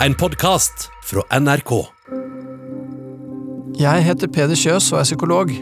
En 0.00 0.14
podkast 0.14 0.90
fra 1.04 1.22
NRK. 1.40 1.70
Jeg 3.80 4.02
heter 4.04 4.28
Peder 4.28 4.58
Kjøs 4.58 4.90
og 4.92 4.98
er 5.00 5.06
psykolog. 5.08 5.52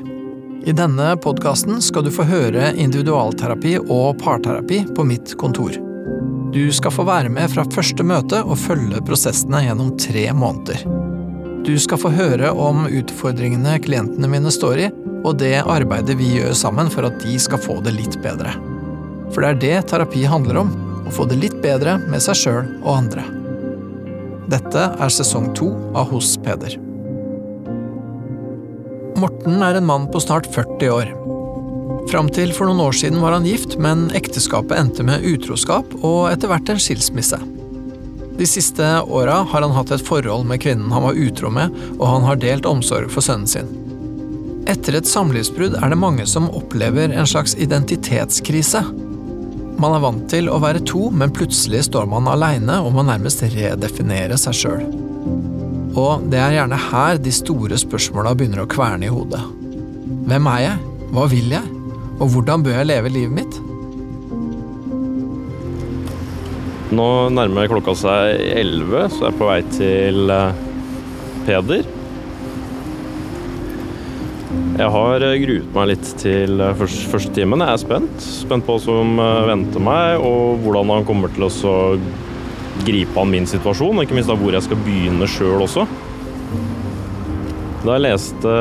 I 0.67 0.72
denne 0.75 1.12
podkasten 1.22 1.79
skal 1.84 2.03
du 2.03 2.10
få 2.10 2.26
høre 2.26 2.72
individualterapi 2.74 3.76
og 3.84 4.18
parterapi 4.18 4.80
på 4.96 5.06
mitt 5.06 5.36
kontor. 5.38 5.76
Du 6.50 6.64
skal 6.74 6.94
få 6.96 7.04
være 7.06 7.30
med 7.30 7.52
fra 7.52 7.62
første 7.76 8.06
møte 8.06 8.40
og 8.42 8.58
følge 8.58 9.04
prosessene 9.06 9.62
gjennom 9.69 9.94
tre 10.03 10.26
måneder. 10.35 10.82
Du 11.64 11.76
skal 11.78 12.03
få 12.03 12.10
høre 12.16 12.51
om 12.51 12.88
utfordringene 12.90 13.76
klientene 13.87 14.32
mine 14.35 14.51
står 14.51 14.82
i, 14.88 14.90
og 15.22 15.38
det 15.44 15.60
arbeidet 15.62 16.19
vi 16.19 16.32
gjør 16.41 16.59
sammen 16.59 16.91
for 16.91 17.06
at 17.06 17.23
de 17.23 17.38
skal 17.38 17.62
få 17.62 17.78
det 17.87 17.95
litt 18.01 18.19
bedre. 18.27 18.59
For 19.30 19.46
det 19.46 19.55
er 19.55 19.62
det 19.62 19.88
terapi 19.95 20.27
handler 20.27 20.64
om, 20.66 20.74
å 21.06 21.14
få 21.14 21.30
det 21.30 21.38
litt 21.38 21.56
bedre 21.62 22.01
med 22.10 22.23
seg 22.24 22.42
sjøl 22.42 22.77
og 22.82 22.92
andre. 22.98 23.44
Dette 24.52 24.88
er 25.01 25.12
sesong 25.12 25.52
to 25.56 25.70
av 25.96 26.10
Hos 26.12 26.34
Peder. 26.45 26.77
Morten 29.16 29.62
er 29.64 29.78
en 29.78 29.87
mann 29.88 30.09
på 30.12 30.20
snart 30.20 30.48
40 30.52 30.91
år. 30.92 31.12
Fram 32.10 32.28
til 32.28 32.52
for 32.52 32.68
noen 32.68 32.82
år 32.84 32.96
siden 32.98 33.23
var 33.23 33.32
han 33.32 33.46
gift, 33.48 33.78
men 33.80 34.10
ekteskapet 34.16 34.77
endte 34.77 35.06
med 35.06 35.24
utroskap 35.24 35.95
og 36.02 36.28
etter 36.28 36.51
hvert 36.51 36.68
en 36.68 36.82
skilsmisse. 36.82 37.38
De 38.34 38.48
siste 38.51 38.84
åra 39.06 39.41
har 39.48 39.65
han 39.65 39.73
hatt 39.73 39.95
et 39.95 40.04
forhold 40.04 40.45
med 40.51 40.60
kvinnen 40.60 40.92
han 40.92 41.06
var 41.06 41.16
utro 41.16 41.52
med, 41.54 41.73
og 41.96 42.06
han 42.10 42.29
har 42.29 42.42
delt 42.42 42.68
omsorg 42.68 43.09
for 43.15 43.24
sønnen 43.24 43.48
sin. 43.48 43.70
Etter 44.68 44.98
et 44.98 45.09
samlivsbrudd 45.09 45.79
er 45.80 45.92
det 45.92 46.01
mange 46.01 46.26
som 46.29 46.51
opplever 46.52 47.12
en 47.12 47.29
slags 47.29 47.56
identitetskrise. 47.60 48.82
Man 49.80 49.95
er 49.96 50.02
vant 50.05 50.27
til 50.30 50.48
å 50.48 50.60
være 50.62 50.84
to, 50.87 51.09
men 51.10 51.33
plutselig 51.34 51.84
står 51.88 52.06
man 52.10 52.28
aleine 52.30 52.78
og 52.84 52.95
må 52.95 53.02
nærmest 53.06 53.42
redefinere 53.55 54.38
seg 54.41 54.56
sjøl. 54.60 54.84
Og 55.98 56.27
det 56.30 56.41
er 56.42 56.56
gjerne 56.56 56.78
her 56.91 57.20
de 57.23 57.32
store 57.34 57.79
spørsmåla 57.79 58.35
begynner 58.38 58.65
å 58.65 58.71
kverne 58.71 59.07
i 59.09 59.13
hodet. 59.13 59.43
Hvem 60.29 60.51
er 60.54 60.65
jeg? 60.65 60.93
Hva 61.15 61.26
vil 61.30 61.54
jeg? 61.54 61.80
Og 62.18 62.30
hvordan 62.32 62.65
bør 62.65 62.79
jeg 62.79 62.90
leve 62.90 63.13
livet 63.15 63.35
mitt? 63.35 63.60
Nå 66.95 67.09
nærmer 67.35 67.70
klokka 67.70 67.95
seg 67.98 68.39
11, 68.55 69.11
så 69.11 69.27
jeg 69.27 69.33
er 69.33 69.39
på 69.41 69.51
vei 69.51 69.61
til 69.75 70.31
eh, 70.31 70.65
Peder. 71.47 71.87
Jeg 74.75 74.91
har 74.91 75.22
eh, 75.22 75.36
gruet 75.39 75.75
meg 75.77 75.91
litt 75.92 76.08
til 76.19 76.58
eh, 76.58 76.72
første, 76.75 77.11
første 77.12 77.34
timen. 77.36 77.62
Jeg 77.62 77.77
er 77.77 77.83
spent. 77.84 78.25
Spent 78.25 78.67
på 78.67 78.75
hva 78.75 78.83
som 78.83 79.20
venter 79.47 79.83
meg, 79.83 80.19
og 80.19 80.64
hvordan 80.64 80.91
han 80.97 81.06
kommer 81.06 81.30
til 81.34 81.47
å 81.47 81.77
gripe 82.84 83.20
an 83.22 83.30
min 83.30 83.47
situasjon, 83.47 84.02
ikke 84.02 84.17
minst 84.19 84.33
da 84.33 84.34
hvor 84.39 84.55
jeg 84.56 84.67
skal 84.67 84.80
begynne 84.83 85.28
sjøl 85.30 85.62
også. 85.62 85.86
Da 87.84 87.95
jeg 87.95 88.02
leste 88.02 88.55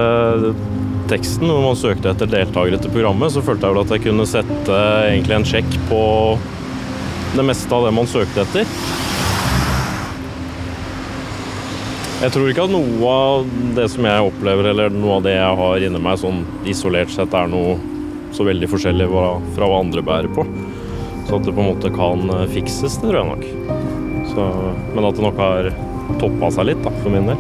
teksten 1.10 1.50
hvor 1.50 1.64
man 1.66 1.80
søkte 1.80 2.12
etter 2.14 2.30
deltakere 2.30 2.78
til 2.82 2.94
programmet, 2.94 3.34
så 3.34 3.42
følte 3.42 3.66
jeg 3.66 3.74
vel 3.74 3.82
at 3.82 3.96
jeg 3.96 4.06
kunne 4.06 4.28
sette 4.30 4.78
egentlig 5.08 5.40
en 5.40 5.50
sjekk 5.50 5.80
på 5.90 6.04
det 7.34 7.48
meste 7.48 7.74
av 7.74 7.88
det 7.88 7.96
man 7.98 8.10
søkte 8.10 8.46
etter. 8.46 8.70
Jeg 12.24 12.32
tror 12.32 12.48
ikke 12.48 12.64
at 12.64 12.72
noe 12.72 13.08
av 13.12 13.50
det 13.76 13.84
som 13.92 14.06
jeg 14.08 14.28
opplever, 14.30 14.70
eller 14.70 14.94
noe 14.96 15.18
av 15.18 15.26
det 15.26 15.34
jeg 15.34 15.56
har 15.60 15.84
inni 15.84 16.00
meg, 16.00 16.16
sånn 16.22 16.38
isolert 16.72 17.12
sett 17.12 17.34
er 17.36 17.50
noe 17.52 17.74
så 18.32 18.46
veldig 18.48 18.70
forskjellig 18.72 19.10
fra 19.12 19.68
hva 19.68 19.82
andre 19.82 20.00
bærer 20.08 20.32
på. 20.32 20.46
Så 21.28 21.36
at 21.36 21.44
det 21.44 21.52
på 21.52 21.60
en 21.60 21.74
måte 21.74 21.92
kan 21.92 22.32
fikses, 22.54 22.96
det 23.02 23.10
tror 23.10 23.20
jeg 23.20 23.28
nok. 23.28 23.44
Så, 24.32 24.46
men 24.96 25.10
at 25.10 25.20
det 25.20 25.26
nok 25.26 25.44
har 25.44 25.68
toppa 26.24 26.54
seg 26.56 26.72
litt, 26.72 26.80
da, 26.88 26.96
for 27.04 27.12
min 27.12 27.28
del. 27.28 27.36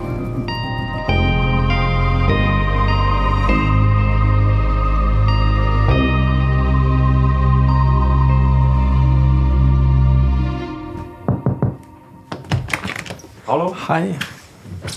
Hallo. 13.47 13.71
Hei, 13.87 14.17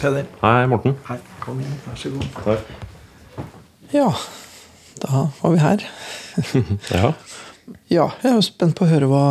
Peder. 0.01 0.27
Hei, 0.43 0.67
Morten. 0.71 0.95
Hei, 1.09 1.19
kom 1.43 1.61
inn. 1.63 1.77
Vær 1.87 1.97
så 2.01 2.11
god. 2.15 2.27
Takk. 2.45 2.65
Ja, 3.95 4.09
da 5.03 5.27
var 5.41 5.55
vi 5.55 5.61
her. 5.63 5.85
Ja. 6.97 7.13
Ja, 7.91 8.05
jeg 8.23 8.31
er 8.31 8.35
jo 8.37 8.43
spent 8.47 8.77
på 8.79 8.85
å 8.87 8.91
høre 8.91 9.07
hva, 9.11 9.23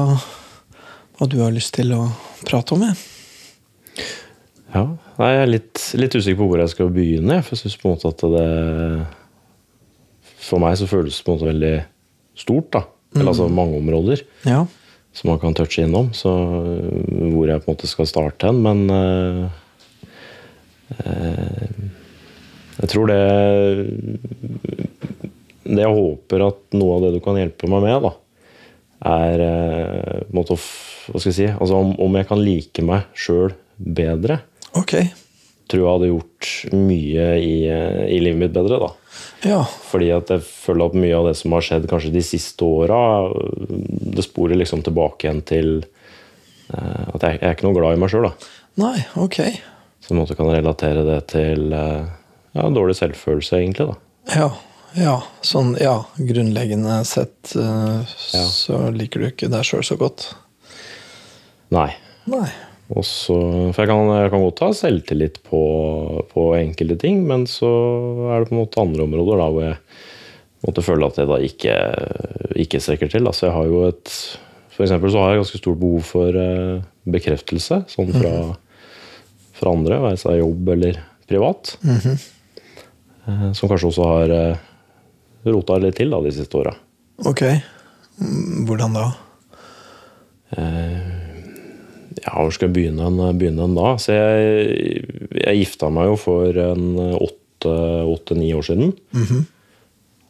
hva 1.16 1.28
du 1.32 1.38
har 1.40 1.54
lyst 1.56 1.74
til 1.78 1.94
å 1.96 2.02
prate 2.48 2.76
om. 2.76 2.82
Jeg. 2.84 2.96
ja. 4.74 4.84
Nei, 5.16 5.30
jeg 5.32 5.42
er 5.46 5.52
litt, 5.54 5.84
litt 5.96 6.16
usikker 6.20 6.40
på 6.42 6.48
hvor 6.52 6.60
jeg 6.60 6.72
skal 6.74 6.90
begynne. 6.92 7.38
For 7.46 7.56
jeg 7.56 7.62
synes 7.64 7.78
på 7.80 7.88
en 7.88 7.96
måte 7.96 8.12
at 8.12 8.26
det 8.36 8.50
For 10.50 10.60
meg 10.62 10.76
så 10.80 10.88
føles 10.92 11.16
det 11.16 11.24
på 11.26 11.32
en 11.32 11.38
måte 11.40 11.48
veldig 11.54 11.76
stort. 12.44 12.68
da. 12.76 12.82
Eller 13.16 13.32
altså 13.32 13.48
mange 13.48 13.78
områder 13.80 14.26
Ja. 14.44 14.66
som 15.16 15.30
man 15.32 15.40
kan 15.40 15.56
touche 15.56 15.86
innom. 15.88 16.10
Så 16.14 16.28
øh, 16.36 17.32
hvor 17.32 17.48
jeg 17.48 17.64
på 17.64 17.70
en 17.72 17.76
måte 17.78 17.88
skal 17.88 18.10
starte 18.12 18.50
hen. 18.52 18.60
Men 18.66 18.84
øh, 18.92 19.46
jeg 22.76 22.90
tror 22.92 23.10
det 23.12 23.20
Det 25.66 25.82
jeg 25.82 25.98
håper 25.98 26.44
at 26.46 26.78
noe 26.78 26.98
av 26.98 27.06
det 27.06 27.12
du 27.16 27.20
kan 27.24 27.38
hjelpe 27.40 27.70
meg 27.72 27.84
med, 27.86 28.06
da, 28.06 28.12
er 29.12 29.44
en 29.46 30.34
måte 30.36 30.58
Hva 30.58 31.20
skal 31.20 31.32
jeg 31.32 31.38
si? 31.40 31.48
Altså 31.52 31.80
om, 31.80 31.94
om 32.02 32.18
jeg 32.20 32.30
kan 32.30 32.42
like 32.42 32.86
meg 32.86 33.08
sjøl 33.18 33.54
bedre. 33.76 34.40
Ok. 34.76 34.98
Tror 35.70 35.82
jeg 35.82 35.90
hadde 35.90 36.12
gjort 36.12 36.52
mye 36.78 37.28
i, 37.42 37.56
øh, 37.72 38.04
i 38.12 38.20
livet 38.22 38.40
mitt 38.44 38.54
bedre, 38.56 38.80
da. 38.82 38.90
Ja. 39.46 39.62
Fordi 39.90 40.12
at 40.14 40.32
jeg 40.34 40.44
føler 40.46 40.90
at 40.90 40.98
mye 40.98 41.16
av 41.18 41.30
det 41.30 41.36
som 41.40 41.54
har 41.56 41.66
skjedd 41.66 41.88
kanskje 41.90 42.14
de 42.14 42.24
siste 42.26 42.66
åra, 42.66 43.00
det 43.70 44.26
sporer 44.26 44.60
liksom 44.60 44.84
tilbake 44.86 45.28
igjen 45.28 45.42
til 45.46 45.72
eh, 45.82 47.06
at 47.14 47.26
jeg, 47.26 47.40
jeg 47.40 47.48
er 47.50 47.56
ikke 47.56 47.68
noe 47.68 47.78
glad 47.78 47.98
i 47.98 48.02
meg 48.02 48.14
sjøl. 48.14 48.30
Nei, 48.82 48.98
ok. 49.22 49.40
Så 50.06 50.16
også 50.22 50.38
kan 50.38 50.52
relatere 50.54 51.04
det 51.08 51.20
til 51.34 51.74
eh, 51.74 52.06
ja, 52.56 52.70
dårlig 52.70 52.96
selvfølelse, 53.00 53.60
egentlig. 53.60 53.90
da. 53.90 54.36
Ja. 54.36 54.50
Ja, 54.96 55.18
sånn, 55.44 55.74
ja, 55.76 56.06
grunnleggende 56.16 57.02
sett 57.04 57.52
uh, 57.60 58.00
Ja. 58.32 58.44
så 58.48 58.78
liker 58.96 59.20
du 59.20 59.26
ikke 59.28 59.50
deg 59.52 59.66
sjøl 59.68 59.84
så 59.84 59.98
godt. 60.00 60.30
Nei. 61.76 61.90
Nei. 62.32 62.48
Også, 62.96 63.36
for 63.74 63.82
jeg 63.82 63.90
kan, 63.90 64.12
jeg 64.14 64.32
kan 64.32 64.44
godt 64.46 64.62
ha 64.64 64.70
selvtillit 64.78 65.42
på, 65.50 65.62
på 66.32 66.46
enkelte 66.56 66.96
ting, 67.02 67.26
men 67.28 67.44
så 67.50 67.68
er 68.30 68.46
det 68.46 68.52
på 68.52 68.56
en 68.56 68.62
måte 68.62 68.84
andre 68.86 69.08
områder 69.08 69.42
da, 69.42 69.48
hvor 69.52 69.66
jeg 69.66 69.78
måtte 70.66 70.86
føle 70.86 71.10
at 71.10 71.20
jeg 71.20 71.32
da 71.34 71.40
ikke, 71.50 71.76
ikke 72.64 72.84
strekker 72.88 73.12
til. 73.12 73.28
Altså 73.28 73.50
jeg 73.50 73.56
har 73.58 73.72
jo 73.74 73.82
et, 73.90 74.14
for 74.78 74.86
eksempel 74.88 75.12
så 75.12 75.26
har 75.26 75.34
jeg 75.34 75.44
ganske 75.44 75.64
stort 75.66 75.82
behov 75.82 76.08
for 76.08 76.40
uh, 76.40 76.86
bekreftelse, 77.18 77.84
sånn 77.92 78.16
fra, 78.16 78.36
fra 79.56 79.72
andre, 79.76 80.02
være 80.04 80.20
seg 80.20 80.40
jobb 80.42 80.70
eller 80.76 81.00
privat. 81.30 81.76
Eh, 81.86 83.52
som 83.58 83.70
kanskje 83.72 83.88
også 83.90 84.06
har 84.10 84.34
uh, 84.36 84.58
rota 85.50 85.78
litt 85.82 85.96
til 85.98 86.12
da, 86.14 86.20
de 86.22 86.34
siste 86.36 86.60
åra. 86.60 86.74
Ok. 87.26 87.42
Mm, 88.20 88.66
Hvordan 88.68 88.94
da? 89.00 89.06
Ja, 90.56 92.32
hvor 92.40 92.52
skal 92.56 92.70
jeg 92.70 92.76
begynne, 92.78 93.08
en- 93.10 93.38
begynne 93.38 93.66
en 93.66 93.76
da? 93.76 93.96
Så 94.00 94.14
jeg, 94.16 95.04
jeg 95.42 95.58
gifta 95.62 95.90
meg 95.92 96.08
jo 96.12 96.16
for 96.20 96.56
en 96.62 96.86
åtte-ni 97.20 98.54
år 98.56 98.64
siden. 98.70 98.94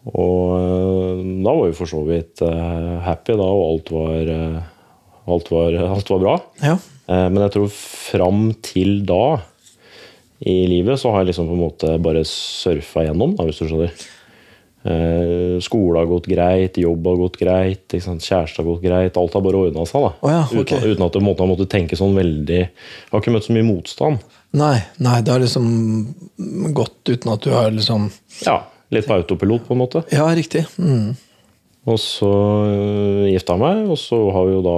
Og 0.05 0.41
eh, 0.55 1.21
da 1.45 1.53
var 1.57 1.63
vi 1.69 1.75
for 1.77 1.89
så 1.89 2.01
vidt 2.05 2.41
eh, 2.45 2.97
happy, 3.05 3.33
da, 3.39 3.45
og 3.49 3.63
alt 3.71 3.91
var, 3.93 4.33
eh, 4.35 4.59
alt 5.33 5.49
var, 5.53 5.77
alt 5.95 6.11
var 6.13 6.21
bra. 6.21 6.35
Ja. 6.61 6.75
Eh, 7.07 7.27
Men 7.29 7.43
jeg 7.45 7.55
tror 7.55 7.69
fram 7.75 8.47
til 8.65 8.99
da 9.05 9.39
i 10.45 10.65
livet 10.67 10.99
så 10.99 11.13
har 11.13 11.23
jeg 11.23 11.31
liksom 11.31 11.47
på 11.47 11.55
en 11.55 11.63
måte 11.63 11.95
bare 12.03 12.25
surfa 12.27 13.05
gjennom, 13.07 13.37
da, 13.37 13.45
hvis 13.47 13.61
du 13.61 13.69
skjønner. 13.69 13.93
Eh, 14.85 15.55
Skole 15.65 15.97
har 15.97 16.09
gått 16.09 16.27
greit, 16.29 16.77
jobb 16.77 17.07
har 17.09 17.17
gått 17.23 17.39
greit, 17.39 17.95
kjæreste 17.95 18.61
har 18.61 18.67
gått 18.67 18.83
greit. 18.83 19.17
Alt 19.17 19.33
har 19.33 19.41
bare 19.45 19.63
ordna 19.65 19.85
seg. 19.89 20.03
da. 20.05 20.11
Oh 20.21 20.33
ja, 20.33 20.43
okay. 20.45 20.77
uten, 20.77 20.91
uten 20.91 21.07
at 21.07 21.15
du 21.15 21.23
måtte, 21.25 21.47
måttet 21.49 21.71
tenke 21.73 21.97
sånn 21.97 22.13
veldig 22.17 22.59
Jeg 22.59 23.13
har 23.13 23.23
ikke 23.23 23.33
møtt 23.33 23.47
så 23.47 23.55
mye 23.55 23.65
motstand. 23.65 24.25
Nei, 24.55 24.77
nei, 25.03 25.17
det 25.25 25.33
har 25.33 25.41
liksom 25.41 25.65
gått 26.77 27.09
uten 27.09 27.33
at 27.33 27.43
du 27.43 27.51
har 27.55 27.73
liksom 27.73 28.09
Ja, 28.45 28.61
Litt 28.93 29.07
på 29.09 29.15
autopilot, 29.15 29.65
på 29.65 29.73
en 29.73 29.81
måte. 29.81 30.03
Ja, 30.13 30.27
riktig. 30.37 30.61
Mm. 30.77 31.15
Og 31.89 31.97
så 32.01 32.29
øh, 32.29 33.25
gifta 33.31 33.55
jeg 33.57 33.63
meg, 33.63 33.89
og 33.89 33.97
så 33.97 34.19
har 34.33 34.45
vi 34.45 34.53
jo 34.53 34.61
da, 34.65 34.77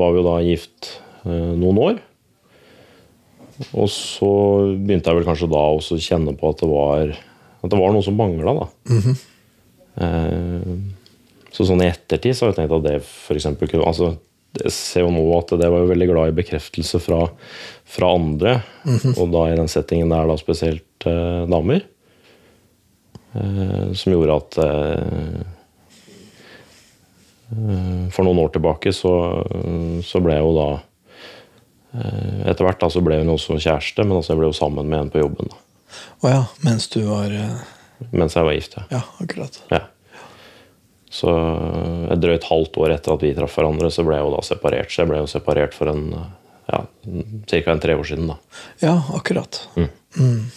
var 0.00 0.12
vi 0.14 0.20
jo 0.20 0.26
da 0.26 0.34
gift 0.42 0.90
noen 1.30 1.78
år. 1.80 2.02
Og 3.72 3.86
så 3.92 4.30
begynte 4.74 5.10
jeg 5.12 5.20
vel 5.20 5.28
kanskje 5.28 5.50
da 5.52 5.62
også 5.76 5.96
å 5.96 6.02
kjenne 6.02 6.34
på 6.38 6.50
at 6.50 6.60
det 6.64 6.68
var, 6.70 7.14
at 7.62 7.70
det 7.72 7.78
var 7.80 7.94
noe 7.94 8.04
som 8.04 8.16
mangla, 8.18 8.54
da. 8.58 8.66
eh, 10.02 10.74
så 11.54 11.66
sånn 11.68 11.84
i 11.84 11.90
ettertid 11.92 12.34
så 12.34 12.48
har 12.48 12.50
jeg 12.52 12.58
tenkt 12.64 12.74
at 12.80 12.86
det 12.88 12.96
eksempel 13.36 13.70
kunne 13.70 13.86
Altså, 13.86 14.16
jeg 14.58 14.72
ser 14.74 15.04
jo 15.04 15.10
nå 15.14 15.22
at 15.36 15.52
det 15.58 15.68
var 15.70 15.82
jo 15.84 15.90
veldig 15.90 16.08
glad 16.10 16.30
i 16.32 16.36
bekreftelse 16.40 16.98
fra, 17.02 17.20
fra 17.86 18.10
andre. 18.14 18.56
Og 19.18 19.30
da 19.32 19.48
i 19.50 19.56
den 19.58 19.70
settingen 19.70 20.10
der 20.10 20.26
da 20.30 20.36
spesielt 20.38 21.06
eh, 21.10 21.42
damer. 21.50 21.86
Eh, 23.34 23.92
som 23.98 24.14
gjorde 24.14 24.36
at 24.38 24.58
eh, 24.62 25.42
eh, 27.54 28.02
For 28.14 28.22
noen 28.26 28.42
år 28.44 28.52
tilbake 28.54 28.92
så, 28.94 29.14
så 30.06 30.22
ble 30.22 30.36
jeg 30.38 30.46
jo 30.46 30.52
da 30.58 30.68
eh, 30.74 30.84
Etter 31.94 32.66
hvert 32.66 32.80
da 32.82 32.88
så 32.90 33.02
ble 33.06 33.20
hun 33.20 33.30
også 33.36 33.54
kjæreste, 33.62 34.02
men 34.02 34.18
altså 34.18 34.32
jeg 34.34 34.40
ble 34.40 34.48
jo 34.50 34.56
sammen 34.56 34.88
med 34.90 34.98
en 35.04 35.10
på 35.14 35.20
jobben. 35.22 35.50
da, 35.52 35.60
oh 36.24 36.30
ja, 36.32 36.40
mens 36.66 36.88
du 36.90 37.04
var 37.06 37.30
eh, 37.30 37.60
Mens 38.10 38.34
jeg 38.34 38.44
var 38.44 38.56
gift. 38.56 38.74
ja. 38.76 38.82
Ja, 38.90 39.02
akkurat. 39.22 39.60
Ja. 39.70 39.84
Så 41.14 41.30
et 42.10 42.18
drøyt 42.18 42.48
halvt 42.50 42.76
år 42.82 42.96
etter 42.96 43.14
at 43.14 43.22
vi 43.22 43.30
traff 43.36 43.54
hverandre, 43.54 43.90
så 43.94 44.02
ble 44.02 44.16
jeg 44.18 44.26
jo 44.26 44.32
da 44.34 44.40
separert. 44.42 44.90
Så 44.90 45.04
jeg 45.04 45.10
ble 45.12 45.20
jo 45.22 45.28
separert 45.30 45.76
for 45.76 45.92
en 45.92 46.08
ja, 46.66 46.80
ca. 47.46 47.60
en 47.70 47.82
tre 47.84 47.94
år 47.94 48.08
siden. 48.08 48.32
da. 48.32 48.36
Ja, 48.82 48.96
akkurat. 49.14 49.60
Mm. 49.78 50.50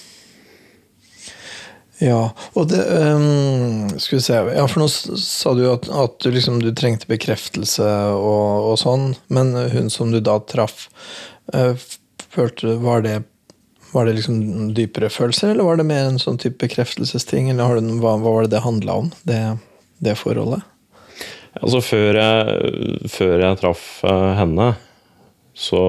Ja, 2.04 2.30
og 2.54 2.68
det 2.70 2.84
um, 2.94 3.88
Skal 3.98 4.20
vi 4.20 4.22
se 4.22 4.36
Ja, 4.54 4.68
for 4.70 4.84
nå 4.84 4.88
sa 4.92 5.54
du 5.58 5.64
at, 5.72 5.88
at 5.90 6.20
du 6.22 6.30
liksom 6.30 6.60
du 6.62 6.70
trengte 6.78 7.10
bekreftelse 7.10 7.88
og, 8.14 8.68
og 8.70 8.76
sånn, 8.82 9.16
men 9.34 9.56
hun 9.74 9.90
som 9.90 10.14
du 10.14 10.20
da 10.22 10.38
traff, 10.46 10.92
uh, 11.56 11.74
følte 12.30 12.78
Var 12.84 13.04
det 13.08 13.18
var 13.92 14.06
det 14.06 14.18
liksom 14.18 14.74
dypere 14.76 15.10
følelser, 15.10 15.54
eller 15.54 15.64
var 15.64 15.78
det 15.80 15.88
mer 15.88 16.10
en 16.10 16.20
sånn 16.20 16.38
type 16.38 16.60
bekreftelsesting? 16.60 17.48
Eller 17.54 17.80
du, 17.80 17.94
hva, 18.02 18.18
hva 18.20 18.34
var 18.36 18.46
det 18.46 18.52
det 18.58 18.66
handla 18.66 18.98
om, 19.02 19.12
det, 19.24 19.40
det 20.04 20.18
forholdet? 20.20 20.66
Altså 21.58 21.82
før 21.82 22.20
jeg, 22.20 23.08
før 23.10 23.46
jeg 23.46 23.60
traff 23.62 23.86
eh, 24.06 24.34
henne, 24.38 24.68
så, 25.58 25.82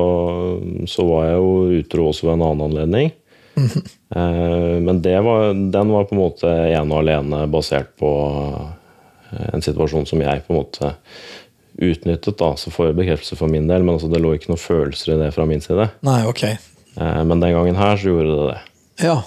så 0.88 1.08
var 1.10 1.26
jeg 1.26 1.40
jo 1.42 1.80
utro 1.82 2.06
også 2.08 2.28
ved 2.28 2.38
en 2.38 2.46
annen 2.46 2.66
anledning. 2.70 3.10
Eh, 3.58 4.80
Men 4.80 5.02
det 5.02 5.16
var, 5.24 5.52
den 5.54 5.90
var 5.92 6.04
på 6.08 6.14
en 6.16 6.20
måte 6.22 6.48
ene 6.48 6.94
og 6.94 7.00
alene 7.02 7.42
basert 7.52 7.90
på 8.00 8.10
eh, 9.32 9.48
en 9.52 9.62
situasjon 9.64 10.06
som 10.08 10.22
jeg 10.24 10.44
på 10.46 10.54
en 10.54 10.60
måte 10.62 10.92
utnyttet. 11.78 12.38
da, 12.40 12.54
Så 12.56 12.70
får 12.74 12.86
jeg 12.90 12.96
bekreftelse 13.02 13.36
for 13.38 13.48
min 13.52 13.68
del, 13.68 13.82
men 13.84 13.94
altså 13.96 14.08
det 14.10 14.20
lå 14.22 14.34
ikke 14.36 14.50
noen 14.52 14.62
følelser 14.62 15.14
i 15.14 15.18
det 15.24 15.32
fra 15.36 15.46
min 15.46 15.60
side. 15.64 15.90
Nei, 16.06 16.20
ok. 16.26 16.44
Eh, 16.48 17.22
Men 17.24 17.40
den 17.40 17.52
gangen 17.54 17.76
her 17.78 17.96
så 17.96 18.08
gjorde 18.14 18.36
det 18.36 18.46
det. 18.52 18.60
Ja, 19.06 19.18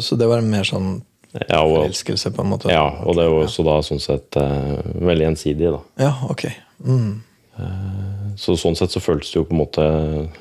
så 0.00 0.16
det 0.16 0.26
var 0.30 0.40
mer 0.40 0.64
sånn 0.64 1.02
Ja, 1.46 1.60
og, 1.62 1.76
forelskelse, 1.84 2.30
på 2.34 2.42
en 2.42 2.48
måte? 2.50 2.70
ja, 2.72 2.86
og 3.06 3.14
det 3.18 3.26
var 3.28 3.44
også 3.44 3.62
da 3.66 3.76
sånn 3.86 4.00
sett 4.02 4.34
veldig 4.34 5.26
gjensidig. 5.28 5.68
da. 5.70 5.80
Ja, 6.02 6.14
ok. 6.30 6.46
Mm. 6.82 7.20
Så 8.40 8.56
sånn 8.58 8.74
sett 8.78 8.90
så 8.90 9.02
føltes 9.04 9.30
det 9.30 9.36
jo 9.38 9.44
på 9.44 9.52
en 9.54 9.60
måte 9.60 9.84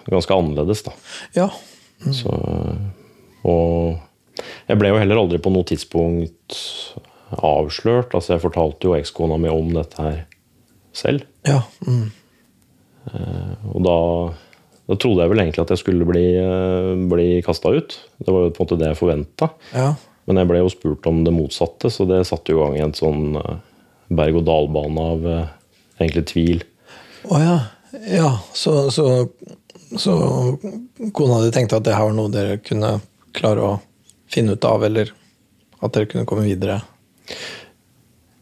ganske 0.10 0.34
annerledes, 0.34 0.82
da. 0.88 0.92
Ja. 1.36 1.50
Så, 2.16 2.32
og 3.50 4.46
jeg 4.70 4.80
ble 4.80 4.94
jo 4.94 5.00
heller 5.02 5.20
aldri 5.20 5.40
på 5.42 5.52
noe 5.54 5.68
tidspunkt 5.68 6.58
avslørt. 7.36 8.14
Altså 8.16 8.36
jeg 8.36 8.44
fortalte 8.46 8.90
jo 8.90 8.96
ekskona 8.98 9.38
mi 9.42 9.52
om 9.52 9.74
dette 9.76 10.02
her 10.02 10.20
selv. 10.96 11.26
Ja. 11.48 11.62
Mm. 11.86 12.10
Og 13.74 13.82
da, 13.86 13.98
da 14.90 14.98
trodde 14.98 15.26
jeg 15.26 15.34
vel 15.34 15.44
egentlig 15.44 15.64
at 15.64 15.74
jeg 15.74 15.82
skulle 15.82 16.08
bli, 16.10 16.26
eh, 16.38 16.92
bli 17.10 17.28
kasta 17.46 17.74
ut. 17.74 17.98
Det 18.20 18.30
var 18.34 18.48
jo 18.48 18.54
på 18.54 18.62
en 18.62 18.68
måte 18.68 18.80
det 18.82 18.94
jeg 18.94 19.02
forventa. 19.02 19.52
ja. 19.76 19.96
Men 20.30 20.44
jeg 20.44 20.50
ble 20.52 20.60
jo 20.62 20.70
spurt 20.70 21.08
om 21.10 21.24
det 21.26 21.32
motsatte, 21.34 21.90
så 21.90 22.06
det 22.06 22.20
satte 22.30 22.54
jo 22.54 22.60
i 22.60 22.62
gang 22.62 22.76
en 22.84 22.92
sånn 22.94 23.40
eh, 23.40 23.56
berg-og-dal-bane 24.14 25.06
av 25.16 25.24
eh, 25.26 25.48
egentlig 25.98 26.26
tvil. 26.30 26.62
Å 27.26 27.40
ja. 27.42 27.56
Ja, 28.06 28.28
så, 28.54 28.92
så, 28.94 29.26
så 29.98 30.14
kona 31.18 31.40
di 31.42 31.50
tenkte 31.56 31.80
at 31.80 31.88
det 31.88 31.96
her 31.98 32.12
var 32.12 32.14
noe 32.14 32.30
dere 32.30 32.60
kunne 32.62 33.00
klare 33.36 33.66
å 33.66 33.78
finne 34.30 34.56
ut 34.58 34.68
av, 34.68 34.84
eller 34.86 35.14
at 35.80 35.96
dere 35.96 36.10
kunne 36.12 36.28
komme 36.30 36.46
videre? 36.48 36.82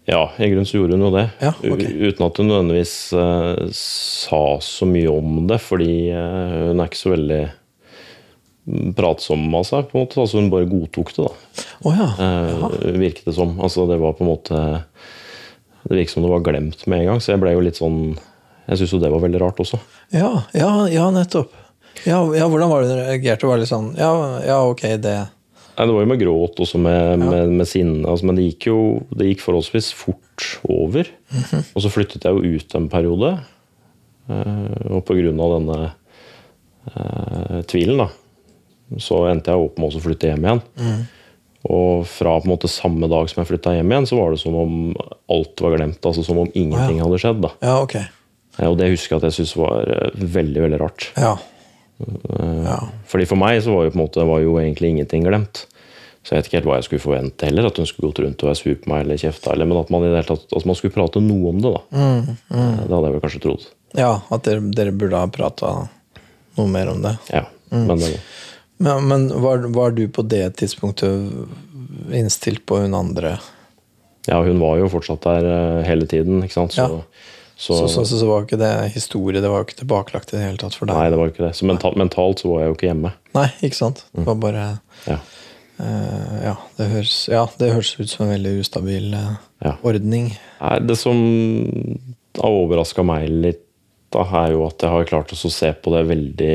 Ja, 0.07 0.31
i 0.38 0.48
grunnen 0.48 0.66
så 0.66 0.78
gjorde 0.78 0.95
hun 0.95 1.04
jo 1.04 1.12
det. 1.12 1.25
Ja, 1.44 1.51
okay. 1.60 1.92
Uten 1.92 2.25
at 2.30 2.38
hun 2.39 2.48
nødvendigvis 2.48 2.95
uh, 3.12 3.68
sa 3.75 4.44
så 4.63 4.88
mye 4.88 5.12
om 5.12 5.42
det, 5.50 5.57
fordi 5.60 6.13
uh, 6.16 6.69
hun 6.69 6.80
er 6.80 6.88
ikke 6.88 7.00
så 7.01 7.12
veldig 7.12 7.39
mm, 7.44 8.94
pratsom 8.95 9.44
av 9.60 9.66
seg. 9.68 9.89
på 9.89 10.00
en 10.00 10.06
måte, 10.06 10.22
altså 10.24 10.39
Hun 10.39 10.48
bare 10.54 10.69
godtok 10.72 11.12
det, 11.18 11.28
da. 11.28 11.66
Oh, 11.83 12.00
ja. 12.00 12.07
uh, 12.16 12.78
virket 12.95 13.28
det 13.28 13.36
som. 13.36 13.57
Altså 13.60 13.83
Det 13.92 14.00
var 14.00 14.16
på 14.16 14.24
en 14.24 14.31
måte 14.31 14.63
Det 15.83 15.92
virket 15.92 16.16
som 16.16 16.24
det 16.24 16.31
var 16.31 16.48
glemt 16.48 16.88
med 16.88 17.04
en 17.04 17.12
gang, 17.12 17.19
så 17.19 17.33
jeg 17.33 17.44
ble 17.44 17.57
jo 17.57 17.68
litt 17.68 17.81
sånn 17.81 18.00
Jeg 18.69 18.80
syns 18.80 18.95
jo 18.95 19.04
det 19.04 19.12
var 19.12 19.28
veldig 19.28 19.44
rart 19.44 19.60
også. 19.60 19.81
Ja, 20.16 20.31
ja, 20.56 20.72
ja 20.88 21.12
nettopp. 21.12 21.51
Ja, 22.06 22.19
ja, 22.38 22.45
hvordan 22.48 22.69
var 22.72 22.84
det 22.84 22.92
dere 22.94 23.07
reagerte? 23.10 23.48
Var 23.50 23.57
det 23.57 23.66
litt 23.66 23.72
sånn 23.74 23.89
Ja, 23.98 24.12
ja 24.45 24.57
ok, 24.69 24.84
det 25.04 25.16
Nei, 25.78 25.86
Det 25.86 25.94
var 25.94 26.01
jo 26.06 26.10
med 26.10 26.22
gråt 26.22 26.60
også 26.63 26.80
med, 26.81 27.19
med, 27.22 27.51
med 27.60 27.68
sinne, 27.69 28.01
altså, 28.10 28.25
men 28.25 28.38
det 28.39 28.48
gikk 28.48 28.66
jo 28.72 28.78
det 29.13 29.28
gikk 29.30 29.44
forholdsvis 29.44 29.92
fort 29.94 30.45
over. 30.66 31.06
Og 31.75 31.84
så 31.84 31.92
flyttet 31.94 32.25
jeg 32.25 32.34
jo 32.34 32.56
ut 32.57 32.74
en 32.80 32.88
periode, 32.89 33.30
eh, 34.25 34.88
og 34.89 35.04
på 35.06 35.18
grunn 35.19 35.44
av 35.45 35.54
denne 35.60 35.78
eh, 36.95 37.60
tvilen, 37.69 38.01
da, 38.01 38.07
så 39.04 39.28
endte 39.30 39.54
jeg 39.54 39.68
opp 39.68 39.78
med 39.78 39.98
å 40.00 40.01
flytte 40.01 40.31
hjem 40.31 40.48
igjen. 40.48 40.63
Og 41.68 42.06
fra 42.10 42.38
på 42.40 42.48
en 42.48 42.54
måte 42.54 42.69
samme 42.72 43.10
dag 43.12 43.28
som 43.30 43.42
jeg 43.44 43.50
flytta 43.50 43.74
hjem 43.75 43.92
igjen, 43.92 44.07
så 44.10 44.18
var 44.19 44.31
det 44.33 44.40
som 44.42 44.56
om 44.57 44.74
alt 45.33 45.62
var 45.62 45.75
glemt. 45.75 46.00
altså 46.06 46.24
Som 46.24 46.40
om 46.40 46.50
ingenting 46.56 47.01
hadde 47.04 47.19
skjedd. 47.22 47.42
da. 47.44 47.51
Ja, 47.62 47.78
ok. 47.83 47.95
Eh, 48.00 48.66
Og 48.69 48.78
det 48.80 48.90
husker 48.94 49.16
jeg 49.18 49.22
at 49.22 49.30
jeg 49.30 49.38
syntes 49.42 49.57
var 49.62 49.86
eh, 49.94 50.10
veldig 50.38 50.66
veldig 50.66 50.81
rart. 50.81 51.10
Ja. 51.19 51.36
Ja. 52.68 52.78
Fordi 53.10 53.26
For 53.30 53.40
meg 53.42 53.62
så 53.66 53.74
var 53.74 53.88
jo 53.88 53.94
på 53.94 53.98
en 54.00 54.04
måte 54.06 54.26
var 54.28 54.40
jo 54.44 54.58
egentlig 54.62 54.92
ingenting 54.94 55.24
glemt. 55.26 55.66
Så 56.24 56.36
jeg 56.36 56.42
vet 56.42 56.48
ikke 56.50 56.58
helt 56.60 56.68
hva 56.68 56.76
jeg 56.78 56.86
skulle 56.90 57.04
forvente 57.06 57.48
heller. 57.48 57.66
At 57.70 57.78
hun 57.80 57.88
skulle 57.88 58.10
gått 58.12 58.20
rundt 58.26 58.44
og 58.44 58.50
være 58.52 58.60
sur 58.60 58.76
på 58.84 58.90
meg 58.92 59.06
eller 59.06 59.20
kjefta. 59.22 59.54
Eller, 59.54 59.66
men 59.70 59.78
at 59.80 59.90
man 59.94 60.04
i 60.04 60.10
det 60.12 60.18
hele 60.20 60.28
tatt 60.36 60.58
at 60.60 60.66
man 60.68 60.76
skulle 60.76 60.94
prate 60.98 61.22
noe 61.24 61.54
om 61.54 61.62
det. 61.64 61.72
da. 61.74 61.82
Eh, 61.98 62.34
Det 62.84 62.92
hadde 62.92 63.04
jeg 63.08 63.16
vel 63.16 63.24
kanskje 63.24 63.44
trodd. 63.46 63.68
ja 63.98 64.10
at 64.30 64.44
dere, 64.44 64.66
dere 64.76 64.92
burde 64.92 65.22
ha 65.22 65.28
prata 65.32 65.72
noe 66.58 66.68
mer 66.74 66.92
om 66.92 67.02
det. 67.06 67.16
Ja, 67.32 67.46
Men 67.72 67.98
det, 68.04 68.20
Men, 68.78 69.08
men 69.08 69.28
var, 69.42 69.58
var 69.74 69.92
du 69.92 70.04
på 70.08 70.22
det 70.28 70.56
tidspunktet 70.60 71.32
innstilt 72.14 72.66
på 72.66 72.78
hun 72.84 72.94
andre? 72.94 73.38
ja, 74.28 74.42
hun 74.44 74.60
var 74.60 74.76
jo 74.78 74.90
fortsatt 74.92 75.24
der 75.24 75.46
eh, 75.48 75.84
hele 75.88 76.06
tiden. 76.06 76.44
ikke 76.44 76.54
sant? 76.54 76.74
Så, 76.76 76.84
Ja. 76.84 77.02
Så, 77.57 77.88
Så, 77.89 78.06
så, 78.06 78.19
så, 78.19 78.25
var 78.30 78.44
ikke 78.45 78.59
det 78.62 78.71
historie, 78.94 79.42
det 79.42 79.50
var 79.50 79.63
jo 79.63 79.65
ikke 79.65 79.80
tilbakelagt 79.80 80.30
i 80.30 80.38
det 80.38 80.44
hele 80.44 80.59
tatt 80.62 80.75
for 80.77 80.86
deg? 80.86 80.94
Nei, 80.94 81.09
det 81.09 81.18
var 81.18 81.30
jo 81.30 81.33
ikke 81.33 81.45
det. 81.48 81.56
Så 81.57 81.65
mentalt, 81.65 81.98
mentalt 81.98 82.44
så 82.44 82.51
var 82.51 82.62
jeg 82.62 82.69
jo 82.69 82.75
ikke 82.77 82.89
hjemme. 82.92 83.12
Nei, 83.33 83.48
ikke 83.65 83.80
sant? 83.80 84.04
Det 84.13 84.27
var 84.27 84.38
bare 84.44 84.68
Ja. 85.07 85.18
Uh, 85.78 86.37
ja, 86.42 86.54
det 86.80 86.87
høres, 86.90 87.16
ja, 87.30 87.44
det 87.61 87.68
høres 87.69 87.92
ut 87.99 88.09
som 88.09 88.26
en 88.26 88.31
veldig 88.33 88.54
ustabil 88.64 89.11
uh, 89.14 89.35
Ja. 89.61 89.76
ordning. 89.85 90.31
Nei, 90.61 90.76
Det 90.90 90.97
som 90.97 91.18
har 92.37 92.61
overraska 92.61 93.06
meg 93.06 93.28
litt, 93.30 93.64
da, 94.14 94.23
er 94.45 94.54
jo 94.56 94.64
at 94.66 94.81
jeg 94.81 94.94
har 94.94 95.09
klart 95.09 95.33
å 95.35 95.52
se 95.52 95.69
på 95.73 95.92
det 95.94 96.06
veldig 96.07 96.54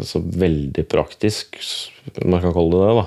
altså 0.00 0.22
veldig 0.22 0.84
praktisk, 0.88 1.58
om 2.22 2.32
man 2.32 2.42
kan 2.42 2.54
kalle 2.56 2.78
det 2.78 2.86
det. 2.86 2.94
da. 3.02 3.06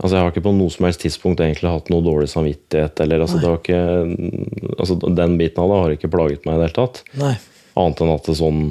Altså 0.00 0.16
Jeg 0.16 0.24
har 0.24 0.30
ikke 0.32 0.44
på 0.48 0.52
noe 0.56 0.72
som 0.72 0.86
helst 0.88 1.02
tidspunkt 1.04 1.40
egentlig 1.44 1.68
hatt 1.70 1.90
noe 1.92 2.00
dårlig 2.04 2.30
samvittighet. 2.32 3.00
eller 3.04 3.20
altså 3.20 3.36
det 3.40 3.48
har 3.50 3.58
ikke, 3.60 3.80
altså 4.78 4.96
Den 5.04 5.36
biten 5.36 5.60
av 5.62 5.68
det 5.72 5.80
har 5.82 5.96
ikke 5.96 6.10
plaget 6.14 6.46
meg 6.48 6.56
i 6.56 6.62
det 6.62 6.68
hele 6.70 6.78
tatt. 6.78 7.02
Nei. 7.20 7.34
Annet 7.76 8.00
enn 8.00 8.14
at 8.14 8.30
det 8.30 8.36
sånn, 8.40 8.62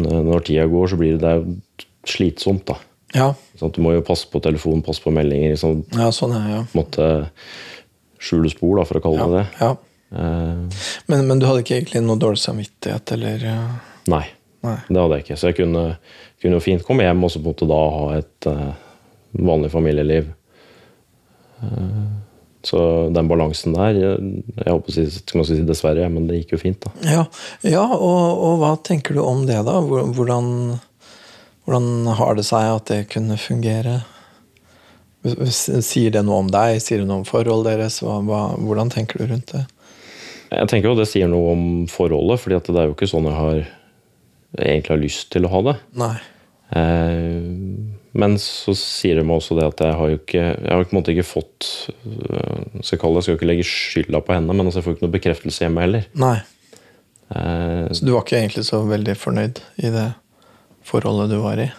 når 0.00 0.46
tida 0.48 0.64
går, 0.72 0.88
så 0.88 0.96
blir 0.96 1.18
det, 1.20 1.34
det 1.44 1.86
slitsomt. 2.08 2.64
da. 2.72 2.78
Ja, 3.12 3.28
Sånn 3.60 3.72
du 3.76 3.82
må 3.84 3.92
jo 3.92 4.00
passe 4.06 4.24
på 4.32 4.40
telefonen, 4.40 4.80
passe 4.82 5.04
på 5.04 5.12
meldinger. 5.12 5.52
Liksom, 5.52 5.82
ja 6.00 6.08
sånn 6.16 6.32
er 6.38 6.46
ja. 6.54 6.60
måtte 6.72 7.08
skjule 8.22 8.48
spor, 8.52 8.78
da, 8.80 8.86
for 8.88 8.98
å 9.00 9.02
kalle 9.04 9.20
ja, 9.20 9.26
det 9.28 9.40
det. 9.42 9.46
ja. 9.60 9.72
Eh, 10.12 10.84
Men, 11.12 11.26
men 11.28 11.38
du 11.42 11.46
hadde 11.48 11.62
ikke 11.64 11.76
egentlig 11.80 12.02
noe 12.06 12.16
dårlig 12.20 12.40
samvittighet, 12.42 13.12
eller 13.16 13.44
eh, 13.52 13.74
Nei, 14.12 14.24
Nei. 14.64 14.78
det 14.88 14.98
hadde 15.02 15.18
jeg 15.18 15.26
ikke. 15.26 15.36
Så 15.40 15.50
jeg 15.52 15.58
kunne, 15.60 15.84
kunne 16.42 16.56
jo 16.58 16.64
fint 16.64 16.84
komme 16.86 17.04
hjem 17.06 17.24
og 17.28 17.32
så 17.34 17.42
på 17.42 17.50
en 17.50 17.52
måte 17.52 17.68
da 17.70 17.80
ha 17.96 18.06
et 18.16 18.48
uh, 18.48 18.70
vanlig 19.52 19.70
familieliv. 19.74 20.32
Så 22.62 22.78
den 23.10 23.26
balansen 23.26 23.74
der 23.74 23.96
Jeg, 23.98 24.68
håper 24.68 24.92
å 24.92 24.94
si, 24.94 25.06
si 25.10 25.64
dessverre, 25.66 26.06
men 26.12 26.28
det 26.28 26.42
gikk 26.42 26.54
jo 26.54 26.62
fint. 26.62 26.84
da. 26.84 26.92
Ja, 27.02 27.24
ja 27.66 27.84
og, 27.96 28.42
og 28.46 28.62
hva 28.62 28.76
tenker 28.86 29.18
du 29.18 29.22
om 29.24 29.44
det, 29.48 29.58
da? 29.66 29.80
Hvordan, 29.82 30.78
hvordan 31.66 32.14
har 32.20 32.38
det 32.38 32.46
seg 32.46 32.70
at 32.70 32.88
det 32.92 33.00
kunne 33.10 33.38
fungere? 33.40 34.00
Sier 35.22 36.14
det 36.14 36.24
noe 36.26 36.42
om 36.44 36.50
deg? 36.50 36.78
Sier 36.82 37.02
det 37.02 37.10
noe 37.10 37.22
om 37.22 37.28
forholdet 37.28 37.76
deres? 37.76 38.00
Hvordan 38.02 38.90
tenker 38.94 39.22
du 39.22 39.30
rundt 39.34 39.54
det? 39.54 39.66
Jeg 40.52 40.68
tenker 40.68 40.90
jo 40.90 40.98
det 40.98 41.08
sier 41.08 41.30
noe 41.32 41.54
om 41.54 41.64
forholdet, 41.90 42.42
fordi 42.42 42.58
det 42.68 42.80
er 42.82 42.90
jo 42.90 42.96
ikke 42.96 43.08
sånn 43.08 43.30
jeg 43.30 43.38
har 43.38 43.62
egentlig 44.58 44.92
har 44.92 45.00
lyst 45.00 45.30
til 45.32 45.48
å 45.48 45.52
ha 45.52 45.62
det. 45.70 45.76
Nei. 46.02 46.14
Eh, 46.76 47.31
men 48.14 48.34
så 48.38 48.74
sier 48.76 49.16
de 49.16 49.22
meg 49.24 49.38
også 49.40 49.54
det 49.56 49.64
at 49.70 49.80
jeg 49.86 49.94
har 49.96 50.10
jo 50.12 50.16
ikke 50.18 50.40
Jeg 50.42 50.68
har 50.68 50.82
på 50.84 50.92
en 50.92 50.98
måte 50.98 51.12
ikke 51.14 51.24
fått 51.24 51.68
øh, 52.04 52.82
skal 52.84 52.96
Jeg 52.96 53.00
kalle 53.00 53.14
det, 53.14 53.20
jeg 53.22 53.24
skal 53.28 53.38
ikke 53.38 53.48
legge 53.48 53.64
skylda 53.68 54.20
på 54.26 54.34
henne, 54.36 54.52
men 54.52 54.66
altså 54.68 54.80
jeg 54.82 54.84
får 54.88 54.96
ikke 54.98 55.06
noe 55.06 55.14
bekreftelse 55.14 55.64
hjemme 55.64 55.80
heller. 55.86 56.04
Nei. 56.20 56.34
Eh, 57.32 57.86
Så 57.96 58.04
du 58.04 58.12
var 58.12 58.26
ikke 58.26 58.36
egentlig 58.42 58.64
så 58.68 58.82
veldig 58.84 59.14
fornøyd 59.16 59.62
i 59.80 59.92
det 59.94 60.08
forholdet 60.84 61.30
du 61.32 61.38
var 61.44 61.60
i? 61.62 61.70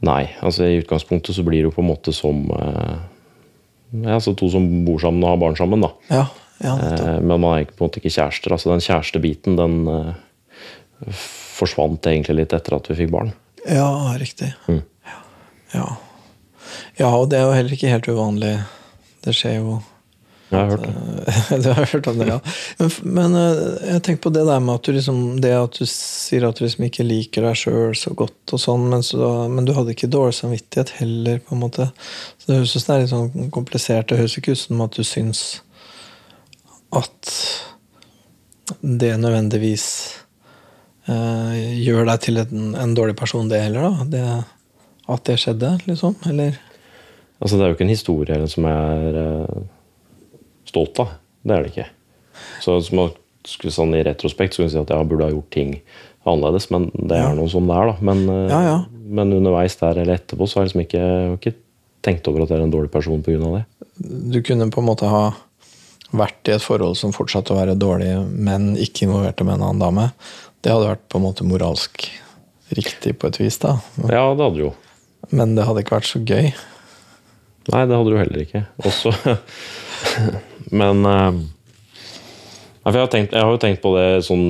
nei, 0.00 0.28
altså 0.46 0.62
i 0.62 0.76
utgangspunktet 0.78 1.34
så 1.34 1.42
blir 1.42 1.58
det 1.64 1.66
jo 1.68 1.72
på 1.74 1.82
en 1.82 1.88
måte 1.90 2.12
som 2.14 2.44
eh, 2.54 2.98
altså 4.14 4.30
to 4.38 4.46
som 4.52 4.66
bor 4.86 5.00
sammen 5.02 5.24
og 5.24 5.32
har 5.32 5.40
barn 5.42 5.56
sammen, 5.58 5.82
da. 5.82 5.88
Ja, 6.10 6.24
ja. 6.62 6.74
Eh, 6.78 7.18
men 7.18 7.40
man 7.42 7.58
er 7.58 7.64
på 7.70 7.82
en 7.82 7.88
måte 7.88 7.98
ikke 8.02 8.12
kjærester. 8.14 8.54
altså 8.54 8.70
Den 8.70 8.84
kjærestebiten 8.84 9.56
den 9.58 9.74
eh, 9.90 10.12
forsvant 11.58 12.06
egentlig 12.10 12.40
litt 12.44 12.54
etter 12.56 12.76
at 12.78 12.86
vi 12.90 12.96
fikk 13.02 13.10
barn. 13.14 13.32
Ja, 13.66 13.88
riktig. 14.18 14.52
Mm. 14.70 14.82
Ja. 15.74 15.86
ja, 16.96 17.12
og 17.12 17.28
det 17.30 17.38
er 17.38 17.46
jo 17.46 17.54
heller 17.56 17.76
ikke 17.76 17.92
helt 17.92 18.08
uvanlig. 18.10 18.56
Det 19.24 19.34
skjer 19.36 19.58
jo 19.58 19.78
Jeg 20.48 20.56
har 20.56 20.70
hørt 20.70 20.84
det. 20.86 20.92
Du 21.64 21.68
har 21.68 21.90
hørt 21.92 22.06
om 22.08 22.18
det, 22.20 22.28
ja. 22.30 22.38
Men, 22.78 22.92
men 23.18 23.36
eh, 23.36 23.62
jeg 23.92 24.02
tenker 24.06 24.22
på 24.28 24.32
det 24.32 24.46
der 24.48 24.62
med 24.64 24.78
at 24.78 24.88
du 24.88 24.94
liksom 24.96 25.18
Det 25.44 25.52
at 25.52 25.76
du 25.76 25.84
sier 25.90 26.46
at 26.48 26.56
du 26.56 26.64
liksom 26.64 26.86
ikke 26.86 27.04
liker 27.04 27.44
deg 27.44 27.58
sjøl 27.60 27.96
så 27.98 28.14
godt, 28.16 28.54
og 28.56 28.62
sånn, 28.62 28.88
men, 28.92 29.04
så, 29.04 29.32
men 29.52 29.68
du 29.68 29.74
hadde 29.76 29.92
ikke 29.92 30.10
dårlig 30.12 30.38
samvittighet 30.38 30.94
heller, 31.02 31.42
på 31.44 31.56
en 31.56 31.64
måte. 31.66 31.90
Så 32.38 32.48
det 32.48 32.60
høres 32.60 32.76
ut 32.76 32.80
som 32.80 32.92
det 32.92 32.96
er 32.96 33.04
litt 33.04 33.14
sånn 33.14 33.56
komplisert. 33.58 34.08
Det 34.08 34.22
høres 34.22 34.38
ikke 34.40 34.56
ut 34.56 34.62
som 34.62 34.86
at 34.86 34.96
du 34.96 35.04
syns 35.04 35.42
at 36.96 37.34
det 38.80 39.16
nødvendigvis 39.20 39.86
eh, 41.08 41.80
gjør 41.82 42.08
deg 42.08 42.22
til 42.24 42.40
en, 42.42 42.70
en 42.78 42.94
dårlig 42.96 43.16
person, 43.18 43.48
det 43.50 43.60
heller, 43.64 43.88
da. 43.88 44.08
Det, 44.12 44.24
at 45.08 45.24
det 45.28 45.38
skjedde, 45.40 45.74
liksom. 45.88 46.16
Eller 46.28 46.58
Altså 47.40 47.54
Det 47.54 47.62
er 47.64 47.68
jo 47.70 47.74
ikke 47.76 47.84
en 47.86 47.92
historie 47.94 48.36
som 48.50 48.64
jeg 48.66 49.08
er 49.12 49.16
uh, 49.46 49.60
stolt 50.66 50.98
av. 51.04 51.12
Det 51.46 51.54
er 51.54 51.62
det 51.62 51.70
ikke. 51.70 51.84
Så 52.64 52.74
som 52.82 52.96
man 52.98 53.12
skulle 53.46 53.70
sånn 53.72 53.94
I 53.94 54.00
retrospekt 54.08 54.56
skulle 54.56 54.66
jeg 54.66 54.74
si 54.74 54.80
at 54.82 54.90
jeg 54.90 55.06
burde 55.08 55.28
ha 55.28 55.30
gjort 55.32 55.50
ting 55.54 55.76
annerledes, 56.26 56.66
men 56.74 56.88
det 56.98 57.14
er 57.16 57.28
Ja. 57.28 57.34
noe 57.38 57.48
som 57.48 57.66
det 57.70 57.76
er. 57.78 57.92
da. 57.92 57.96
Men, 58.04 58.24
uh, 58.28 58.48
Ja, 58.50 58.60
ja. 58.66 58.78
men 59.06 59.32
underveis 59.32 59.76
der 59.78 60.00
eller 60.02 60.18
etterpå 60.18 60.48
så 60.50 60.58
har 60.58 60.66
jeg 60.66 60.72
liksom 60.72 60.82
ikke, 60.84 61.04
ikke 61.38 61.54
tenkt 62.02 62.26
over 62.28 62.42
at 62.42 62.48
jeg 62.50 62.58
er 62.58 62.64
en 62.66 62.74
dårlig 62.74 62.90
person 62.90 63.22
pga. 63.22 63.38
det. 63.54 63.64
du 64.32 64.42
kunne 64.42 64.70
på 64.70 64.80
en 64.82 64.86
måte 64.90 65.06
ha 65.08 65.32
vært 66.12 66.48
i 66.48 66.52
et 66.56 66.62
forhold 66.62 66.96
som 66.96 67.12
fortsatte 67.12 67.52
å 67.54 67.58
være 67.60 67.78
dårlig, 67.78 68.10
men 68.32 68.74
ikke 68.76 69.06
involverte 69.06 69.44
med 69.44 69.54
en 69.60 69.62
annen 69.68 69.78
dame. 69.82 70.10
Det 70.62 70.72
hadde 70.72 70.88
vært 70.90 71.06
på 71.08 71.18
en 71.18 71.24
måte 71.24 71.44
moralsk 71.46 72.08
riktig 72.74 73.18
på 73.18 73.28
et 73.28 73.38
vis, 73.40 73.58
da. 73.62 73.78
Ja, 74.08 74.34
det 74.34 74.42
hadde 74.44 74.62
jo. 74.66 74.74
Men 75.30 75.54
det 75.56 75.66
hadde 75.68 75.82
ikke 75.84 75.98
vært 75.98 76.08
så 76.10 76.20
gøy. 76.24 76.52
Nei, 77.68 77.82
det 77.84 77.96
hadde 77.98 78.10
du 78.10 78.16
heller 78.16 78.40
ikke. 78.46 78.62
Også 78.88 79.12
Men 80.80 81.04
eh, 81.04 81.40
jeg, 82.88 82.94
har 82.96 83.10
tenkt, 83.12 83.34
jeg 83.36 83.44
har 83.44 83.52
jo 83.52 83.60
tenkt 83.60 83.82
på 83.84 83.92
det 83.96 84.06
sånn 84.24 84.46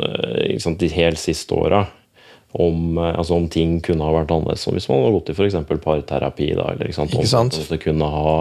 eh, 0.00 0.56
sant, 0.62 0.80
de 0.80 0.88
helt 0.94 1.20
siste 1.20 1.56
åra. 1.56 1.82
Om, 2.56 2.96
eh, 2.96 3.12
altså 3.18 3.36
om 3.36 3.48
ting 3.52 3.78
kunne 3.84 4.06
ha 4.06 4.14
vært 4.14 4.32
annerledes. 4.32 4.64
Som 4.64 4.76
hvis 4.76 4.88
man 4.88 5.02
hadde 5.02 5.16
gått 5.18 5.32
i 5.32 5.36
f.eks. 5.36 5.58
parterapi. 5.84 6.52
Da, 6.56 6.70
eller, 6.72 6.88
ikke 6.88 7.00
sant, 7.02 7.12
Ikke 7.16 7.28
sant? 7.32 7.58
Om, 7.60 7.66
det 7.74 7.80
kunne 7.84 8.08
ha, 8.14 8.36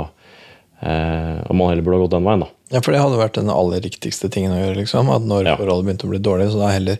eh, 0.79 1.41
om 1.51 1.60
man 1.60 1.74
heller 1.74 1.84
burde 1.84 2.00
ha 2.00 2.05
gått 2.05 2.15
den 2.15 2.29
veien. 2.29 2.46
da. 2.46 2.51
Ja, 2.74 2.79
For 2.82 2.96
det 2.96 3.01
hadde 3.03 3.20
vært 3.20 3.36
den 3.41 3.51
aller 3.53 3.84
riktigste 3.84 4.32
tingen 4.32 4.55
å 4.55 4.62
gjøre. 4.62 4.79
liksom, 4.79 5.12
At 5.13 5.27
når 5.27 5.51
Ja. 5.51 5.58
forholdet 5.60 5.86
begynte 5.89 6.08
å 6.08 6.13
bli 6.15 6.24
dårlig, 6.24 6.48
så 6.53 6.63
da 6.63 6.72
heller 6.72 6.98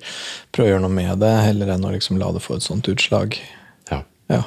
prøve 0.52 0.68
å 0.68 0.74
gjøre 0.76 0.84
noe 0.84 0.98
med 1.00 1.20
det, 1.24 1.32
heller 1.48 1.72
enn 1.74 1.88
å 1.88 1.94
liksom 1.96 2.20
la 2.20 2.32
det 2.36 2.44
få 2.44 2.56
et 2.60 2.68
sånt 2.68 2.92
utslag. 2.92 3.40
Ja. 3.92 4.04
Ja. 4.30 4.44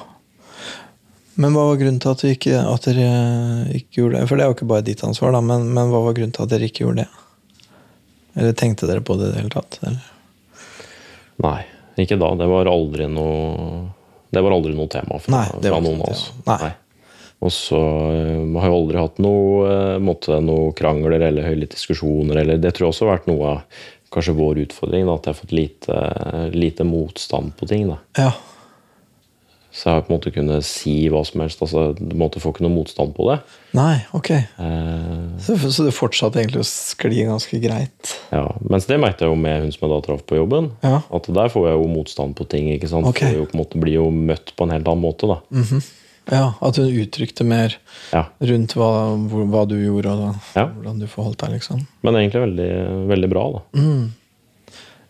Men 1.38 1.54
hva 1.54 1.68
var 1.68 1.78
grunnen 1.78 2.00
til 2.02 2.10
at, 2.10 2.24
ikke, 2.26 2.58
at 2.66 2.86
dere 2.88 3.08
ikke 3.78 4.00
gjorde 4.00 4.18
det? 4.18 4.26
For 4.26 4.34
det 4.34 4.44
er 4.44 4.50
jo 4.50 4.56
ikke 4.56 4.70
bare 4.72 4.86
ditt 4.88 5.04
ansvar, 5.06 5.36
da, 5.36 5.42
men, 5.44 5.68
men 5.70 5.92
hva 5.92 6.00
var 6.08 6.16
grunnen 6.16 6.34
til 6.34 6.42
at 6.42 6.50
dere 6.50 6.66
ikke 6.66 6.82
gjorde 6.82 7.04
det? 7.04 7.68
Eller 8.38 8.56
tenkte 8.58 8.88
dere 8.90 9.04
på 9.06 9.14
det 9.18 9.28
i 9.28 9.34
det 9.34 9.44
hele 9.44 9.52
tatt? 9.54 9.78
Eller? 9.86 10.08
Nei, 11.44 11.60
ikke 12.02 12.18
da. 12.18 12.32
Det 12.38 12.48
var 12.50 12.70
aldri 12.70 13.06
noe 13.10 13.86
Det 14.34 14.42
var 14.44 14.54
aldri 14.56 14.74
noe 14.76 14.90
tema 14.90 15.20
fra, 15.22 15.32
Nei, 15.36 15.46
fra 15.62 15.78
noen 15.82 16.02
av 16.02 16.10
oss. 16.10 16.24
Nei. 16.48 16.72
Og 17.38 17.54
så 17.54 17.78
eh, 17.78 18.42
har 18.58 18.66
jeg 18.66 18.74
aldri 18.74 18.98
hatt 18.98 19.22
noe, 19.22 19.62
eh, 19.70 19.94
måtte, 20.02 20.40
noe 20.42 20.74
krangler 20.78 21.22
eller 21.22 21.46
høylytte 21.46 21.78
diskusjoner. 21.78 22.42
Eller, 22.42 22.58
det 22.58 22.74
tror 22.74 22.88
jeg 22.88 22.96
også 22.96 23.06
har 23.06 23.14
vært 23.14 23.30
noe 23.30 23.54
av 23.54 23.80
kanskje 24.14 24.34
vår 24.38 24.64
utfordring. 24.66 25.06
Da, 25.06 25.14
at 25.14 25.28
jeg 25.28 25.36
har 25.36 25.40
fått 25.44 25.54
lite, 25.54 26.02
lite 26.50 26.86
motstand 26.88 27.54
på 27.58 27.70
ting. 27.70 27.86
Da. 27.92 28.00
Ja. 28.18 28.32
Så 29.70 29.84
jeg 29.90 29.94
har 29.98 30.02
på 30.06 30.10
en 30.12 30.16
måte 30.18 30.30
kunnet 30.32 30.64
si 30.64 30.94
hva 31.12 31.20
som 31.28 31.42
helst. 31.44 31.60
Altså, 31.60 31.92
du 31.98 32.14
måtte 32.16 32.40
få 32.40 32.50
ikke 32.54 32.64
noe 32.64 32.72
motstand 32.72 33.12
på 33.14 33.26
det. 33.28 33.36
Nei, 33.76 33.98
ok. 34.16 34.30
Eh, 34.30 35.36
Så, 35.44 35.58
så 35.70 35.84
det 35.84 35.92
fortsatte 35.94 36.40
egentlig 36.40 36.62
å 36.64 36.66
skli 36.68 37.20
ganske 37.28 37.60
greit? 37.62 38.14
ja. 38.32 38.46
Mens 38.64 38.86
det 38.88 38.98
merket 38.98 39.26
jeg 39.26 39.28
jo 39.28 39.36
med 39.36 39.60
hun 39.62 39.70
som 39.74 39.84
jeg 39.84 39.92
da 39.92 40.00
traff 40.06 40.24
på 40.26 40.38
jobben. 40.40 40.70
Ja. 40.82 41.02
At 41.12 41.28
der 41.28 41.52
får 41.52 41.68
jeg 41.68 41.76
jo 41.78 41.86
motstand 41.92 42.34
på 42.38 42.48
ting. 42.48 42.70
ikke 42.72 42.88
sant? 42.88 43.06
Okay. 43.06 43.28
For 43.28 43.36
jeg 43.36 43.42
jo 43.42 43.46
på 43.52 43.58
en 43.58 43.62
måte, 43.62 43.80
blir 43.84 43.98
jo 44.00 44.08
møtt 44.10 44.54
på 44.56 44.64
en 44.64 44.70
helt 44.74 44.88
annen 44.88 45.04
måte. 45.04 45.28
da. 45.28 45.80
Ja, 46.32 46.54
At 46.60 46.76
hun 46.76 46.88
uttrykte 46.88 47.44
mer 47.44 47.76
Ja. 48.12 48.24
rundt 48.40 48.74
hva, 48.76 48.88
hvor, 49.28 49.44
hva 49.48 49.66
du 49.68 49.76
gjorde, 49.76 50.10
og 50.12 50.34
Ja. 50.56 50.66
hvordan 50.66 50.98
du 51.00 51.06
forholdt 51.06 51.38
deg, 51.44 51.50
liksom. 51.60 51.86
Men 52.02 52.14
egentlig 52.14 52.40
veldig, 52.56 53.08
veldig 53.08 53.30
bra. 53.30 53.44
da. 53.52 53.60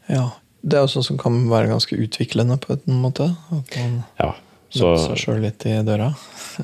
Ja. 0.09 0.31
Det 0.63 0.75
er 0.77 0.83
jo 0.83 0.91
sånn 0.91 1.05
som 1.07 1.19
kan 1.19 1.49
være 1.49 1.69
ganske 1.71 1.95
utviklende 1.97 2.59
på 2.61 2.75
en 2.87 3.01
måte. 3.03 3.37
Man 3.51 4.05
Ja. 4.19 4.35
Så, 4.69 4.91
seg 5.01 5.17
sjøl 5.21 5.41
litt 5.43 5.65
i 5.65 5.79
døra. 5.87 6.11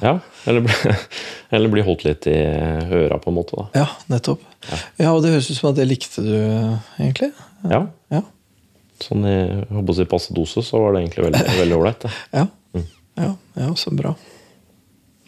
ja, 0.03 0.19
eller, 0.45 0.61
bli, 0.67 0.75
eller 1.57 1.73
bli 1.73 1.85
holdt 1.87 2.05
litt 2.05 2.27
i 2.29 2.37
øra, 2.37 3.19
på 3.19 3.31
en 3.33 3.39
måte. 3.39 3.57
da. 3.57 3.85
Ja, 3.85 3.89
nettopp. 4.13 4.43
Ja, 5.01 5.13
Og 5.15 5.23
det 5.25 5.33
høres 5.33 5.49
ut 5.51 5.57
som 5.57 5.71
at 5.73 5.79
det 5.81 5.89
likte 5.89 6.25
du, 6.25 6.37
egentlig. 7.01 7.33
Ja, 7.69 7.87
Ja. 8.13 8.23
Sånn 9.03 9.25
i 9.27 9.35
håper 9.75 10.05
å 10.05 10.07
passe 10.07 10.33
dose, 10.37 10.63
så 10.63 10.79
var 10.81 10.95
det 10.95 11.01
egentlig 11.03 11.25
veldig 11.59 11.77
ålreit. 11.81 12.05
ja. 12.33 12.47
Ja. 12.77 12.85
ja, 13.19 13.33
ja 13.59 13.73
så 13.79 13.91
bra. 13.95 14.15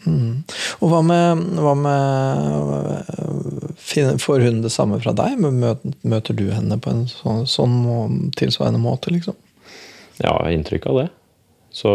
Mm. 0.07 0.43
Og 0.79 0.91
hva 0.91 1.01
med, 1.03 1.41
hva 1.59 1.73
med 1.75 3.03
Får 4.23 4.39
hun 4.45 4.61
det 4.63 4.71
samme 4.71 4.99
fra 5.03 5.11
deg? 5.15 5.35
Møter 5.41 6.33
du 6.37 6.45
henne 6.53 6.77
på 6.79 6.91
en 6.93 7.05
sånn, 7.11 7.43
sånn 7.49 8.31
tilsvarende 8.39 8.79
måte, 8.81 9.11
liksom? 9.13 9.35
Ja, 10.17 10.31
jeg 10.31 10.43
har 10.45 10.55
inntrykk 10.55 10.87
av 10.91 10.99
det. 11.01 11.07
Så 11.77 11.91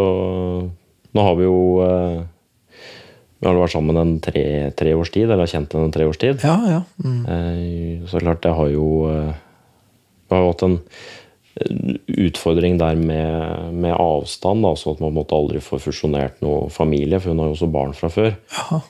nå 1.13 1.25
har 1.27 1.39
vi 1.39 1.49
jo 1.49 1.59
eh, 1.85 2.21
Vi 3.43 3.49
har 3.49 3.59
vært 3.59 3.75
sammen 3.75 3.99
en 3.99 4.13
tre, 4.23 4.45
tre 4.79 4.93
års 4.95 5.11
tid, 5.11 5.27
eller 5.27 5.43
har 5.45 5.51
kjent 5.51 5.75
henne 5.75 5.89
en 5.91 5.95
tre 5.95 6.07
års 6.07 6.21
tid. 6.23 6.45
Ja, 6.47 6.55
ja. 6.71 6.83
Mm. 7.03 7.25
Eh, 7.27 8.07
Så 8.11 8.23
klart, 8.23 8.47
jeg 8.47 8.55
har 8.59 8.71
jo 8.71 8.87
eh, 9.11 9.35
har 10.31 10.45
jo 10.45 10.53
hatt 10.53 10.65
en 10.65 10.79
utfordring 12.09 12.79
der 12.81 12.97
med, 12.97 13.75
med 13.75 13.93
avstand. 13.93 14.65
Altså 14.65 14.95
at 14.95 15.03
man 15.05 15.13
måtte 15.19 15.37
aldri 15.37 15.61
få 15.61 15.77
fusjonert 15.83 16.39
noe 16.41 16.71
familie, 16.73 17.21
for 17.21 17.35
hun 17.35 17.43
har 17.43 17.51
jo 17.51 17.57
også 17.59 17.69
barn 17.75 17.93
fra 17.99 18.09
før. 18.09 18.33
Ja. 18.57 18.81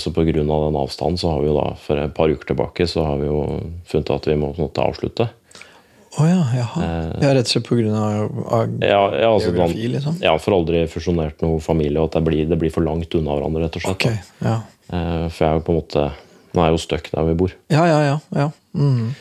Så 0.00 0.08
pga. 0.16 0.24
den 0.32 0.48
avstanden 0.48 1.18
så 1.20 1.34
har 1.34 1.42
vi 1.42 1.50
jo 1.50 1.58
da 1.58 1.66
for 1.76 2.00
et 2.00 2.14
par 2.16 2.32
uker 2.32 2.48
tilbake 2.48 2.86
så 2.88 3.02
har 3.04 3.18
vi 3.20 3.26
jo 3.28 3.42
funnet 3.84 4.12
at 4.14 4.28
vi 4.30 4.38
må 4.40 4.54
på 4.54 4.62
en 4.62 4.64
måte 4.70 4.86
avslutte. 4.86 5.26
Å 6.18 6.24
ja, 6.26 6.40
jaha. 6.58 6.86
Ja, 7.22 7.30
rett 7.36 7.46
og 7.46 7.52
slett 7.52 7.68
av 7.94 8.72
Ja, 8.82 9.02
ja, 9.14 9.28
altså, 9.30 9.52
geografi, 9.52 9.86
liksom? 9.92 10.16
ja, 10.24 10.32
for 10.42 10.56
aldri 10.56 10.80
fusjonert 10.90 11.42
noe 11.44 11.60
familie, 11.62 12.00
og 12.02 12.08
at 12.10 12.16
det 12.18 12.24
blir, 12.26 12.48
det 12.50 12.58
blir 12.58 12.72
for 12.74 12.82
langt 12.82 13.14
unna 13.14 13.36
hverandre, 13.36 13.62
rett 13.68 13.78
og 13.78 13.84
slett. 13.84 13.94
Okay, 13.94 14.18
ja. 14.42 14.56
Eh, 14.90 15.28
For 15.30 15.44
jeg 15.44 15.50
er 15.52 15.60
jo 15.60 15.66
på 15.68 15.74
en 15.76 15.78
måte 15.78 16.08
Nå 16.50 16.58
er 16.58 16.66
jeg 16.66 16.74
jo 16.74 16.82
stuck 16.82 17.10
der 17.12 17.26
vi 17.28 17.34
bor. 17.38 17.52
Ja, 17.70 17.84
ja, 17.86 17.98
ja. 18.02 18.16
ja. 18.34 18.48
Mm. 18.74 19.12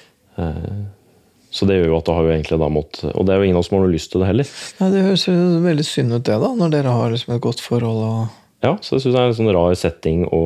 Så 1.53 1.65
det 1.69 1.75
gjør 1.77 1.91
jo 1.91 1.97
at 1.99 2.07
det 2.07 2.15
har 2.17 2.25
jo 2.25 2.31
egentlig 2.33 2.57
da 2.61 2.69
måttet 2.73 3.11
Og 3.13 3.25
det 3.27 3.33
er 3.33 3.41
jo 3.41 3.45
ingen 3.47 3.57
av 3.57 3.63
oss 3.63 3.69
som 3.69 3.77
har 3.77 3.83
noe 3.85 3.93
lyst 3.93 4.11
til 4.13 4.21
det 4.23 4.29
heller. 4.31 4.49
ja 4.79 4.89
det 4.93 5.03
høres 5.05 5.25
jo 5.27 5.35
veldig 5.65 5.85
synd 5.85 6.13
ut, 6.15 6.23
det, 6.25 6.37
da, 6.41 6.49
når 6.57 6.73
dere 6.73 6.93
har 6.97 7.13
liksom 7.13 7.35
et 7.35 7.43
godt 7.45 7.61
forhold 7.61 8.01
og 8.05 8.65
Ja, 8.65 8.73
Så 8.81 8.97
det 8.97 9.03
syns 9.03 9.13
jeg 9.13 9.21
er 9.21 9.29
en 9.29 9.37
sånn 9.37 9.53
rar 9.53 9.77
setting 9.77 10.25
å, 10.33 10.41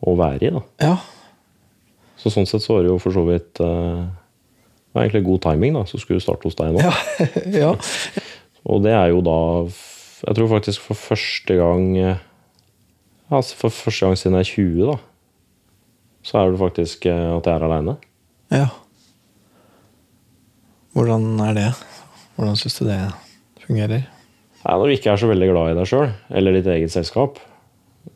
å 0.00 0.14
være 0.18 0.46
i. 0.46 0.52
da. 0.54 0.62
Ja. 0.82 0.94
Så 2.22 2.30
sånn 2.34 2.46
sett 2.46 2.62
så 2.62 2.76
var 2.76 2.86
det 2.86 2.90
jo 2.92 2.98
for 3.02 3.14
så 3.16 3.26
vidt 3.26 3.60
eh, 3.64 4.00
det 4.90 4.98
var 4.98 5.04
egentlig 5.06 5.22
god 5.28 5.40
timing, 5.44 5.76
da, 5.78 5.84
så 5.86 6.00
skulle 6.02 6.18
du 6.18 6.24
starte 6.24 6.48
hos 6.48 6.56
deg 6.58 6.72
nå. 6.74 6.82
Ja. 6.82 6.94
ja. 7.62 7.70
Og 8.66 8.82
det 8.84 8.90
er 8.92 9.12
jo 9.14 9.22
da 9.24 9.36
Jeg 10.26 10.36
tror 10.36 10.48
faktisk 10.50 10.82
for 10.84 10.98
første 10.98 11.54
gang 11.56 11.86
altså 13.30 13.56
For 13.56 13.72
første 13.72 14.04
gang 14.04 14.18
siden 14.18 14.36
jeg 14.36 14.44
er 14.44 14.50
20, 14.50 14.90
da. 14.90 14.96
Så 16.26 16.36
er 16.42 16.50
det 16.52 16.60
faktisk 16.60 17.06
eh, 17.08 17.30
at 17.38 17.46
jeg 17.46 17.54
er 17.54 17.64
aleine. 17.68 17.94
ja. 18.52 18.66
Hvordan 20.92 21.38
er 21.46 21.54
det? 21.54 21.68
Hvordan 22.34 22.56
syns 22.58 22.74
du 22.80 22.84
det 22.88 22.98
fungerer? 23.62 24.02
Når 24.64 24.82
du 24.90 24.92
ikke 24.96 25.12
er 25.12 25.20
så 25.22 25.28
veldig 25.30 25.48
glad 25.52 25.70
i 25.70 25.76
deg 25.78 25.86
sjøl, 25.88 26.10
eller 26.34 26.56
ditt 26.58 26.66
eget 26.66 26.92
selskap, 26.92 27.38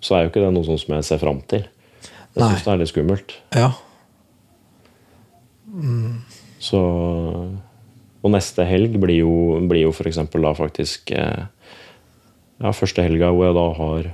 så 0.02 0.16
er 0.16 0.24
jo 0.24 0.32
ikke 0.32 0.42
det 0.42 0.50
noe 0.56 0.66
sånn 0.66 0.80
som 0.82 0.96
jeg 0.96 1.06
ser 1.06 1.20
fram 1.22 1.38
til. 1.48 1.62
Jeg 2.34 2.42
Nei. 2.42 2.48
syns 2.50 2.64
det 2.66 2.72
er 2.72 2.80
litt 2.82 2.90
skummelt. 2.90 3.36
Ja. 3.54 3.68
Så 6.64 6.80
Og 8.24 8.32
neste 8.32 8.64
helg 8.64 8.96
blir 8.96 9.20
jo, 9.20 9.32
blir 9.68 9.84
jo 9.84 9.92
eksempel 10.08 10.46
da 10.46 10.54
faktisk 10.56 11.10
eh, 11.12 11.44
ja, 12.62 12.70
første 12.72 13.04
helga 13.04 13.28
hvor 13.34 13.50
jeg 13.50 13.56
da 13.58 13.64
har 13.76 14.06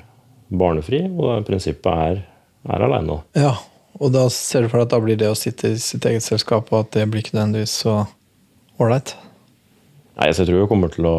barnefri, 0.50 1.04
og 1.06 1.28
da 1.28 1.36
prinsippet 1.46 1.92
er, 2.08 2.22
er 2.66 2.86
aleine. 2.88 3.20
Ja. 3.38 3.54
Og 4.00 4.10
da 4.14 4.24
ser 4.32 4.64
du 4.64 4.70
for 4.70 4.80
deg 4.80 4.88
at 4.88 4.94
da 4.94 4.98
blir 5.02 5.18
det 5.20 5.28
å 5.30 5.36
sitte 5.38 5.70
i 5.74 5.78
sitt 5.78 6.06
eget 6.08 6.24
selskap, 6.24 6.70
og 6.72 6.86
at 6.86 6.94
det 6.96 7.06
blir 7.10 7.22
ikke 7.22 7.36
nødvendigvis 7.36 7.74
så 7.84 7.96
ålreit? 8.80 9.14
Nei, 10.20 10.28
så 10.36 10.42
jeg 10.42 10.50
tror 10.50 10.58
jeg 10.60 10.68
kommer 10.68 10.90
til 10.92 11.06
å 11.08 11.14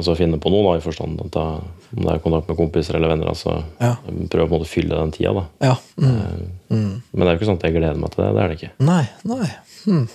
altså, 0.00 0.16
finne 0.18 0.40
på 0.42 0.50
noe, 0.50 0.64
da, 0.66 0.80
i 0.80 0.82
forstand 0.82 1.20
at 1.22 1.36
jeg, 1.38 1.68
om 1.94 2.00
det 2.02 2.10
er 2.10 2.24
kontakt 2.24 2.48
med 2.50 2.58
kompiser 2.58 2.98
eller 2.98 3.12
venner. 3.12 3.30
altså 3.30 3.60
Ja. 3.78 3.92
Prøve 4.32 4.58
å 4.58 4.66
fylle 4.66 4.96
den 4.96 5.12
tida. 5.14 5.34
da. 5.36 5.44
Ja. 5.68 5.76
Mm. 5.94 6.48
Mm. 6.72 6.96
Men 7.12 7.22
det 7.22 7.28
er 7.28 7.36
jo 7.36 7.38
ikke 7.38 7.50
sånn 7.52 7.60
at 7.60 7.68
jeg 7.68 7.76
gleder 7.76 8.02
meg 8.02 8.10
til 8.14 8.24
det. 8.24 8.32
Det 8.34 8.42
er 8.42 8.50
det 8.50 8.58
ikke. 8.58 8.72
Nei, 8.88 9.04
nei. 9.30 9.48
Hmm. 9.84 10.08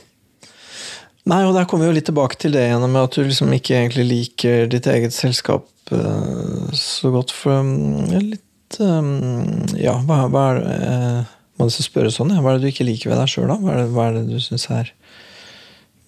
Nei, 1.28 1.40
og 1.44 1.56
der 1.56 1.68
kommer 1.68 1.88
vi 1.88 1.92
jo 1.92 1.96
litt 1.98 2.08
tilbake 2.08 2.40
til 2.40 2.54
det 2.56 2.68
igjen 2.68 2.84
med 2.84 3.02
at 3.02 3.16
du 3.16 3.24
liksom 3.24 3.56
ikke 3.56 3.80
egentlig 3.80 4.06
liker 4.12 4.68
ditt 4.72 4.88
eget 4.92 5.16
selskap 5.16 5.68
uh, 5.92 6.68
så 6.76 7.12
godt. 7.16 7.32
For 7.36 7.64
um, 7.64 8.12
litt 8.12 8.80
um, 8.84 9.66
Ja, 9.80 9.98
hva, 10.04 10.26
hva 10.32 10.46
er 10.52 10.62
det 10.62 10.78
uh, 10.84 11.34
Må 11.58 11.72
jeg 11.72 11.88
spørre 11.88 12.12
sånn, 12.14 12.36
ja. 12.36 12.44
Hva 12.44 12.54
er 12.54 12.60
det 12.60 12.68
du 12.68 12.74
ikke 12.76 12.88
liker 12.88 13.12
ved 13.12 13.24
deg 13.24 13.32
sjøl, 13.32 13.48
da? 13.50 13.60
Hva 13.60 13.72
er, 13.74 13.82
det, 13.82 13.92
hva 13.96 14.12
er 14.12 14.20
det 14.20 14.28
du 14.30 14.40
syns 14.44 14.68
er 14.72 14.92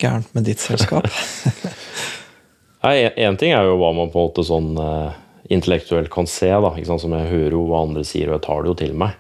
gærent 0.02 0.30
med 0.36 0.48
ditt 0.50 0.62
selskap? 0.64 1.08
Nei, 2.86 2.96
Én 3.20 3.36
ting 3.40 3.52
er 3.52 3.68
jo 3.68 3.80
hva 3.82 3.92
man 3.96 4.12
på 4.14 4.22
en 4.22 4.30
måte 4.30 4.46
sånn 4.48 4.72
uh, 4.80 5.12
intellektuelt 5.52 6.12
kan 6.14 6.30
se, 6.30 6.48
da, 6.48 6.72
ikke 6.78 6.88
sant? 6.92 7.04
som 7.04 7.16
jeg 7.18 7.32
hører 7.32 7.58
jo 7.58 7.66
hva 7.68 7.84
andre 7.88 8.06
sier, 8.08 8.30
og 8.30 8.38
jeg 8.38 8.46
tar 8.46 8.64
det 8.64 8.72
jo 8.72 8.78
til 8.80 8.96
meg. 9.02 9.18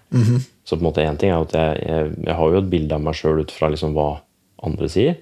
Så 0.63 0.77
på 0.77 0.83
en 0.83 0.88
måte 0.88 1.03
en 1.03 1.17
ting 1.19 1.33
er 1.33 1.41
at 1.41 1.55
jeg, 1.57 1.79
jeg, 1.89 2.12
jeg 2.27 2.38
har 2.39 2.53
jo 2.53 2.62
et 2.62 2.69
bilde 2.71 2.95
av 2.95 3.01
meg 3.03 3.17
sjøl 3.17 3.41
ut 3.41 3.51
fra 3.51 3.71
liksom 3.74 3.95
hva 3.98 4.09
andre 4.63 4.89
sier, 4.91 5.15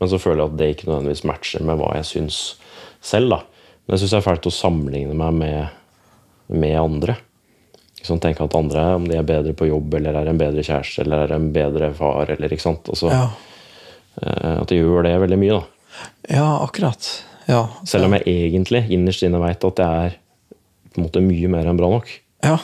men 0.00 0.08
så 0.08 0.18
føler 0.18 0.42
jeg 0.42 0.50
at 0.50 0.58
det 0.58 0.68
ikke 0.74 0.88
nødvendigvis 0.88 1.26
matcher 1.28 1.64
med 1.68 1.78
hva 1.80 1.90
jeg 1.98 2.08
syns 2.08 2.38
selv. 3.04 3.30
da. 3.36 3.40
Men 3.84 3.94
jeg 3.94 4.02
syns 4.02 4.14
det 4.14 4.20
er 4.20 4.26
fælt 4.28 4.48
å 4.48 4.54
sammenligne 4.54 5.16
meg 5.20 5.36
med, 5.36 5.68
med 6.48 6.76
andre. 6.80 7.16
Liksom 8.00 8.20
tenke 8.24 8.44
at 8.44 8.56
andre, 8.56 8.86
om 8.96 9.06
de 9.08 9.18
er 9.18 9.26
bedre 9.28 9.52
på 9.52 9.68
jobb, 9.68 9.94
eller 9.98 10.16
er 10.16 10.30
en 10.32 10.40
bedre 10.40 10.64
kjæreste, 10.64 11.04
eller 11.04 11.26
er 11.26 11.36
en 11.36 11.50
bedre 11.52 11.92
far, 11.96 12.32
eller 12.32 12.52
ikke 12.52 12.64
sant. 12.64 12.88
Altså, 12.88 13.12
ja. 13.12 13.26
Eh, 14.22 14.56
At 14.62 14.70
jeg 14.74 14.82
gjør 14.84 15.02
det 15.06 15.14
veldig 15.20 15.38
mye, 15.38 15.60
da. 15.60 16.04
ja, 16.36 16.48
akkurat. 16.64 17.08
Ja. 17.50 17.64
Selv 17.84 18.04
om 18.06 18.12
jeg 18.18 18.26
egentlig 18.30 18.84
innerst 18.94 19.22
inne 19.26 19.40
veit 19.42 19.64
at 19.66 19.80
jeg 19.82 20.10
er 20.10 20.18
på 20.94 21.00
en 21.00 21.06
måte 21.08 21.22
mye 21.24 21.48
mer 21.50 21.66
enn 21.70 21.76
bra 21.80 21.90
nok. 21.90 22.12
ja. 22.44 22.58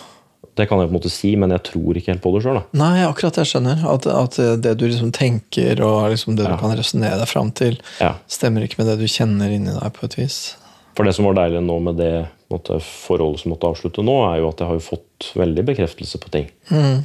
Det 0.56 0.64
kan 0.70 0.78
jeg 0.80 0.88
på 0.88 0.94
en 0.94 0.96
måte 0.96 1.10
si, 1.12 1.30
men 1.36 1.50
jeg 1.52 1.60
tror 1.68 1.98
ikke 2.00 2.14
helt 2.14 2.22
på 2.24 2.30
det 2.32 2.40
sjøl. 2.46 2.62
Nei, 2.80 3.02
akkurat 3.04 3.36
jeg 3.36 3.44
skjønner. 3.50 3.82
At, 3.92 4.06
at 4.08 4.38
det 4.64 4.70
du 4.80 4.86
liksom 4.88 5.10
tenker, 5.12 5.82
og 5.84 6.06
liksom 6.14 6.32
det 6.38 6.46
Ja. 6.46 6.54
du 6.54 6.62
kan 6.62 6.72
resonnere 6.72 7.18
deg 7.20 7.28
fram 7.28 7.50
til, 7.52 7.76
Ja. 8.00 8.14
stemmer 8.26 8.64
ikke 8.64 8.78
med 8.78 8.86
det 8.88 8.94
du 9.02 9.04
kjenner 9.04 9.52
inni 9.52 9.68
deg, 9.74 9.92
på 9.92 10.06
et 10.08 10.14
vis. 10.16 10.56
For 10.96 11.04
det 11.04 11.12
som 11.14 11.26
var 11.28 11.34
deilig 11.36 11.60
nå 11.60 11.76
med 11.82 11.98
det 12.00 12.28
måte, 12.48 12.80
forholdet 12.80 13.40
som 13.42 13.52
måtte 13.52 13.68
avslutte 13.68 14.00
nå, 14.02 14.16
er 14.32 14.38
jo 14.40 14.48
at 14.48 14.56
jeg 14.64 14.66
har 14.70 14.78
jo 14.80 14.86
fått 14.86 15.28
veldig 15.36 15.64
bekreftelse 15.74 16.18
på 16.24 16.30
ting. 16.32 16.48
Mm. 16.70 17.04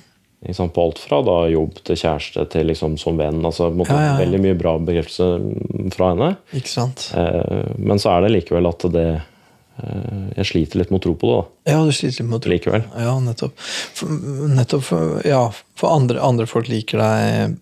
Sant? 0.58 0.74
På 0.74 0.88
alt 0.88 0.98
fra 1.00 1.20
da, 1.22 1.36
jobb 1.54 1.76
til 1.86 1.96
kjæreste 2.02 2.48
til 2.50 2.66
liksom 2.72 2.96
som 2.98 3.18
venn. 3.22 3.44
altså 3.46 3.68
måte, 3.70 3.94
Ja, 3.94 4.00
ja, 4.02 4.14
ja. 4.16 4.20
Veldig 4.24 4.40
mye 4.42 4.56
bra 4.58 4.72
bekreftelse 4.82 5.92
fra 5.94 6.10
henne. 6.16 6.32
Ikke 6.58 6.72
sant? 6.72 7.12
Eh, 7.14 7.76
men 7.78 8.02
så 8.02 8.16
er 8.16 8.26
det 8.26 8.32
likevel 8.40 8.66
at 8.72 8.88
det 8.96 9.06
eh, 9.22 10.26
Jeg 10.40 10.48
sliter 10.50 10.82
litt 10.82 10.90
med 10.92 10.98
å 11.00 11.04
tro 11.06 11.14
på 11.22 11.30
det. 11.30 11.38
da, 11.38 11.76
Ja, 11.76 11.84
du 11.86 11.92
sliter 11.94 12.24
litt 12.24 12.30
med 12.32 12.40
å 12.40 12.42
tro. 12.42 12.52
Likevel. 12.56 12.88
Ja, 13.06 13.14
nettopp. 13.22 13.54
For, 14.02 14.18
nettopp 14.58 14.84
for, 14.90 15.22
ja, 15.30 15.44
for 15.78 15.94
andre, 15.94 16.18
andre 16.26 16.50
folk 16.50 16.68
liker 16.74 16.98
deg 17.06 17.56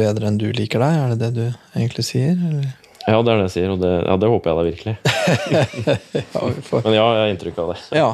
bedre 0.00 0.32
enn 0.32 0.40
du 0.40 0.48
liker 0.56 0.80
deg, 0.80 0.98
er 1.04 1.12
det 1.14 1.20
det 1.26 1.32
du 1.36 1.44
egentlig 1.76 2.04
sier? 2.08 2.32
Eller? 2.32 2.72
Ja, 3.02 3.20
det 3.20 3.32
er 3.32 3.40
det 3.42 3.46
jeg 3.50 3.54
sier, 3.58 3.70
og 3.76 3.80
det, 3.82 3.92
ja, 4.08 4.16
det 4.24 4.28
håper 4.30 4.50
jeg 4.50 4.56
da 4.56 4.66
virkelig. 4.72 4.96
Ja, 6.32 6.44
Men 6.84 6.94
ja, 6.96 7.06
jeg 7.12 7.22
har 7.26 7.32
inntrykk 7.36 7.58
av 7.64 7.74
det. 7.74 7.80
ja. 7.98 8.12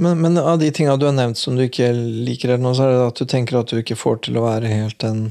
Men, 0.00 0.20
men 0.24 0.38
av 0.38 0.58
de 0.58 0.70
tinga 0.72 0.96
du 0.96 1.04
har 1.04 1.12
nevnt 1.12 1.36
som 1.38 1.58
du 1.58 1.66
ikke 1.66 1.90
liker, 1.92 2.54
eller 2.54 2.62
noe, 2.64 2.76
så 2.76 2.86
er 2.86 2.94
det 2.94 3.08
at 3.10 3.20
du 3.20 3.28
tenker 3.28 3.58
at 3.58 3.68
du 3.68 3.82
ikke 3.82 3.98
får 4.00 4.22
til 4.24 4.38
å 4.40 4.46
være 4.46 4.70
helt 4.72 4.96
den 5.02 5.26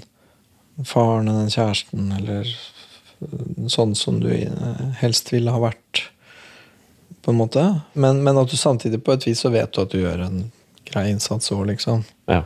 faren 0.86 1.26
eller 1.26 1.48
den 1.48 1.56
kjæresten, 1.56 2.12
eller 2.20 2.52
sånn 3.74 3.96
som 3.98 4.20
du 4.22 4.30
eh, 4.30 4.84
helst 5.02 5.34
ville 5.34 5.52
ha 5.52 5.62
vært, 5.64 6.04
på 7.26 7.34
en 7.34 7.40
måte. 7.42 7.64
Men, 7.98 8.22
men 8.24 8.38
at 8.38 8.54
du 8.54 8.58
samtidig 8.62 9.02
på 9.04 9.16
et 9.18 9.26
vis 9.26 9.42
så 9.42 9.50
vet 9.54 9.74
du 9.74 9.82
at 9.82 9.92
du 9.92 10.04
gjør 10.04 10.22
en 10.28 10.38
grei 10.90 11.08
innsats 11.16 11.50
òg, 11.54 11.66
liksom. 11.72 12.06
Ja. 12.30 12.44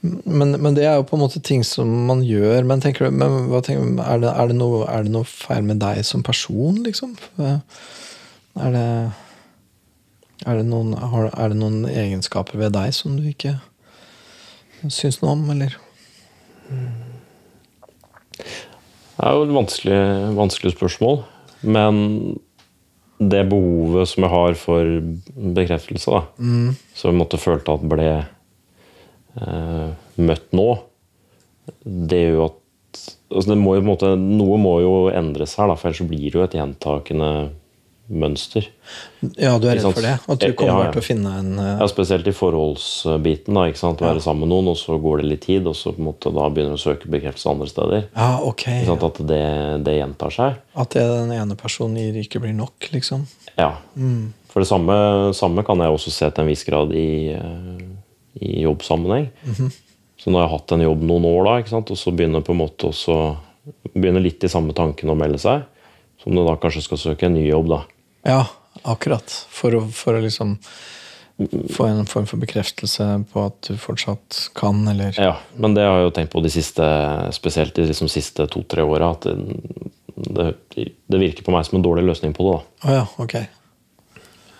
Men, 0.00 0.54
men 0.54 0.78
det 0.78 0.86
er 0.86 1.00
jo 1.00 1.08
på 1.10 1.18
en 1.18 1.24
måte 1.24 1.42
ting 1.42 1.66
som 1.66 1.90
man 2.08 2.22
gjør. 2.26 2.62
Men 2.70 2.82
tenker 2.82 3.06
du, 3.06 3.18
men 3.18 3.50
tenker, 3.66 3.98
er, 3.98 4.22
det, 4.22 4.30
er, 4.30 4.50
det 4.50 4.56
noe, 4.62 4.86
er 4.90 5.06
det 5.06 5.14
noe 5.14 5.26
feil 5.28 5.66
med 5.66 5.82
deg 5.82 6.06
som 6.06 6.22
person, 6.26 6.80
liksom? 6.86 7.14
Er 7.42 8.74
det 8.74 8.88
er 10.44 10.60
det, 10.60 10.66
noen, 10.68 10.94
har, 10.98 11.30
er 11.32 11.52
det 11.52 11.58
noen 11.60 11.84
egenskaper 11.88 12.60
ved 12.60 12.74
deg 12.76 12.92
som 12.96 13.16
du 13.18 13.24
ikke 13.30 13.56
syns 14.92 15.20
noe 15.22 15.32
om, 15.32 15.44
eller? 15.54 15.76
Det 19.14 19.22
er 19.24 19.36
jo 19.36 19.46
et 19.46 19.54
vanskelig, 19.54 20.00
vanskelig 20.36 20.74
spørsmål. 20.74 21.22
Men 21.64 22.02
det 23.18 23.44
behovet 23.48 24.10
som 24.10 24.26
jeg 24.26 24.32
har 24.34 24.58
for 24.58 24.96
bekreftelse, 25.56 26.10
da, 26.12 26.24
som 26.96 27.12
jeg 27.12 27.20
måtte 27.20 27.40
følte 27.40 27.76
at 27.78 27.86
ble 27.88 28.10
eh, 28.18 29.88
møtt 30.20 30.50
nå, 30.56 30.68
det 31.84 32.20
gjør 32.20 32.36
jo 32.36 32.44
at 32.50 32.60
altså 33.34 33.50
det 33.50 33.58
må 33.58 33.74
måte, 33.82 34.12
Noe 34.18 34.58
må 34.60 34.76
jo 34.82 34.94
endres 35.14 35.56
her, 35.58 35.70
da, 35.70 35.78
for 35.78 35.90
ellers 35.90 36.10
blir 36.10 36.26
det 36.28 36.36
jo 36.36 36.44
et 36.44 36.56
gjentakende 36.58 37.30
mønster. 38.12 38.66
Ja, 39.40 39.54
du 39.56 39.66
er 39.70 39.78
redd 39.78 39.86
for 39.86 40.04
det? 40.04 40.14
At 40.20 40.42
du 40.42 40.52
kommer 40.52 40.70
ja. 40.70 40.76
bare 40.82 40.92
til 40.92 41.00
å 41.00 41.06
finne 41.06 41.30
en 41.40 41.50
uh... 41.56 41.68
Ja, 41.80 41.86
Spesielt 41.88 42.26
i 42.28 42.34
forholdsbiten. 42.36 43.56
da, 43.56 43.64
ikke 43.70 43.80
sant? 43.80 44.02
Være 44.04 44.20
sammen 44.24 44.44
med 44.44 44.52
noen, 44.52 44.72
og 44.74 44.78
så 44.80 44.98
går 45.00 45.22
det 45.22 45.30
litt 45.30 45.44
tid, 45.46 45.68
og 45.70 45.76
så 45.78 45.94
på 45.94 46.02
en 46.02 46.08
måte 46.10 46.32
da 46.34 46.48
begynner 46.52 46.76
du 46.76 46.80
å 46.80 46.84
søke 46.84 47.08
bekreftelse 47.12 47.54
andre 47.54 47.68
steder. 47.70 48.06
Ja, 48.12 48.28
ok. 48.44 48.66
At 48.94 49.22
det, 49.30 49.44
det 49.86 49.96
gjentar 49.96 50.34
seg. 50.36 50.60
At 50.84 50.96
det 50.96 51.06
den 51.08 51.32
ene 51.36 51.56
personen 51.60 52.02
gir, 52.02 52.20
ikke 52.20 52.44
blir 52.44 52.56
nok, 52.56 52.90
liksom. 52.92 53.24
Ja. 53.56 53.72
For 54.52 54.62
det 54.62 54.68
samme, 54.68 54.98
samme 55.34 55.64
kan 55.66 55.80
jeg 55.80 55.96
også 55.96 56.12
se 56.12 56.28
til 56.28 56.44
en 56.44 56.52
viss 56.52 56.66
grad 56.68 56.92
i, 56.94 57.08
eh, 57.34 57.88
i 58.44 58.60
jobbsammenheng. 58.66 59.30
Så 60.20 60.30
når 60.30 60.40
jeg 60.40 60.48
har 60.48 60.54
hatt 60.58 60.76
en 60.76 60.84
jobb 60.84 61.02
noen 61.08 61.26
år, 61.28 61.40
da, 61.48 61.56
ikke 61.60 61.72
sant? 61.72 61.90
og 61.90 61.98
så 62.00 62.12
begynner 62.14 62.44
på 62.44 62.54
en 62.54 62.62
måte 62.62 62.92
også 62.92 63.16
begynner 63.94 64.22
litt 64.24 64.44
i 64.44 64.50
samme 64.52 64.74
tanken 64.76 65.12
å 65.12 65.16
melde 65.18 65.40
seg, 65.40 65.64
som 66.22 66.36
du 66.36 66.42
da 66.44 66.54
kanskje 66.60 66.84
skal 66.84 67.00
søke 67.00 67.28
en 67.28 67.36
ny 67.36 67.46
jobb, 67.48 67.68
da. 67.72 67.80
Ja, 68.24 68.42
akkurat. 68.82 69.30
For 69.52 69.76
å, 69.76 69.86
for 69.92 70.16
å 70.16 70.22
liksom 70.24 70.56
få 71.74 71.86
en 71.86 72.06
form 72.06 72.26
for 72.30 72.38
bekreftelse 72.38 73.06
på 73.32 73.42
at 73.48 73.56
du 73.66 73.78
fortsatt 73.80 74.50
kan, 74.54 74.84
eller 74.88 75.16
Ja, 75.18 75.36
Men 75.56 75.74
det 75.74 75.82
har 75.82 75.98
jeg 75.98 76.06
jo 76.06 76.14
tenkt 76.14 76.32
på 76.32 76.42
de 76.44 76.52
siste, 76.52 76.86
spesielt 77.34 77.74
de 77.74 77.88
liksom 77.88 78.08
siste 78.08 78.46
to-tre 78.46 78.84
åra, 78.86 79.10
at 79.16 79.26
det, 79.26 80.54
det, 80.70 81.18
virker 81.18 81.42
på 81.42 81.54
meg 81.54 81.66
som 81.66 81.80
en 81.80 81.84
dårlig 81.84 82.06
løsning 82.06 82.34
på 82.36 82.46
det. 82.46 82.54
da. 82.54 82.88
Oh 82.88 82.94
ja, 82.94 83.06
ok. 83.18 83.36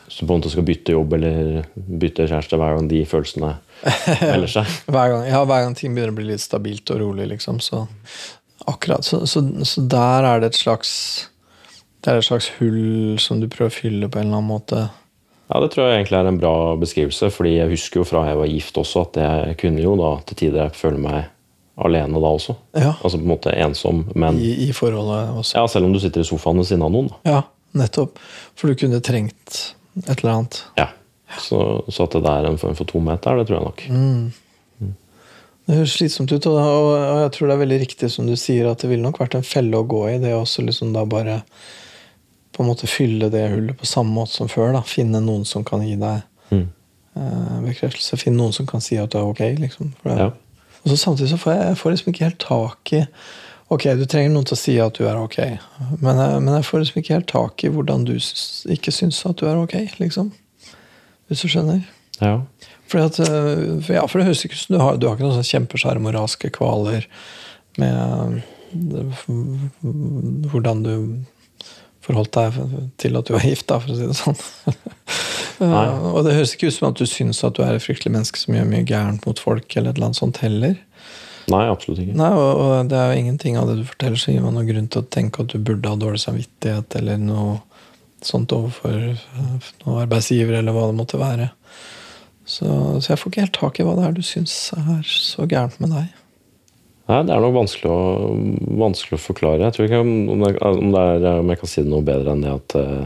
Så 0.09 0.27
på 0.27 0.35
en 0.35 0.41
måte 0.43 0.51
skal 0.53 0.67
bytte 0.67 0.95
jobb 0.95 1.15
eller 1.17 1.65
bytte 1.75 2.27
kjæreste 2.27 2.59
hver 2.59 2.77
gang 2.77 2.89
de 2.91 3.05
følelsene 3.09 3.55
melder 4.21 4.51
seg. 4.51 4.75
Hver 4.95 5.13
gang, 5.13 5.29
ja, 5.29 5.41
hver 5.45 5.65
gang 5.65 5.75
ting 5.79 5.95
begynner 5.95 6.13
å 6.13 6.17
bli 6.19 6.27
litt 6.29 6.43
stabilt 6.43 6.91
og 6.95 7.01
rolig, 7.03 7.29
liksom, 7.35 7.61
så 7.63 7.87
Akkurat. 8.71 9.05
Så, 9.05 9.27
så, 9.29 9.43
så 9.67 9.83
der 9.93 10.25
er 10.25 10.41
det 10.41 10.53
et 10.53 10.57
slags 10.57 10.93
Det 12.05 12.13
er 12.13 12.21
et 12.21 12.27
slags 12.27 12.51
hull 12.59 13.17
som 13.23 13.41
du 13.41 13.49
prøver 13.49 13.73
å 13.73 13.75
fylle 13.75 14.09
på 14.13 14.21
en 14.21 14.27
eller 14.29 14.41
annen 14.43 14.51
måte. 14.51 14.83
Ja, 15.49 15.61
Det 15.61 15.71
tror 15.73 15.87
jeg 15.89 16.01
egentlig 16.03 16.19
er 16.19 16.29
en 16.29 16.41
bra 16.41 16.55
beskrivelse, 16.81 17.31
fordi 17.33 17.55
jeg 17.59 17.71
husker 17.71 18.01
jo 18.03 18.09
fra 18.09 18.27
jeg 18.29 18.41
var 18.41 18.51
gift 18.51 18.81
også 18.81 19.05
at 19.07 19.19
jeg 19.21 19.57
kunne 19.61 19.85
jo 19.85 19.95
da 20.01 20.11
til 20.29 20.39
tider 20.41 20.73
føle 20.77 21.01
meg 21.01 21.31
alene 21.81 22.21
da 22.23 22.31
også. 22.37 22.55
Ja. 22.77 22.93
Altså 23.01 23.19
på 23.19 23.25
en 23.25 23.33
måte 23.33 23.55
ensom, 23.57 24.05
men 24.15 24.39
I, 24.39 24.53
i 24.69 24.73
forholdet 24.77 25.33
også. 25.41 25.57
ja, 25.59 25.65
selv 25.69 25.89
om 25.89 25.95
du 25.97 26.01
sitter 26.03 26.23
i 26.23 26.29
sofaen 26.29 26.61
ved 26.61 26.69
siden 26.69 26.85
av 26.87 26.93
noen. 26.95 27.11
da. 27.11 27.19
Ja, 27.31 27.41
nettopp. 27.81 28.21
For 28.55 28.71
du 28.71 28.79
kunne 28.79 29.01
trengt 29.05 29.75
et 30.05 30.17
eller 30.21 30.33
annet. 30.37 30.61
Ja. 30.79 30.89
Så, 31.41 31.59
så 31.91 32.05
at 32.07 32.15
det 32.15 32.31
er 32.31 32.47
en 32.47 32.61
form 32.61 32.77
for 32.79 32.87
tomhet 32.87 33.25
der, 33.25 33.41
det 33.41 33.49
tror 33.49 33.59
jeg 33.59 33.67
nok. 33.67 33.87
Det 35.65 35.79
høres 35.79 35.95
slitsomt 35.97 36.33
ut, 36.35 36.47
og, 36.47 36.59
jeg 37.25 37.31
tror 37.35 37.49
det 37.49 37.55
er 37.55 37.63
veldig 37.63 37.79
riktig 37.81 38.11
som 38.13 38.29
du 38.29 38.35
sier, 38.37 38.69
at 38.69 38.83
det 38.85 38.91
ville 38.91 39.05
nok 39.05 39.19
vært 39.23 39.39
en 39.39 39.47
felle 39.47 39.81
å 39.81 39.87
gå 39.89 40.03
i. 40.13 40.19
Det 40.21 40.35
også 40.37 40.63
liksom 40.67 40.93
da 40.95 41.07
bare 41.09 41.41
på 42.55 42.63
en 42.63 42.69
måte 42.71 42.87
fylle 42.91 43.29
det 43.33 43.49
hullet 43.51 43.77
på 43.81 43.87
samme 43.91 44.15
måte 44.15 44.33
som 44.37 44.49
før. 44.49 44.73
da, 44.77 44.81
Finne 44.87 45.21
noen 45.25 45.45
som 45.49 45.65
kan 45.67 45.83
gi 45.87 45.97
deg 46.01 46.23
Mm. 46.53 46.69
eh, 47.17 47.61
bekreftelse. 47.65 48.17
Finne 48.21 48.37
noen 48.39 48.53
som 48.53 48.67
kan 48.67 48.81
si 48.85 48.97
at 49.01 49.11
du 49.11 49.19
er 49.19 49.25
ok. 49.27 49.41
liksom. 49.59 49.93
Ja. 50.05 50.31
Og 50.85 50.91
så 50.93 50.97
Samtidig 51.01 51.31
så 51.31 51.39
får 51.41 51.53
jeg, 51.55 51.65
jeg 51.67 51.77
får 51.81 51.91
liksom 51.95 52.13
ikke 52.13 52.25
helt 52.25 52.39
tak 52.39 52.93
i 52.93 53.07
Ok, 53.71 53.83
du 53.97 54.05
trenger 54.05 54.31
noen 54.31 54.45
til 54.45 54.55
å 54.55 54.61
si 54.61 54.75
at 54.79 54.93
du 54.99 55.07
er 55.09 55.17
ok, 55.17 55.39
men 56.03 56.17
men 56.45 56.55
jeg 56.55 56.65
får 56.69 56.79
liksom 56.83 56.99
ikke 57.01 57.15
helt 57.15 57.27
tak 57.33 57.65
i 57.65 57.69
hvordan 57.73 58.05
du 58.05 58.13
ikke 58.13 58.93
syns 58.93 59.23
at 59.27 59.37
du 59.41 59.47
er 59.49 59.57
ok, 59.57 59.73
liksom. 59.99 60.29
Hvis 61.29 61.41
du 61.41 61.49
skjønner? 61.49 61.81
Ja. 62.21 62.43
At, 62.95 63.19
øh, 63.19 63.81
for, 63.83 63.93
ja, 63.97 64.05
for 64.07 64.19
det 64.21 64.27
høres 64.29 64.45
ikke 64.45 64.53
ut 64.55 64.61
som 64.67 64.77
du 64.77 64.81
har 64.83 64.97
Du 65.01 65.07
har 65.09 65.17
ikke 65.17 65.25
noen 65.25 65.43
sånn 65.43 66.07
og 66.07 66.15
raske 66.15 66.51
kvaler 66.53 67.07
med 67.79 68.43
det, 68.75 69.07
hvordan 70.51 70.83
du 70.85 70.95
forholdt 72.05 72.37
deg 72.37 72.57
til 73.01 73.19
at 73.19 73.29
du 73.29 73.35
var 73.37 73.47
gift, 73.47 73.67
da, 73.71 73.81
for 73.83 73.95
å 73.95 73.99
si 73.99 74.09
det 74.09 74.17
sånn. 74.19 74.41
Og 76.15 76.25
det 76.27 76.35
høres 76.37 76.55
ikke 76.57 76.69
ut 76.69 76.77
som 76.77 76.89
at 76.91 76.99
du 77.01 77.07
syns 77.09 77.43
at 77.47 77.57
du 77.57 77.63
er 77.65 77.77
et 77.77 77.85
fryktelig 77.85 78.13
menneske 78.13 78.41
som 78.41 78.57
gjør 78.57 78.67
mye 78.71 78.87
gærent 78.89 79.27
mot 79.29 79.41
folk, 79.41 79.69
eller 79.77 79.93
et 79.93 79.99
eller 79.99 80.11
annet 80.11 80.21
sånt 80.21 80.41
heller. 80.45 80.77
Nei, 81.53 81.65
absolutt 81.69 82.01
ikke. 82.01 82.17
Nei, 82.17 82.31
og, 82.33 82.63
og 82.65 82.91
det 82.91 82.99
er 82.99 83.13
jo 83.13 83.21
ingenting 83.21 83.59
av 83.61 83.69
det 83.69 83.79
du 83.81 83.85
forteller 83.89 84.21
som 84.21 84.33
gir 84.33 84.45
meg 84.45 84.57
noen 84.57 84.71
grunn 84.71 84.91
til 84.93 85.03
å 85.03 85.09
tenke 85.17 85.45
at 85.45 85.53
du 85.53 85.61
burde 85.61 85.93
ha 85.93 86.01
dårlig 86.01 86.23
samvittighet 86.23 86.97
eller 87.01 87.21
noe 87.21 87.59
sånt 88.25 88.55
overfor 88.57 88.97
uh, 89.13 89.71
noen 89.85 90.01
arbeidsgiver, 90.07 90.57
eller 90.59 90.73
hva 90.73 90.89
det 90.89 90.97
måtte 90.97 91.21
være. 91.21 91.51
Så, 92.45 92.67
så 93.01 93.13
jeg 93.13 93.21
får 93.21 93.33
ikke 93.33 93.45
helt 93.45 93.57
tak 93.57 93.81
i 93.81 93.87
hva 93.87 93.97
det 93.99 94.07
er 94.09 94.17
du 94.17 94.25
syns 94.25 94.57
er 94.77 95.05
så 95.09 95.47
gærent 95.49 95.77
med 95.81 95.93
deg. 95.97 96.24
Nei, 97.11 97.19
Det 97.29 97.35
er 97.35 97.43
nok 97.45 97.59
vanskelig 97.59 97.91
å, 97.93 97.99
vanskelig 98.81 99.19
å 99.19 99.25
forklare. 99.27 99.67
Jeg 99.67 99.77
tror 99.77 99.87
ikke 99.91 100.01
om, 100.01 100.15
det, 100.41 100.55
om, 100.65 100.95
det 100.95 101.03
er, 101.05 101.27
om 101.43 101.53
jeg 101.53 101.61
kan 101.61 101.71
si 101.75 101.83
det 101.85 101.93
noe 101.93 102.07
bedre 102.07 102.33
enn 102.33 102.45
det 102.47 102.55
at 102.55 102.77
eh, 102.81 103.05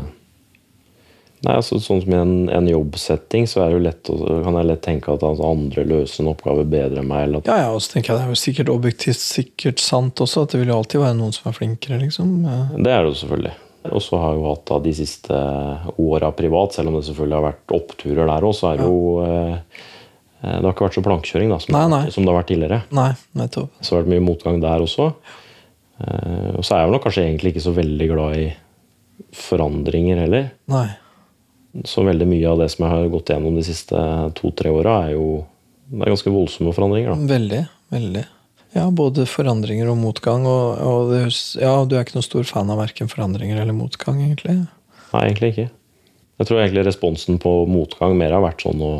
Nei, 1.46 1.52
altså 1.54 1.76
Sånn 1.78 2.00
som 2.02 2.10
i 2.10 2.16
en, 2.18 2.32
en 2.50 2.66
jobbsetting 2.66 3.44
så 3.46 3.60
er 3.62 3.68
det 3.70 3.76
jo 3.76 3.82
lett 3.84 4.08
å, 4.10 4.16
kan 4.42 4.56
jeg 4.58 4.66
lett 4.72 4.80
tenke 4.82 5.12
at 5.12 5.22
altså, 5.22 5.46
andre 5.46 5.84
løser 5.86 6.24
en 6.24 6.32
oppgave 6.32 6.64
bedre 6.66 6.98
enn 7.02 7.06
meg. 7.10 7.28
Eller 7.28 7.42
at, 7.44 7.50
Ja, 7.52 7.58
ja, 7.62 7.68
og 7.76 7.82
så 7.84 7.92
tenker 7.92 8.10
jeg 8.10 8.18
det 8.18 8.24
er 8.26 8.32
jo 8.34 8.40
sikkert 8.42 8.72
objektivt 8.74 9.22
sikkert 9.22 9.82
sant 9.82 10.18
også, 10.24 10.42
at 10.46 10.54
det 10.54 10.62
vil 10.64 10.72
jo 10.72 10.80
alltid 10.80 11.04
være 11.04 11.18
noen 11.20 11.36
som 11.36 11.46
er 11.50 11.54
flinkere, 11.60 12.00
liksom. 12.02 12.32
Eh, 12.42 12.72
Det 12.78 12.90
er 12.90 13.06
det 13.06 13.12
jo 13.12 13.20
selvfølgelig. 13.22 13.54
Og 13.88 14.02
så 14.02 14.18
har 14.18 14.34
jeg 14.34 14.40
jo 14.40 14.48
hatt 14.48 14.64
da 14.68 14.80
de 14.82 14.96
siste 14.98 15.36
åra 16.08 16.32
privat, 16.42 16.74
selv 16.74 16.90
om 16.90 16.98
det 16.98 17.04
selvfølgelig 17.06 17.38
har 17.38 17.46
vært 17.46 17.76
oppturer 17.78 18.32
der 18.34 18.48
òg, 18.50 18.56
så 18.58 18.72
er 18.72 18.82
det 18.82 18.88
jo 18.90 18.98
eh, 19.22 19.86
Det 20.40 20.62
har 20.62 20.70
ikke 20.74 20.86
vært 20.86 20.96
så 20.98 21.02
plankekjøring 21.02 21.50
da, 21.50 21.58
som, 21.58 21.74
Nei, 21.74 21.84
nei. 21.90 22.10
som 22.14 22.22
det 22.24 22.30
har 22.30 22.38
vært 22.38 22.50
tidligere. 22.52 22.80
Nei, 22.94 23.08
nettopp. 23.40 23.72
Så 23.82 23.94
har 23.96 24.02
det 24.02 24.06
vært 24.06 24.14
mye 24.14 24.26
motgang 24.28 24.60
der 24.62 24.84
også. 24.84 25.08
Eh, 25.98 26.50
og 26.54 26.62
så 26.62 26.76
er 26.76 26.84
jeg 26.84 26.92
nok 26.94 27.02
kanskje 27.08 27.24
egentlig 27.26 27.52
ikke 27.54 27.64
så 27.64 27.74
veldig 27.74 28.08
glad 28.12 28.38
i 28.38 28.48
forandringer 29.34 30.20
heller. 30.22 30.48
Nei. 30.70 30.86
Så 31.86 32.04
veldig 32.06 32.26
mye 32.30 32.48
av 32.48 32.62
det 32.62 32.70
som 32.72 32.86
jeg 32.86 32.94
har 32.94 33.10
gått 33.12 33.32
gjennom 33.34 33.58
de 33.58 33.64
siste 33.66 34.02
to-tre 34.38 34.70
åra, 34.72 34.94
er 35.08 35.16
jo 35.16 35.28
det 35.88 36.04
er 36.04 36.12
ganske 36.14 36.32
voldsomme 36.32 36.74
forandringer. 36.76 37.14
da. 37.14 37.32
Veldig. 37.34 37.62
Veldig. 37.94 38.24
Ja, 38.76 38.84
både 38.92 39.24
forandringer 39.28 39.88
og 39.90 39.96
motgang. 40.00 40.44
Og, 40.48 40.78
og 40.84 41.12
det, 41.14 41.22
ja, 41.60 41.72
du 41.88 41.96
er 41.96 42.04
ikke 42.04 42.18
noen 42.18 42.26
stor 42.26 42.44
fan 42.48 42.70
av 42.72 42.80
verken 42.82 43.08
forandringer 43.10 43.62
eller 43.62 43.76
motgang, 43.76 44.20
egentlig? 44.22 44.58
Nei, 45.14 45.22
egentlig 45.24 45.52
ikke. 45.54 45.68
Jeg 46.38 46.46
tror 46.50 46.60
egentlig 46.62 46.84
responsen 46.86 47.40
på 47.42 47.52
motgang 47.66 48.12
mer 48.20 48.36
har 48.36 48.44
vært 48.44 48.62
sånn 48.62 48.82
å 48.84 48.92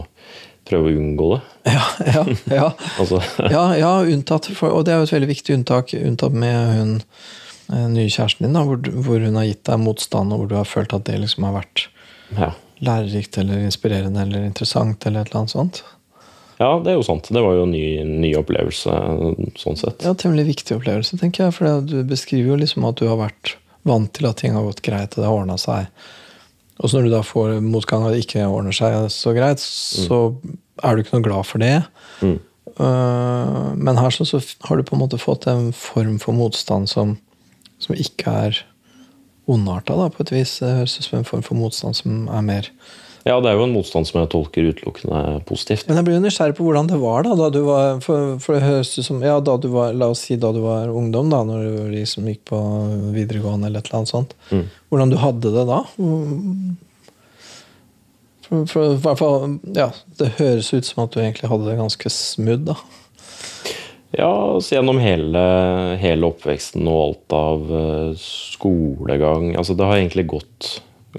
prøve 0.69 0.93
å 0.93 1.01
unngå 1.01 1.33
det. 1.35 1.41
Ja, 1.75 1.85
ja, 2.07 2.23
ja. 2.55 2.69
Altså, 3.01 3.21
ja, 3.55 3.65
ja 3.77 3.91
unntatt 4.05 4.49
for, 4.57 4.73
Og 4.73 4.87
det 4.87 4.95
er 4.95 5.03
jo 5.03 5.09
et 5.09 5.17
veldig 5.17 5.31
viktig 5.33 5.59
unntak, 5.59 5.93
unntatt 5.99 6.37
med 6.37 6.73
hun 6.79 6.95
eh, 7.03 7.87
nye 7.93 8.09
kjæresten 8.09 8.47
din, 8.47 8.57
da, 8.57 8.65
hvor, 8.69 8.81
hvor 9.05 9.21
hun 9.25 9.37
har 9.41 9.49
gitt 9.49 9.67
deg 9.69 9.83
motstand, 9.83 10.33
og 10.33 10.43
hvor 10.43 10.51
du 10.51 10.57
har 10.61 10.69
følt 10.69 10.97
at 10.97 11.07
det 11.09 11.21
liksom 11.25 11.49
har 11.49 11.59
vært 11.59 11.87
ja. 12.37 12.51
lærerikt 12.85 13.41
eller 13.43 13.65
inspirerende 13.67 14.25
eller 14.25 14.49
interessant 14.49 15.07
eller 15.09 15.25
et 15.25 15.33
eller 15.33 15.43
annet 15.43 15.57
sånt. 15.57 15.83
ja, 16.59 16.73
det 16.85 16.93
er 16.93 16.99
jo 16.99 17.07
sant. 17.07 17.31
Det 17.33 17.45
var 17.45 17.57
jo 17.57 17.67
en 17.69 17.75
ny, 17.75 17.87
ny 18.25 18.35
opplevelse 18.41 18.99
sånn 19.61 19.81
sett. 19.81 20.05
Ja, 20.05 20.17
temmelig 20.17 20.49
viktig 20.55 20.79
opplevelse, 20.81 21.21
tenker 21.21 21.49
jeg. 21.49 21.59
For 21.59 21.85
du 21.85 22.01
beskriver 22.09 22.55
jo 22.55 22.63
liksom 22.65 22.89
at 22.89 23.01
du 23.01 23.09
har 23.11 23.21
vært 23.21 23.57
vant 23.89 24.11
til 24.15 24.29
at 24.29 24.41
ting 24.41 24.57
har 24.57 24.67
gått 24.67 24.83
greit, 24.85 25.15
og 25.15 25.23
det 25.23 25.29
har 25.29 25.37
ordna 25.37 25.59
seg. 25.61 25.89
Og 26.79 26.91
så 26.91 26.99
når 26.99 27.09
du 27.09 27.15
da 27.17 27.23
får 27.27 27.59
motgang 27.65 28.05
og 28.07 28.15
det 28.15 28.23
ikke 28.23 28.47
ordner 28.47 28.75
seg 28.75 29.09
så 29.11 29.35
greit, 29.37 29.63
så 29.63 30.21
er 30.85 30.95
du 30.95 31.03
ikke 31.03 31.17
noe 31.17 31.27
glad 31.27 31.49
for 31.49 31.63
det. 31.63 31.75
Mm. 32.23 32.39
Øh, 32.79 33.71
men 33.75 33.99
her 33.99 34.15
så, 34.15 34.27
så 34.29 34.41
har 34.69 34.79
du 34.79 34.87
på 34.87 34.95
en 34.95 35.03
måte 35.03 35.19
fått 35.19 35.49
en 35.51 35.73
form 35.75 36.21
for 36.23 36.37
motstand 36.39 36.87
som, 36.91 37.17
som 37.83 37.99
ikke 37.99 38.31
er 38.31 38.63
ondarta, 39.49 39.97
da, 39.97 40.07
på 40.13 40.23
et 40.23 40.33
vis. 40.37 40.59
Det 40.63 40.77
høres 40.77 40.99
ut 41.01 41.09
som 41.09 41.19
en 41.19 41.29
form 41.29 41.43
for 41.47 41.59
motstand 41.59 41.99
som 41.99 42.29
er 42.31 42.47
mer 42.47 42.71
Ja, 43.29 43.37
det 43.45 43.51
er 43.51 43.59
jo 43.59 43.67
en 43.67 43.75
motstand 43.77 44.09
som 44.09 44.23
jeg 44.23 44.31
tolker 44.33 44.71
utelukkende 44.71 45.43
positivt. 45.49 45.85
Men 45.89 46.01
jeg 46.01 46.07
blir 46.07 46.17
jo 46.17 46.25
nysgjerrig 46.25 46.57
på 46.57 46.65
hvordan 46.65 46.89
det 46.89 46.97
var 47.03 47.27
da, 47.27 47.35
da 47.37 47.51
du 47.53 47.61
var 47.67 48.01
For, 48.05 48.39
for 48.41 48.57
det 48.57 48.65
høres 48.65 48.95
ut 48.97 49.05
som 49.05 49.21
Ja, 49.25 49.37
da 49.45 49.59
du 49.61 49.69
var 49.75 49.93
La 49.93 50.09
oss 50.15 50.25
si 50.25 50.39
da 50.41 50.49
du 50.55 50.63
var 50.65 50.89
ungdom, 50.89 51.29
da, 51.33 51.43
når 51.45 51.67
du 51.67 51.93
liksom 51.93 52.29
gikk 52.31 52.47
på 52.49 52.61
videregående 53.13 53.69
eller 53.69 53.85
et 53.85 53.91
eller 53.91 54.01
annet 54.01 54.13
sånt. 54.15 54.33
Mm. 54.49 54.65
Hvordan 54.89 55.13
du 55.13 55.19
hadde 55.21 55.53
det 55.59 55.67
da? 55.69 55.83
For, 58.49 58.65
for, 58.73 58.97
hvert 59.05 59.21
fall, 59.21 59.59
ja, 59.77 59.91
Det 60.21 60.33
høres 60.41 60.73
ut 60.73 60.89
som 60.89 61.05
at 61.05 61.13
du 61.13 61.21
egentlig 61.21 61.53
hadde 61.53 61.69
det 61.69 61.77
ganske 61.83 62.15
smooth, 62.15 62.65
da. 62.71 62.79
Ja, 64.17 64.33
så 64.57 64.79
gjennom 64.79 65.03
hele, 65.05 65.41
hele 66.01 66.33
oppveksten 66.33 66.89
og 66.89 67.03
alt 67.03 67.35
av 67.37 67.73
eh, 67.77 68.13
skolegang 68.17 69.53
Altså, 69.53 69.77
det 69.77 69.85
har 69.85 70.01
egentlig 70.01 70.31
gått, 70.33 70.79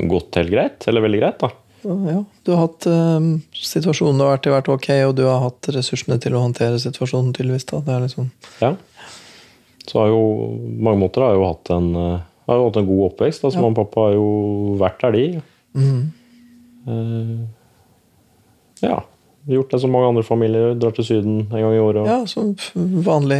gått 0.10 0.42
helt 0.42 0.50
greit. 0.50 0.90
Eller 0.90 1.06
veldig 1.06 1.22
greit, 1.22 1.44
da. 1.46 1.54
Ja, 1.84 2.24
du 2.44 2.52
har 2.52 2.66
hatt 2.68 2.86
um, 2.92 3.42
situasjonen 3.56 4.18
du 4.20 4.24
har 4.26 4.38
vært 4.38 4.48
i, 4.50 4.52
vært 4.52 4.70
ok, 4.74 4.90
og 5.08 5.14
du 5.16 5.24
har 5.28 5.40
hatt 5.46 5.70
ressursene 5.72 6.20
til 6.20 6.34
å 6.36 6.42
håndtere 6.44 6.80
situasjonen, 6.82 7.34
tydeligvis. 7.34 7.66
da. 7.72 7.80
Det 7.86 7.94
er 7.96 8.02
liksom, 8.08 8.32
Ja. 8.62 8.76
Så 9.88 10.00
har 10.02 10.08
jo 10.12 10.20
mange 10.78 11.00
måter 11.02 11.24
har 11.26 11.34
jo 11.34 11.46
hatt 11.48 11.70
en, 11.74 11.88
eh, 11.96 12.20
har 12.50 12.56
jo 12.60 12.66
hatt 12.68 12.78
en 12.78 12.86
god 12.90 13.06
oppvekst. 13.14 13.44
Altså, 13.44 13.58
Ja. 13.58 13.62
Mamma 13.62 13.80
og 13.80 13.88
pappa 13.88 14.02
har 14.10 14.14
jo 14.14 14.76
vært 14.78 15.00
der, 15.02 15.12
de. 15.12 15.42
Mm. 15.76 16.12
Uh, 16.88 17.48
ja. 18.82 19.00
Gjort 19.50 19.72
det 19.72 19.80
som 19.82 19.92
mange 19.92 20.08
andre 20.12 20.24
familier. 20.24 20.76
Drar 20.78 20.92
til 20.94 21.06
Syden 21.06 21.40
en 21.48 21.62
gang 21.64 21.74
i 21.74 21.80
året. 21.82 22.02
og- 22.04 22.08
Ja, 22.08 22.26
som 22.26 22.56
vanlig 23.04 23.40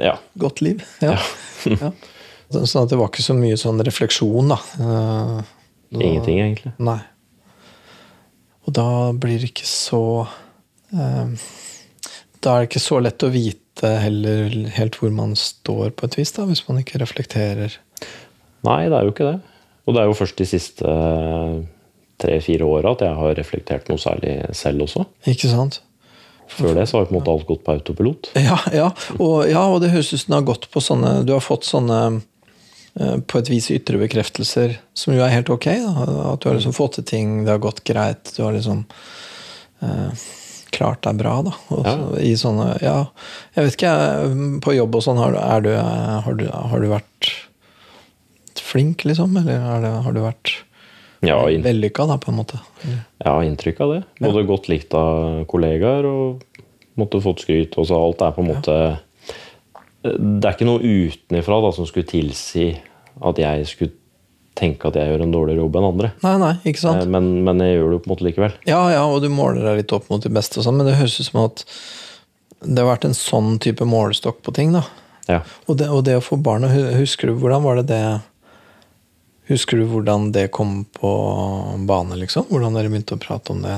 Ja. 0.00 0.16
godt 0.38 0.60
liv. 0.62 0.82
Ja. 1.02 1.18
ja. 1.66 1.92
Sånn 2.50 2.82
at 2.84 2.88
det 2.90 2.98
var 2.98 3.08
ikke 3.08 3.22
så 3.24 3.34
mye 3.34 3.56
sånn 3.58 3.80
refleksjon, 3.82 4.48
da. 4.48 4.58
Uh, 4.78 5.42
Ingenting, 5.92 6.38
egentlig. 6.40 6.72
Nei. 6.78 7.00
Og 8.64 8.74
da 8.76 8.88
blir 9.12 9.40
det 9.40 9.52
ikke 9.52 9.68
så 9.68 10.02
eh, 10.92 11.46
Da 12.40 12.54
er 12.54 12.64
det 12.64 12.70
ikke 12.70 12.84
så 12.84 13.00
lett 13.04 13.24
å 13.26 13.32
vite 13.32 13.90
heller 14.00 14.52
helt 14.76 14.96
hvor 15.00 15.10
man 15.12 15.34
står, 15.36 15.90
på 15.98 16.06
et 16.06 16.18
vis, 16.20 16.32
da, 16.36 16.44
hvis 16.46 16.62
man 16.68 16.78
ikke 16.80 17.00
reflekterer. 17.02 17.74
Nei, 18.64 18.84
det 18.86 18.96
er 18.96 19.08
jo 19.08 19.12
ikke 19.12 19.26
det. 19.32 19.38
Og 19.84 19.96
det 19.96 20.00
er 20.00 20.08
jo 20.08 20.16
først 20.16 20.38
de 20.38 20.46
siste 20.48 20.92
tre-fire 22.22 22.68
åra 22.68 22.94
at 22.94 23.02
jeg 23.04 23.18
har 23.18 23.34
reflektert 23.36 23.90
noe 23.90 24.00
særlig 24.00 24.36
selv 24.56 24.86
også. 24.86 25.04
Ikke 25.28 25.50
sant? 25.50 25.80
Før 26.54 26.76
det 26.76 26.86
så 26.88 27.00
har 27.00 27.08
på 27.08 27.14
en 27.14 27.18
måte 27.18 27.32
alt 27.32 27.46
gått 27.48 27.64
på 27.66 27.74
autopilot. 27.74 28.30
Ja, 28.38 28.58
ja. 28.72 28.88
Og, 29.16 29.48
ja, 29.48 29.64
og 29.66 29.80
det 29.82 29.90
høres 29.94 30.12
ut 30.12 30.22
som 30.22 30.34
det 30.34 30.40
har 30.42 30.48
gått 30.52 30.68
på 30.70 30.82
sånne 30.84 31.12
Du 31.26 31.32
har 31.34 31.44
fått 31.44 31.66
sånne 31.66 32.00
eh, 32.06 32.18
på 32.94 33.38
et 33.40 33.48
vis 33.50 33.70
ytre 33.74 33.98
bekreftelser, 33.98 34.76
som 34.94 35.14
jo 35.16 35.22
er 35.24 35.32
helt 35.34 35.50
ok. 35.50 35.64
Da. 35.82 36.04
At 36.32 36.40
du 36.44 36.48
har 36.48 36.54
liksom 36.58 36.74
fått 36.76 36.94
til 37.00 37.04
ting, 37.08 37.44
det 37.44 37.50
har 37.56 37.58
gått 37.64 37.82
greit, 37.84 38.30
du 38.36 38.42
har 38.44 38.52
liksom 38.54 38.84
eh, 39.82 40.22
klart 40.74 41.02
deg 41.06 41.18
bra. 41.18 41.40
Da. 41.42 41.52
Også, 41.74 41.96
Ja. 42.14 42.20
I 42.22 42.34
sånne 42.38 42.68
Ja, 42.82 42.98
jeg 43.56 43.64
vet 43.66 43.74
ikke, 43.80 44.60
på 44.62 44.74
jobb 44.76 44.94
og 44.94 45.02
sånn, 45.02 45.18
har, 45.18 45.34
du- 45.34 45.68
du, 45.68 45.74
eh, 45.74 46.20
har, 46.22 46.38
har 46.70 46.80
du 46.80 46.88
vært 46.92 47.32
flink, 48.64 49.04
liksom? 49.04 49.36
Eller 49.42 49.58
er 49.60 49.82
det, 49.84 49.92
har 50.04 50.12
du 50.12 50.20
vært 50.24 50.54
Ja, 51.24 51.38
vellykka, 51.46 52.06
da, 52.06 52.18
på 52.20 52.30
en 52.32 52.36
måte? 52.42 52.58
Eller? 52.84 52.98
jeg 53.24 53.30
har 53.32 53.42
inntrykk 53.48 53.80
av 53.80 53.92
det. 53.94 54.02
Både 54.20 54.46
godt 54.46 54.68
likt 54.68 54.94
av 54.94 55.44
kollegaer 55.50 56.04
og 56.04 56.42
måtte 57.00 57.20
fått 57.24 57.40
skryt. 57.46 57.78
Og 57.80 57.86
så 57.88 57.96
alt 57.98 58.20
er 58.22 58.34
på 58.36 58.42
en 58.44 58.50
måte 58.54 58.76
Det 60.04 60.44
er 60.44 60.52
ikke 60.56 60.66
noe 60.68 60.84
utenifra 60.84 61.60
da, 61.64 61.70
som 61.72 61.86
skulle 61.88 62.08
tilsi 62.10 62.66
at 63.24 63.38
jeg 63.40 63.68
skulle 63.70 63.94
tenke 64.54 64.86
at 64.90 64.94
jeg 65.00 65.10
gjør 65.10 65.22
en 65.24 65.32
dårligere 65.34 65.62
jobb 65.64 65.76
enn 65.80 65.86
andre. 65.88 66.10
Nei, 66.22 66.34
nei, 66.42 66.52
ikke 66.70 66.82
sant? 66.82 67.00
Eh, 67.02 67.08
Men, 67.10 67.30
men 67.46 67.62
jeg 67.64 67.78
gjør 67.78 67.94
det 67.94 68.00
på 68.04 68.10
en 68.10 68.12
måte 68.14 68.26
likevel. 68.28 68.52
Ja, 68.68 68.82
ja, 68.92 69.00
og 69.08 69.22
du 69.24 69.30
måler 69.32 69.64
deg 69.66 69.80
litt 69.80 69.94
opp 69.96 70.10
mot 70.12 70.22
de 70.22 70.30
beste, 70.34 70.60
og 70.60 70.66
sånn, 70.68 70.76
men 70.78 70.86
det 70.90 70.98
høres 71.00 71.16
ut 71.18 71.26
som 71.30 71.40
at 71.46 71.64
det 72.64 72.78
har 72.80 72.90
vært 72.92 73.08
en 73.08 73.16
sånn 73.18 73.56
type 73.64 73.84
målestokk 73.88 74.38
på 74.46 74.54
ting. 74.56 74.70
da. 74.76 74.84
Ja. 75.26 75.40
Og 75.66 75.80
det, 75.80 75.88
og 75.90 76.04
det 76.06 76.18
å 76.20 76.22
få 76.24 76.36
barn, 76.40 76.68
husker 76.68 77.32
du 77.32 77.38
hvordan 77.40 77.64
var 77.64 77.80
det 77.80 77.88
det 77.94 78.04
Husker 79.50 79.76
du 79.76 79.84
hvordan 79.90 80.30
det 80.32 80.46
kom 80.56 80.86
på 80.96 81.08
bane, 81.84 82.16
liksom? 82.16 82.46
Hvordan 82.48 82.76
dere 82.78 82.88
begynte 82.88 83.18
å 83.18 83.20
prate 83.20 83.52
om 83.52 83.58
det? 83.60 83.74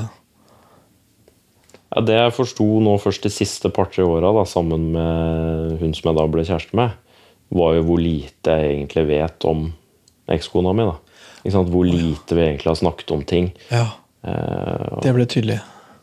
Ja, 1.95 2.03
det 2.03 2.17
jeg 2.19 2.35
forsto 2.35 2.67
nå 2.83 2.97
først 2.99 3.23
de 3.27 3.31
siste 3.31 3.71
par-tre 3.73 4.05
åra, 4.05 4.33
sammen 4.49 4.91
med 4.97 5.77
hun 5.81 5.95
som 5.95 6.11
jeg 6.11 6.19
da 6.19 6.25
ble 6.31 6.47
kjæreste 6.47 6.77
med, 6.77 6.97
var 7.55 7.77
jo 7.77 7.85
hvor 7.87 8.01
lite 8.03 8.57
jeg 8.59 8.73
egentlig 8.73 9.07
vet 9.07 9.47
om 9.47 9.69
ekskona 10.35 10.73
mi. 10.75 10.89
da. 10.89 10.97
Hvor 11.47 11.87
lite 11.87 12.35
vi 12.35 12.43
egentlig 12.43 12.73
har 12.73 12.81
snakket 12.81 13.13
om 13.15 13.23
ting. 13.23 13.53
Ja, 13.71 13.87
Eh, 14.27 14.99
det 15.03 15.13
ble 15.15 15.27
tydelig. 15.27 15.61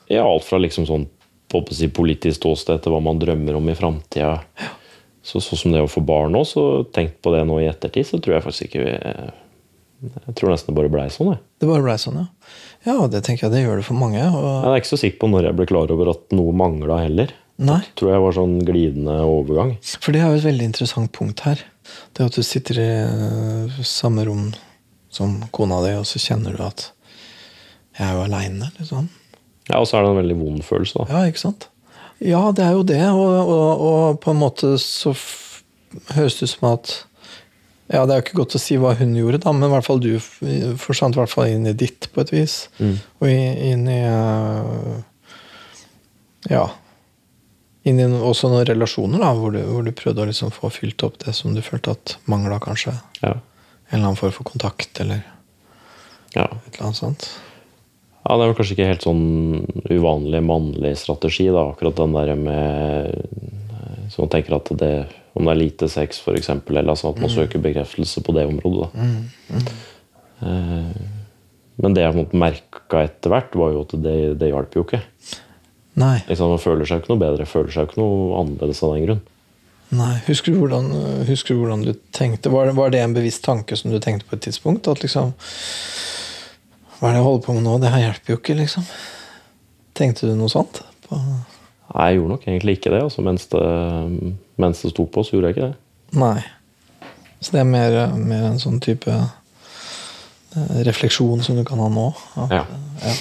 ja, 0.08 0.24
alt 0.24 0.46
fra 0.48 0.60
liksom 0.62 0.88
sånn 0.88 1.08
si, 1.74 1.90
politisk 1.94 2.40
ståsted 2.40 2.84
til 2.84 2.94
hva 2.94 3.02
man 3.04 3.20
drømmer 3.22 3.58
om 3.60 3.70
i 3.70 3.76
framtida. 3.78 4.40
Så, 5.24 5.40
sånn 5.40 5.60
som 5.60 5.72
det 5.76 5.84
å 5.84 5.92
få 5.92 6.02
barn 6.04 6.34
nå, 6.36 6.42
så 6.48 6.84
tenkt 6.92 7.22
på 7.24 7.32
det 7.32 7.46
nå 7.48 7.62
i 7.62 7.70
ettertid, 7.70 8.08
så 8.10 8.20
tror 8.20 8.38
jeg 8.38 8.44
faktisk 8.44 8.66
ikke 8.68 8.84
vi 8.84 8.96
Jeg 10.04 10.36
tror 10.36 10.52
nesten 10.52 10.74
det 10.74 10.78
bare 10.82 10.92
blei 10.92 11.06
sånn, 11.14 11.30
jeg. 11.34 11.40
Det 11.62 11.68
bare 11.70 11.84
blei 11.86 11.96
sånn, 12.02 12.18
ja. 12.20 12.28
Ja, 12.84 12.96
det 13.08 13.22
tenker 13.24 13.48
jeg 13.48 13.54
det 13.54 13.62
gjør 13.64 13.80
det 13.80 13.86
for 13.88 13.96
mange. 14.00 14.20
Og, 14.28 14.48
Jeg 14.66 14.72
er 14.74 14.82
ikke 14.82 14.92
så 14.92 15.00
sikker 15.00 15.20
på 15.24 15.30
når 15.32 15.48
jeg 15.48 15.56
ble 15.60 15.68
klar 15.70 15.94
over 15.96 16.12
at 16.12 16.36
noe 16.36 16.52
mangla 16.60 16.98
heller. 17.06 17.32
nei, 17.64 17.80
Det 17.86 17.96
Tror 18.02 18.12
jeg 18.12 18.24
var 18.26 18.36
sånn 18.40 18.56
glidende 18.68 19.16
overgang. 19.24 19.78
for 20.02 20.12
det 20.12 20.22
er 20.22 20.32
jo 20.34 20.40
et 20.42 20.48
veldig 20.50 20.66
interessant 20.72 21.12
punkt 21.16 21.40
her. 21.48 21.64
Det 22.14 22.26
at 22.26 22.36
du 22.36 22.44
sitter 22.44 22.80
i 22.80 22.90
eh, 23.04 23.82
samme 23.84 24.26
rom 24.28 24.54
som 25.14 25.42
kona 25.52 25.80
di, 25.86 25.94
og 26.00 26.06
så 26.10 26.20
kjenner 26.20 26.56
du 26.58 26.64
at 26.64 26.92
Jeg 28.00 28.08
er 28.10 28.14
jo 28.18 28.24
aleine, 28.26 28.72
liksom. 28.80 29.08
Ja, 29.70 29.80
Og 29.80 29.88
så 29.88 29.98
er 29.98 30.04
det 30.04 30.10
en 30.12 30.18
veldig 30.28 30.38
vond 30.40 30.64
følelse, 30.66 30.98
da. 31.06 31.06
Ja, 31.14 31.30
ikke 31.30 31.40
sant? 31.46 31.68
Ja, 32.20 32.52
det 32.52 32.64
er 32.66 32.72
jo 32.74 32.84
det, 32.84 33.02
og, 33.12 33.48
og, 33.48 33.82
og 33.88 34.20
på 34.24 34.32
en 34.32 34.40
måte 34.40 34.74
så 34.80 35.14
høres 36.16 36.40
det 36.40 36.48
ut 36.50 36.54
som 36.58 36.70
at 36.74 36.94
Ja, 37.92 38.06
det 38.08 38.14
er 38.16 38.22
jo 38.22 38.24
ikke 38.24 38.38
godt 38.40 38.56
å 38.56 38.62
si 38.64 38.78
hva 38.80 38.94
hun 38.96 39.12
gjorde, 39.18 39.42
da, 39.44 39.52
men 39.52 39.68
i 39.68 39.74
hvert 39.74 39.86
fall 39.86 40.00
du 40.00 40.14
forsvant 40.80 41.18
i 41.18 41.20
hvert 41.20 41.30
fall 41.34 41.50
inn 41.52 41.68
i 41.68 41.74
ditt, 41.78 42.08
på 42.14 42.22
et 42.24 42.32
vis. 42.32 42.70
Og 42.80 43.28
i- 43.28 43.72
inn 43.72 43.88
i 43.92 44.00
øh, 44.08 45.02
Ja. 46.50 46.70
Inn 47.84 48.00
i 48.00 48.06
også 48.08 48.48
noen 48.50 48.66
relasjoner, 48.66 49.20
da, 49.20 49.34
hvor 49.36 49.52
du, 49.52 49.60
hvor 49.68 49.84
du 49.84 49.92
prøvde 49.92 50.24
å 50.24 50.28
liksom 50.30 50.52
få 50.56 50.70
fylt 50.72 51.04
opp 51.04 51.18
det 51.26 51.34
som 51.36 51.54
du 51.54 51.60
følte 51.62 51.92
at 51.92 52.16
mangla, 52.32 52.60
kanskje. 52.64 52.94
Ja. 53.22 53.34
En 53.92 54.00
eller 54.00 54.08
annen 54.14 54.20
form 54.20 54.32
for 54.32 54.48
kontakt, 54.48 55.00
eller 55.04 55.20
ja. 56.36 56.46
et 56.48 56.78
eller 56.78 56.86
annet 56.88 57.00
sånt. 57.02 57.28
Ja, 58.24 58.38
Det 58.38 58.46
er 58.46 58.48
vel 58.54 58.56
kanskje 58.56 58.76
ikke 58.78 58.88
helt 58.88 59.04
sånn 59.04 59.26
uvanlig 59.92 60.40
mannlig 60.48 60.94
strategi, 60.98 61.50
da, 61.52 61.66
akkurat 61.74 62.00
den 62.00 62.14
der 62.16 62.36
med 62.40 63.28
Som 64.14 64.24
man 64.24 64.30
tenker 64.32 64.56
at 64.56 64.72
det 64.80 64.94
om 65.34 65.48
det 65.48 65.54
er 65.54 65.60
lite 65.60 65.90
sex, 65.90 66.22
f.eks., 66.22 66.50
eller 66.54 66.94
altså 66.94 67.10
at 67.10 67.20
man 67.22 67.32
søker 67.32 67.62
bekreftelse 67.62 68.22
på 68.22 68.36
det 68.38 68.46
området. 68.50 68.90
da. 68.94 69.08
Mm. 70.44 71.14
Men 71.82 71.96
det 71.96 72.04
jeg 72.04 72.28
merka 72.38 73.02
etter 73.08 73.34
hvert, 73.34 73.56
var 73.58 73.74
jo 73.74 73.84
at 73.88 73.96
det, 74.04 74.18
det 74.42 74.52
hjalp 74.52 74.78
jo 74.78 74.86
ikke. 74.86 75.02
Nei. 76.00 76.18
Liksom, 76.28 76.54
man 76.54 76.62
føler 76.62 76.90
seg 76.90 77.00
jo 77.00 77.04
ikke 77.04 77.14
noe 77.14 77.22
bedre, 77.22 77.48
føler 77.50 77.74
seg 77.74 77.86
jo 77.86 77.92
ikke 77.92 78.02
noe 78.02 78.42
annerledes 78.42 78.84
av 78.86 78.94
den 78.96 79.08
grunn. 79.08 79.24
Nei, 79.94 80.14
Husker 80.26 80.54
du 80.54 80.62
hvordan, 80.64 80.88
husker 81.28 81.54
du, 81.54 81.62
hvordan 81.62 81.84
du 81.86 81.92
tenkte? 82.16 82.50
Var 82.54 82.70
det, 82.70 82.76
var 82.78 82.94
det 82.94 83.02
en 83.04 83.14
bevisst 83.14 83.44
tanke 83.46 83.78
som 83.78 83.94
du 83.94 84.00
tenkte 84.02 84.26
på 84.30 84.38
et 84.38 84.46
tidspunkt? 84.48 84.90
At 84.90 85.04
liksom 85.04 85.34
Hva 86.98 87.10
er 87.10 87.14
det 87.14 87.20
jeg 87.20 87.28
holder 87.28 87.44
på 87.46 87.58
med 87.58 87.66
nå? 87.68 87.76
Det 87.84 87.92
her 87.94 88.06
hjelper 88.08 88.34
jo 88.34 88.40
ikke, 88.40 88.56
liksom. 88.58 88.88
Tenkte 89.98 90.30
du 90.30 90.34
noe 90.40 90.50
sånt? 90.50 90.82
På, 91.06 91.20
Nei, 91.94 92.08
jeg 92.10 92.18
gjorde 92.20 92.34
nok 92.34 92.48
egentlig 92.48 92.78
ikke 92.80 92.92
det. 92.94 93.02
Altså, 93.06 93.22
mens, 93.26 93.46
det 93.52 93.64
mens 94.62 94.82
det 94.82 94.92
sto 94.94 95.06
på, 95.06 95.24
så 95.26 95.36
gjorde 95.36 95.52
jeg 95.52 95.58
ikke 95.58 95.68
det. 95.70 95.78
nei. 96.20 96.40
Så 97.44 97.52
det 97.52 97.60
er 97.60 97.68
mer, 97.68 97.96
mer 98.16 98.46
en 98.48 98.60
sånn 98.62 98.80
type 98.80 99.12
eh, 99.12 100.78
refleksjon 100.88 101.42
som 101.44 101.58
du 101.60 101.64
kan 101.68 101.82
ha 101.84 101.90
nå? 101.92 102.08
At, 102.40 102.52
Ja. 102.62 102.66
ja. 103.04 103.14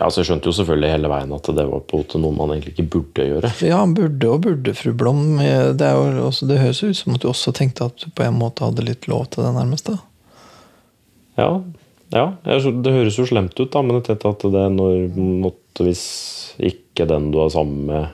Ja, 0.00 0.08
så 0.10 0.22
jeg 0.22 0.30
skjønte 0.30 0.48
jo 0.48 0.54
selvfølgelig 0.56 0.88
hele 0.90 1.08
veien 1.12 1.32
at 1.36 1.48
det 1.54 1.64
var 1.68 1.82
på 1.86 2.00
noe 2.18 2.32
man 2.34 2.50
egentlig 2.54 2.72
ikke 2.72 2.88
burde 2.94 3.26
gjøre. 3.28 3.50
Ja, 3.68 3.82
burde 3.86 4.30
og 4.32 4.40
burde, 4.46 4.72
fru 4.74 4.92
Blom. 4.96 5.38
Eh, 5.38 5.72
Det, 5.78 5.86
er 5.86 6.18
også, 6.24 6.48
det 6.48 6.58
høres 6.58 6.82
ut 6.82 6.96
som 6.96 7.14
at 7.14 7.22
du 7.22 7.28
også 7.28 7.52
tenkte 7.54 7.84
at 7.84 8.00
du 8.00 8.08
på 8.10 8.24
en 8.24 8.38
måte 8.40 8.64
hadde 8.64 8.82
litt 8.86 9.06
lov 9.06 9.28
til 9.30 9.44
det, 9.44 9.52
nærmest. 9.54 9.86
da. 9.92 9.98
Ja, 11.38 11.50
ja 12.12 12.26
det 12.42 12.92
høres 12.92 13.18
jo 13.20 13.28
slemt 13.28 13.54
ut, 13.60 13.70
da, 13.70 13.82
men 13.82 14.00
jeg 14.00 14.08
tenkte 14.08 14.32
at 14.32 14.42
det 14.56 14.64
når 14.74 15.12
måtte, 15.16 15.84
hvis 15.86 16.02
ikke 16.58 17.06
den 17.08 17.30
du 17.32 17.38
er 17.44 17.48
sammen 17.54 17.86
med, 17.88 18.08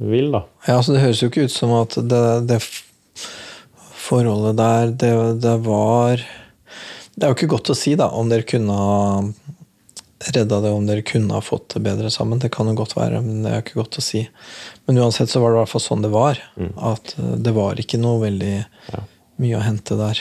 vil, 0.00 0.30
da. 0.32 0.44
Ja, 0.66 0.76
altså 0.78 0.94
Det 0.94 1.02
høres 1.02 1.20
jo 1.22 1.28
ikke 1.28 1.44
ut 1.48 1.52
som 1.52 1.72
at 1.76 1.96
det, 2.08 2.22
det 2.48 2.60
forholdet 4.00 4.56
der, 4.58 4.92
det, 4.96 5.10
det 5.44 5.56
var 5.66 6.22
Det 7.14 7.22
er 7.26 7.32
jo 7.32 7.36
ikke 7.36 7.50
godt 7.52 7.72
å 7.74 7.76
si 7.76 7.94
da, 8.00 8.08
om 8.16 8.30
dere 8.32 8.46
kunne 8.48 8.76
ha 8.76 9.04
redda 10.34 10.58
det, 10.60 10.70
om 10.76 10.84
dere 10.88 11.02
kunne 11.06 11.32
ha 11.32 11.40
fått 11.40 11.72
det 11.74 11.80
bedre 11.84 12.10
sammen. 12.12 12.38
Det 12.42 12.50
kan 12.52 12.68
jo 12.68 12.74
godt 12.76 12.92
være, 12.96 13.22
men 13.24 13.38
det 13.40 13.50
er 13.50 13.54
jo 13.58 13.62
ikke 13.64 13.78
godt 13.80 13.96
å 14.00 14.02
si. 14.04 14.20
Men 14.84 14.98
uansett 15.00 15.30
så 15.32 15.40
var 15.40 15.52
det 15.54 15.56
i 15.56 15.60
hvert 15.62 15.72
fall 15.72 15.80
sånn 15.84 16.02
det 16.04 16.10
var. 16.12 16.40
At 16.76 17.14
eh, 17.16 17.30
det 17.40 17.54
var 17.56 17.80
ikke 17.80 17.96
noe 18.00 18.20
veldig 18.26 18.52
mye 19.40 19.56
å 19.56 19.62
hente 19.64 19.96
der. 19.96 20.20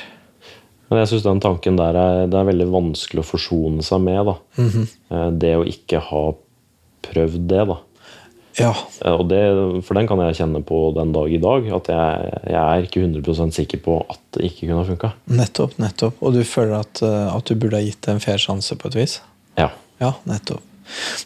Men 0.89 1.01
jeg 1.03 1.11
syns 1.11 1.25
den 1.27 1.41
tanken 1.43 1.75
der 1.79 1.99
er, 1.99 2.21
det 2.31 2.39
er 2.39 2.47
veldig 2.47 2.69
vanskelig 2.71 3.25
å 3.25 3.27
forsone 3.27 3.83
seg 3.85 3.99
med. 4.07 4.31
da. 4.31 4.37
Eh, 4.63 5.27
Det 5.43 5.51
å 5.59 5.67
ikke 5.67 5.99
ha 6.07 6.23
prøvd 7.05 7.47
det, 7.51 7.63
da. 7.69 7.77
Ja, 8.59 8.73
Eh, 9.05 9.13
Og 9.15 9.29
det, 9.29 9.39
for 9.87 9.95
den 9.95 10.07
kan 10.09 10.19
jeg 10.19 10.35
kjenne 10.41 10.59
på 10.67 10.79
den 10.97 11.13
dag 11.15 11.31
i 11.31 11.37
dag. 11.39 11.67
At 11.77 11.87
jeg, 11.87 12.31
jeg 12.49 12.59
er 12.59 12.87
ikke 12.87 13.03
100 13.05 13.51
sikker 13.55 13.79
på 13.85 13.99
at 14.09 14.19
det 14.35 14.49
ikke 14.49 14.67
kunne 14.67 14.81
ha 14.83 14.87
funka. 14.89 15.11
nettopp, 15.27 15.77
nettopp. 15.79 16.17
Og 16.21 16.33
du 16.33 16.41
føler 16.43 16.79
at, 16.81 17.01
eh, 17.05 17.35
at 17.35 17.45
du 17.45 17.55
burde 17.55 17.77
ha 17.79 17.83
gitt 17.85 18.01
det 18.01 18.15
en 18.17 18.19
fair 18.19 18.37
sjanse 18.41 18.75
på 18.75 18.87
et 18.91 18.95
vis? 18.99 19.19
Ja. 19.57 19.69
Ja, 20.01 20.13
nettopp. 20.27 20.61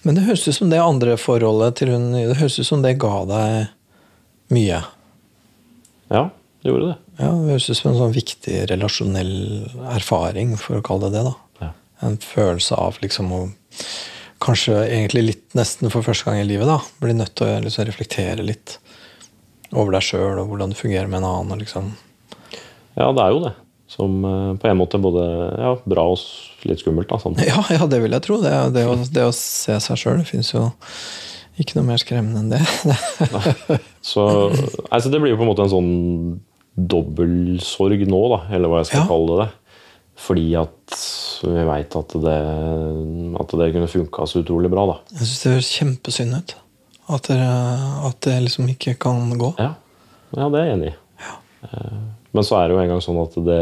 Men 0.03 0.15
det 0.15 0.25
høres 0.27 0.43
ut 0.47 0.55
som 0.57 0.69
det 0.69 0.79
andre 0.83 1.15
forholdet 1.17 1.77
til 1.79 1.89
hun 1.93 2.11
Det 2.11 2.35
høres 2.37 2.59
ut 2.59 2.65
som 2.67 2.81
det 2.83 2.97
ga 2.99 3.23
deg 3.25 3.67
mye. 4.51 4.81
ja, 6.11 6.23
det 6.61 6.69
gjorde 6.69 6.89
det. 6.91 6.97
Ja, 7.19 7.29
Det 7.31 7.49
høres 7.53 7.69
ut 7.69 7.77
som 7.77 7.91
en 7.93 7.97
sånn 8.01 8.13
viktig 8.15 8.57
relasjonell 8.69 9.69
erfaring, 9.95 10.57
for 10.59 10.77
å 10.81 10.83
kalle 10.85 11.09
det 11.09 11.21
det. 11.23 11.23
da. 11.31 11.33
Ja. 11.61 11.71
En 12.09 12.17
følelse 12.17 12.75
av 12.77 12.99
liksom 13.01 13.31
å 13.31 13.41
Kanskje 14.43 14.75
egentlig 14.89 15.23
litt 15.29 15.55
nesten 15.57 15.91
for 15.93 16.03
første 16.05 16.27
gang 16.27 16.41
i 16.41 16.47
livet 16.47 16.67
da, 16.67 16.79
blir 16.99 17.15
nødt 17.15 17.31
til 17.39 17.47
å 17.47 17.61
liksom 17.63 17.85
reflektere 17.87 18.43
litt 18.43 18.77
over 19.73 19.95
deg 19.95 20.03
sjøl 20.05 20.41
og 20.41 20.49
hvordan 20.51 20.73
du 20.73 20.77
fungerer 20.77 21.07
med 21.09 21.21
en 21.23 21.29
annen. 21.31 21.61
liksom 21.63 21.93
ja, 22.93 23.07
det 23.15 23.23
er 23.23 23.31
jo 23.33 23.39
det. 23.47 23.53
Som 23.89 24.19
eh, 24.25 24.49
på 24.61 24.67
en 24.69 24.77
måte 24.77 24.99
både 25.01 25.23
ja, 25.57 25.71
bra 25.89 26.03
og 26.11 26.19
litt 26.69 26.81
skummelt. 26.83 27.07
da, 27.09 27.17
sånn. 27.21 27.37
Ja, 27.49 27.63
ja, 27.73 27.87
det 27.89 28.01
vil 28.03 28.13
jeg 28.13 28.25
tro. 28.25 28.37
Det, 28.43 28.51
det, 28.75 28.83
å, 28.89 28.97
det 29.15 29.23
å 29.25 29.33
se 29.33 29.79
seg 29.81 29.97
sjøl. 30.01 30.19
Det 30.21 30.29
fins 30.29 30.51
jo 30.53 30.67
ikke 31.61 31.77
noe 31.79 31.87
mer 31.87 32.01
skremmende 32.01 32.43
enn 32.43 32.53
det. 32.53 33.79
Så 34.05 34.23
altså, 34.89 35.09
det 35.13 35.19
blir 35.23 35.33
jo 35.33 35.39
på 35.39 35.45
en 35.45 35.51
måte 35.53 35.65
en 35.65 35.73
sånn 35.73 35.91
dobbeltsorg 36.73 38.05
nå, 38.09 38.21
da, 38.33 38.39
eller 38.55 38.71
hva 38.71 38.79
jeg 38.81 38.89
skal 38.91 39.03
Ja. 39.03 39.09
kalle 39.09 39.35
det. 39.43 39.49
Fordi 40.19 40.45
at 40.55 40.97
vi 41.43 41.63
veit 41.67 41.95
at 41.97 42.13
det, 42.23 42.39
at 43.41 43.55
det 43.59 43.69
kunne 43.73 43.89
funka 43.91 44.27
så 44.29 44.43
utrolig 44.43 44.69
bra, 44.71 44.85
da. 44.91 44.99
Jeg 45.17 45.25
syns 45.25 45.41
det 45.41 45.53
høres 45.55 45.71
kjempesynd 45.79 46.37
ut. 46.37 46.55
At, 47.13 47.29
at 47.33 48.19
det 48.23 48.37
liksom 48.45 48.69
ikke 48.71 48.95
kan 49.01 49.33
gå. 49.39 49.49
Ja, 49.59 49.73
ja 50.37 50.47
det 50.53 50.61
er 50.61 50.69
jeg 50.69 50.77
enig 50.77 50.93
i. 50.93 50.95
Ja. 51.25 51.35
Men 52.33 52.47
så 52.47 52.59
er 52.59 52.69
det 52.69 52.77
jo 52.77 52.83
engang 52.85 53.03
sånn 53.03 53.19
at 53.21 53.35
det 53.45 53.59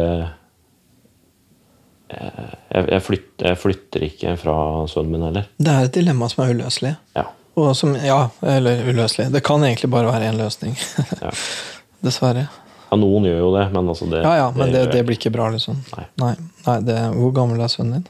eh, 2.12 2.54
jeg, 2.70 2.86
jeg, 2.86 3.02
flytter, 3.08 3.50
jeg 3.50 3.62
flytter 3.64 4.08
ikke 4.08 4.36
fra 4.44 4.56
sønnen 4.92 5.16
min 5.16 5.28
heller. 5.30 5.50
Det 5.58 5.74
er 5.74 5.90
et 5.90 5.98
dilemma 5.98 6.30
som 6.32 6.46
er 6.46 6.54
uløselig. 6.54 6.94
Ja. 7.18 7.26
Og 7.60 7.74
som, 7.76 7.96
ja, 8.00 8.22
eller 8.48 8.86
uløselig. 8.88 9.32
Det 9.34 9.42
kan 9.44 9.64
egentlig 9.68 9.90
bare 9.92 10.12
være 10.12 10.30
én 10.30 10.40
løsning. 10.40 10.78
Ja. 11.20 11.34
Dessverre. 12.06 12.48
Ja, 12.92 12.98
noen 13.00 13.28
gjør 13.30 13.38
jo 13.40 13.52
det, 13.56 13.68
men 13.72 13.92
altså 13.94 14.08
det 14.12 14.20
Ja, 14.26 14.34
ja, 14.36 14.48
men 14.56 14.72
det, 14.72 14.86
det, 14.86 14.98
det 14.98 15.06
blir 15.08 15.16
ikke 15.20 15.32
bra, 15.34 15.48
liksom. 15.54 15.78
Nei. 15.96 16.08
Nei, 16.20 16.34
nei 16.66 16.80
det, 16.88 16.98
Hvor 17.16 17.32
gammel 17.38 17.64
er 17.64 17.72
sønnen 17.72 18.02
din? 18.02 18.10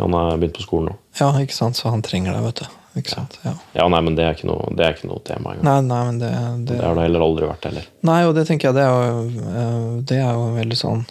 Han 0.00 0.16
har 0.16 0.36
begynt 0.40 0.56
på 0.56 0.64
skolen 0.64 0.92
nå. 0.92 0.98
Ja, 1.20 1.30
ikke 1.40 1.56
sant, 1.56 1.76
så 1.76 1.90
han 1.92 2.04
trenger 2.04 2.36
deg, 2.36 2.44
vet 2.50 2.62
du. 2.62 2.76
Ikke 2.98 3.12
sant? 3.12 3.36
Ja. 3.44 3.52
Ja, 3.76 3.86
nei, 3.92 4.00
men 4.02 4.16
det 4.18 4.24
er 4.26 4.34
ikke 4.34 4.48
noe, 4.50 4.68
det 4.76 4.84
er 4.86 4.96
ikke 4.96 5.08
noe 5.10 5.20
tema 5.26 5.54
engang. 5.54 5.66
Nei, 5.68 5.80
nei, 5.86 6.00
men 6.08 6.20
det, 6.22 6.30
det 6.66 6.78
Det 6.78 6.84
har 6.84 6.96
det 6.98 7.04
heller 7.06 7.24
aldri 7.26 7.48
vært 7.50 7.68
heller. 7.68 7.88
Nei, 8.08 8.20
og 8.26 8.34
det 8.36 8.46
tenker 8.48 8.70
jeg 8.70 8.78
det 8.80 8.86
er 8.86 8.94
jo, 8.96 9.50
eh, 9.50 9.90
det 10.10 10.18
er 10.20 10.30
jo 10.32 10.46
en 10.48 10.56
veldig 10.58 10.78
sånn 10.80 11.04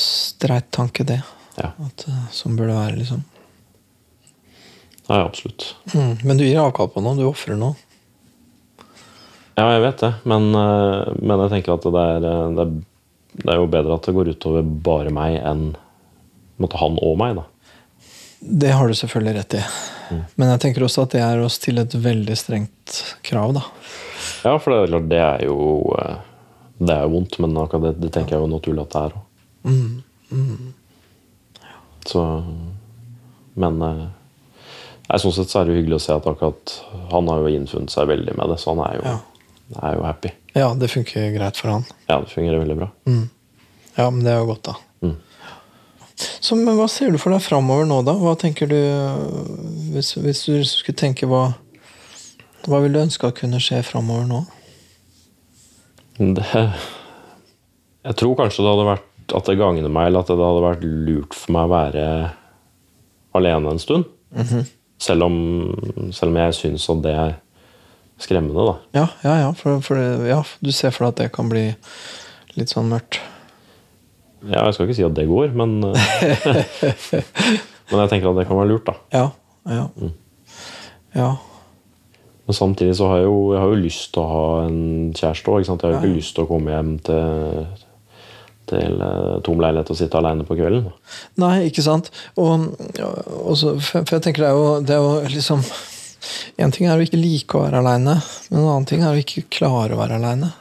streit 0.00 0.68
tanke, 0.74 1.06
det. 1.08 1.20
Ja, 1.56 1.72
At, 1.86 2.04
eh, 2.08 2.24
som 2.34 2.58
burde 2.58 2.76
være, 2.76 2.98
liksom. 3.00 3.24
Nei, 5.10 5.20
absolutt. 5.24 5.72
Mm, 5.94 6.12
men 6.22 6.38
du 6.38 6.44
gir 6.46 6.60
avkall 6.62 6.90
på 6.92 7.02
noe, 7.02 7.16
du 7.18 7.24
ofrer 7.26 7.58
noe. 7.58 7.74
Ja, 9.60 9.66
jeg 9.74 9.82
vet 9.84 10.00
det, 10.00 10.12
men, 10.24 10.46
eh, 10.56 11.10
men 11.20 11.40
jeg 11.44 11.52
tenker 11.52 11.74
at 11.74 11.84
det 11.84 12.02
er, 12.02 12.24
eh, 12.24 12.52
det, 12.56 12.64
er, 12.64 13.40
det 13.42 13.50
er 13.52 13.58
jo 13.60 13.66
bedre 13.68 13.96
at 13.98 14.06
det 14.08 14.14
går 14.16 14.30
utover 14.32 14.64
bare 14.86 15.12
meg 15.12 15.36
enn 15.36 15.66
måtte 16.60 16.80
han 16.80 16.96
og 17.04 17.18
meg, 17.20 17.36
da. 17.36 17.44
Det 18.40 18.70
har 18.72 18.88
du 18.88 18.96
selvfølgelig 18.96 19.34
rett 19.36 19.58
i. 19.58 19.62
Men 20.40 20.48
jeg 20.54 20.62
tenker 20.62 20.86
også 20.86 21.04
at 21.04 21.12
det 21.12 21.20
er 21.22 21.42
å 21.44 21.50
stille 21.52 21.84
et 21.84 21.96
veldig 22.06 22.36
strengt 22.40 23.02
krav, 23.26 23.52
da. 23.58 23.66
Ja, 24.46 24.54
for 24.56 24.72
det 24.72 24.78
er 24.80 24.92
klart, 24.94 25.10
det 25.12 25.20
er 25.20 25.44
jo 25.44 25.58
eh, 26.00 26.16
Det 26.80 26.94
er 26.94 27.04
jo 27.04 27.12
vondt, 27.12 27.36
men 27.44 27.52
det, 27.84 27.92
det 28.00 28.12
tenker 28.14 28.38
jeg 28.38 28.40
jo 28.46 28.48
naturlig 28.54 28.86
at 28.86 28.94
det 28.96 29.02
er 29.04 29.18
òg. 29.18 29.26
Så 32.08 32.22
Men 33.60 33.82
jeg, 33.84 35.20
sånn 35.20 35.34
sett 35.36 35.52
så 35.52 35.60
er 35.60 35.68
det 35.68 35.74
jo 35.74 35.82
hyggelig 35.82 35.98
å 35.98 36.04
se 36.06 36.16
at 36.16 36.28
akkurat 36.30 36.72
han 37.10 37.28
har 37.28 37.42
jo 37.44 37.52
innfunnet 37.52 37.92
seg 37.92 38.08
veldig 38.08 38.38
med 38.38 38.54
det, 38.54 38.56
så 38.62 38.72
han 38.72 38.80
er 38.86 38.96
jo, 38.96 39.04
Ja. 39.10 39.18
Er 39.78 39.96
jo 39.96 40.04
happy. 40.06 40.32
Ja, 40.56 40.72
det 40.74 40.90
funker 40.90 41.30
greit 41.34 41.58
for 41.60 41.70
han. 41.70 41.84
Ja, 42.08 42.20
det 42.20 42.32
fungerer 42.32 42.62
veldig 42.62 42.76
bra. 42.80 42.88
Ja, 43.96 44.08
men 44.10 44.22
det 44.24 44.32
er 44.32 44.40
jo 44.42 44.50
godt, 44.50 44.70
da. 44.70 44.76
Mm. 45.06 45.16
Så, 46.20 46.56
men 46.56 46.76
hva 46.76 46.86
ser 46.90 47.12
du 47.12 47.18
for 47.20 47.32
deg 47.32 47.42
framover 47.44 47.86
nå, 47.88 48.02
da? 48.04 48.12
Hva 48.20 48.34
tenker 48.36 48.68
du 48.68 48.76
Hvis, 49.94 50.12
hvis 50.20 50.42
du 50.44 50.58
skulle 50.68 50.98
tenke 51.00 51.24
hva 51.30 51.54
Hva 52.66 52.82
vil 52.84 52.92
du 52.92 53.00
ønske 53.00 53.30
at 53.30 53.38
kunne 53.38 53.60
skje 53.62 53.80
framover 53.86 54.26
nå? 54.28 54.42
Det, 56.20 56.44
jeg 58.04 58.16
tror 58.20 58.34
kanskje 58.36 58.60
det 58.60 58.72
hadde 58.74 58.90
vært 58.90 59.32
at 59.38 59.46
det 59.48 59.54
gagner 59.56 59.88
meg, 59.88 60.10
eller 60.10 60.20
at 60.20 60.28
det 60.28 60.36
hadde 60.44 60.64
vært 60.66 60.82
lurt 60.84 61.36
for 61.38 61.54
meg 61.54 61.64
å 61.64 61.72
være 61.72 62.04
alene 63.38 63.72
en 63.72 63.80
stund. 63.80 64.04
selv, 65.00 65.24
om, 65.24 65.38
selv 66.12 66.34
om 66.34 66.38
jeg 66.42 66.58
syns 66.58 66.84
at 66.92 67.00
det 67.06 67.14
er 67.16 67.32
skremmende, 68.20 68.64
da. 68.68 68.76
Ja, 69.00 69.06
ja, 69.24 69.34
ja, 69.46 69.50
for, 69.56 69.80
for 69.84 70.00
ja, 70.28 70.40
du 70.60 70.70
ser 70.76 70.92
for 70.94 71.06
deg 71.06 71.12
at 71.14 71.20
det 71.24 71.28
kan 71.36 71.48
bli 71.52 71.66
litt 72.58 72.72
sånn 72.72 72.88
mørkt. 72.92 73.20
Ja, 74.46 74.64
jeg 74.68 74.74
skal 74.76 74.86
ikke 74.88 74.96
si 74.96 75.04
at 75.04 75.16
det 75.18 75.26
går, 75.28 75.52
men 75.56 75.78
eh, 75.90 77.20
Men 77.90 78.04
jeg 78.04 78.10
tenker 78.12 78.30
at 78.30 78.38
det 78.38 78.46
kan 78.48 78.56
være 78.60 78.70
lurt, 78.70 78.86
da. 78.86 78.94
Ja. 79.12 79.26
Ja. 79.70 79.84
ja. 81.18 81.30
Men 82.46 82.56
samtidig 82.56 82.94
så 82.98 83.08
har 83.10 83.20
jeg 83.20 83.26
jo, 83.28 83.38
jeg 83.54 83.60
har 83.64 83.72
jo 83.74 83.80
lyst 83.82 84.08
til 84.14 84.22
å 84.22 84.30
ha 84.30 84.44
en 84.68 84.78
kjæreste 85.18 85.50
òg. 85.52 85.60
Jeg 85.66 85.70
har 85.74 85.92
jo 85.96 85.98
ikke 86.00 86.16
lyst 86.20 86.36
til 86.38 86.46
å 86.46 86.48
komme 86.50 86.72
hjem 86.76 86.92
til, 87.06 87.66
til 88.70 89.02
eh, 89.06 89.34
tom 89.46 89.60
leilighet 89.62 89.90
og 89.92 89.98
sitte 90.00 90.18
alene 90.22 90.46
på 90.48 90.56
kvelden. 90.58 90.88
Nei, 91.42 91.56
ikke 91.68 91.84
sant. 91.86 92.12
Og, 92.40 92.68
og 93.02 93.54
så- 93.58 93.76
for, 93.82 94.06
for 94.06 94.16
jeg 94.20 94.24
tenker 94.28 94.46
det 94.46 94.52
er 94.52 94.58
jo, 94.58 94.70
det 94.86 94.96
er 94.96 95.02
jo 95.04 95.34
liksom 95.36 95.66
En 96.60 96.72
ting 96.74 96.86
er 96.86 96.98
å 96.98 97.04
ikke 97.04 97.20
like 97.20 97.56
å 97.56 97.64
være 97.64 97.80
aleine, 97.80 98.18
men 98.50 98.60
en 98.60 98.68
annen 98.68 98.88
ting 98.88 99.04
er 99.04 99.14
å 99.14 99.20
ikke 99.20 99.46
klare 99.52 99.96
å 99.96 100.00
være 100.00 100.18
aleine. 100.20 100.52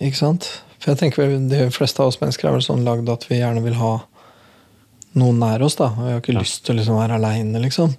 Ikke 0.00 0.18
sant? 0.18 0.48
For 0.82 0.92
jeg 0.92 1.02
tenker 1.02 1.22
vel, 1.22 1.48
De 1.50 1.68
fleste 1.74 2.02
av 2.02 2.10
oss 2.10 2.18
mennesker 2.20 2.48
er 2.48 2.56
vel 2.56 2.64
sånn 2.64 2.86
lagd 2.86 3.10
at 3.12 3.28
vi 3.28 3.38
gjerne 3.38 3.62
vil 3.62 3.78
ha 3.78 3.92
noen 5.20 5.38
nær 5.42 5.62
oss. 5.62 5.76
da, 5.78 5.92
og 5.92 6.02
Vi 6.06 6.10
har 6.10 6.22
ikke 6.22 6.38
lyst 6.38 6.64
til 6.64 6.74
å 6.74 6.80
liksom 6.80 6.98
være 6.98 7.20
aleine, 7.20 7.62
liksom. 7.62 7.94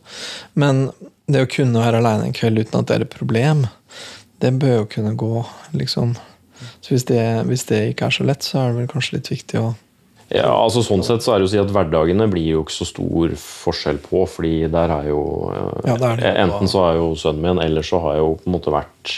Men 0.59 0.89
det 1.27 1.45
å 1.45 1.49
kunne 1.49 1.83
være 1.85 2.01
aleine 2.01 2.27
en 2.27 2.35
kveld 2.35 2.59
uten 2.59 2.81
at 2.81 2.89
det 2.89 2.97
er 2.97 3.05
et 3.07 3.15
problem, 3.15 3.67
det 4.43 4.51
bør 4.59 4.81
jo 4.81 4.91
kunne 4.97 5.15
gå, 5.15 5.45
liksom. 5.77 6.17
Så 6.83 6.93
hvis 6.93 7.07
det, 7.07 7.23
hvis 7.47 7.65
det 7.69 7.79
ikke 7.93 8.09
er 8.09 8.17
så 8.17 8.27
lett, 8.27 8.43
så 8.43 8.59
er 8.59 8.71
det 8.71 8.81
vel 8.81 8.91
kanskje 8.91 9.17
litt 9.17 9.31
viktig 9.31 9.61
å 9.61 9.73
Ja, 10.33 10.49
altså 10.57 10.81
Sånn 10.81 11.03
sett 11.05 11.21
så 11.21 11.33
er 11.35 11.39
det 11.41 11.45
jo 11.45 11.49
å 11.51 11.53
si 11.53 11.59
at 11.61 11.69
hverdagene 11.75 12.25
blir 12.31 12.47
jo 12.55 12.63
ikke 12.63 12.73
så 12.73 12.87
stor 12.89 13.35
forskjell 13.37 13.99
på, 14.01 14.23
fordi 14.25 14.53
der 14.73 14.89
er 14.95 15.09
jo 15.11 15.19
eh, 15.53 15.91
Ja, 15.91 15.97
det 16.01 16.07
er 16.09 16.21
det. 16.23 16.31
Enten 16.47 16.71
så 16.71 16.81
har 16.87 16.95
jo 16.97 17.11
sønnen 17.19 17.43
min, 17.45 17.61
eller 17.61 17.85
så 17.85 17.99
har 18.01 18.15
jeg 18.17 18.23
jo 18.25 18.31
på 18.41 18.49
en 18.49 18.55
måte 18.57 18.73
vært 18.73 19.13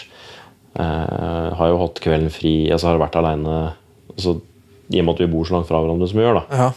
eh, 0.76 1.50
Har 1.62 1.72
jo 1.72 1.80
hatt 1.86 2.02
kvelden 2.04 2.34
fri, 2.36 2.56
altså 2.72 2.90
har 2.90 2.98
jeg 2.98 3.06
vært 3.06 3.20
aleine 3.22 3.56
altså, 4.12 4.36
I 4.92 5.00
og 5.02 5.08
med 5.08 5.14
at 5.16 5.24
vi 5.24 5.32
bor 5.32 5.48
så 5.48 5.56
langt 5.58 5.70
fra 5.72 5.80
hverandre 5.86 6.10
som 6.12 6.20
vi 6.20 6.26
gjør, 6.28 6.42
da, 6.42 6.60
Ja. 6.66 6.72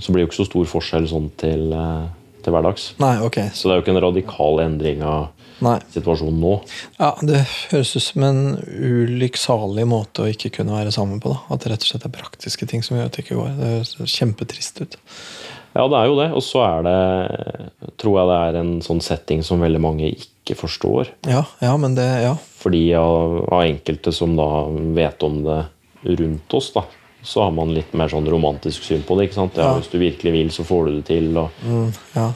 så 0.00 0.10
blir 0.12 0.22
det 0.22 0.26
jo 0.26 0.30
ikke 0.32 0.40
så 0.40 0.48
stor 0.48 0.64
forskjell 0.72 1.04
sånn 1.12 1.28
til, 1.38 1.68
eh, 1.76 2.06
til 2.42 2.54
hverdags. 2.56 2.88
Nei, 3.02 3.12
ok. 3.22 3.36
Så 3.54 3.68
det 3.68 3.74
er 3.74 3.78
jo 3.78 3.84
ikke 3.84 3.94
en 3.94 4.04
radikal 4.08 4.62
endring 4.64 5.04
av 5.06 5.28
Nei. 5.64 5.78
situasjonen 5.94 6.40
nå. 6.40 6.54
Ja, 6.98 7.14
Det 7.22 7.46
høres 7.72 7.94
ut 7.96 8.02
som 8.02 8.22
en 8.26 8.40
ulykksalig 8.60 9.86
måte 9.88 10.24
å 10.26 10.30
ikke 10.30 10.50
kunne 10.58 10.76
være 10.76 10.92
sammen 10.92 11.20
på. 11.22 11.32
da. 11.32 11.54
At 11.54 11.62
det 11.64 11.72
rett 11.72 11.84
og 11.86 11.90
slett 11.92 12.04
er 12.08 12.12
praktiske 12.16 12.68
ting 12.68 12.82
som 12.84 12.96
gjør 12.98 13.06
at 13.08 13.16
det 13.16 13.24
ikke 13.24 13.38
går. 13.38 13.54
Det 13.56 13.70
høres 13.72 14.16
kjempetrist 14.16 14.80
ut. 14.84 14.96
Ja, 15.76 15.86
det 15.92 15.96
er 16.00 16.06
jo 16.08 16.16
det. 16.20 16.28
Og 16.36 16.42
så 16.44 16.62
er 16.64 16.82
det 16.86 17.96
Tror 18.00 18.18
jeg 18.20 18.28
det 18.28 18.36
er 18.48 18.60
en 18.60 18.74
sånn 18.84 19.00
setting 19.04 19.42
som 19.44 19.60
veldig 19.60 19.80
mange 19.80 20.10
ikke 20.12 20.56
forstår. 20.58 21.08
Ja, 21.28 21.44
ja, 21.62 21.76
men 21.80 21.94
det 21.96 22.04
Ja. 22.22 22.34
Fordi 22.60 22.92
av, 22.98 23.48
av 23.52 23.62
enkelte 23.64 24.12
som 24.12 24.36
da 24.36 24.66
vet 24.96 25.22
om 25.22 25.42
det 25.44 25.58
rundt 26.18 26.54
oss, 26.54 26.72
da, 26.74 26.82
så 27.22 27.44
har 27.46 27.52
man 27.52 27.72
litt 27.74 27.92
mer 27.94 28.08
sånn 28.12 28.26
romantisk 28.28 28.82
syn 28.82 29.02
på 29.06 29.16
det. 29.18 29.28
ikke 29.30 29.34
sant? 29.40 29.56
Ja, 29.56 29.62
Ja. 29.72 29.78
Hvis 29.80 29.90
du 29.90 29.98
virkelig 29.98 30.32
vil, 30.32 30.48
så 30.50 30.64
får 30.64 30.86
du 30.86 30.96
det 30.96 31.04
til. 31.06 31.36
og 31.38 31.50
Mm, 31.64 31.92
ja. 32.14 32.32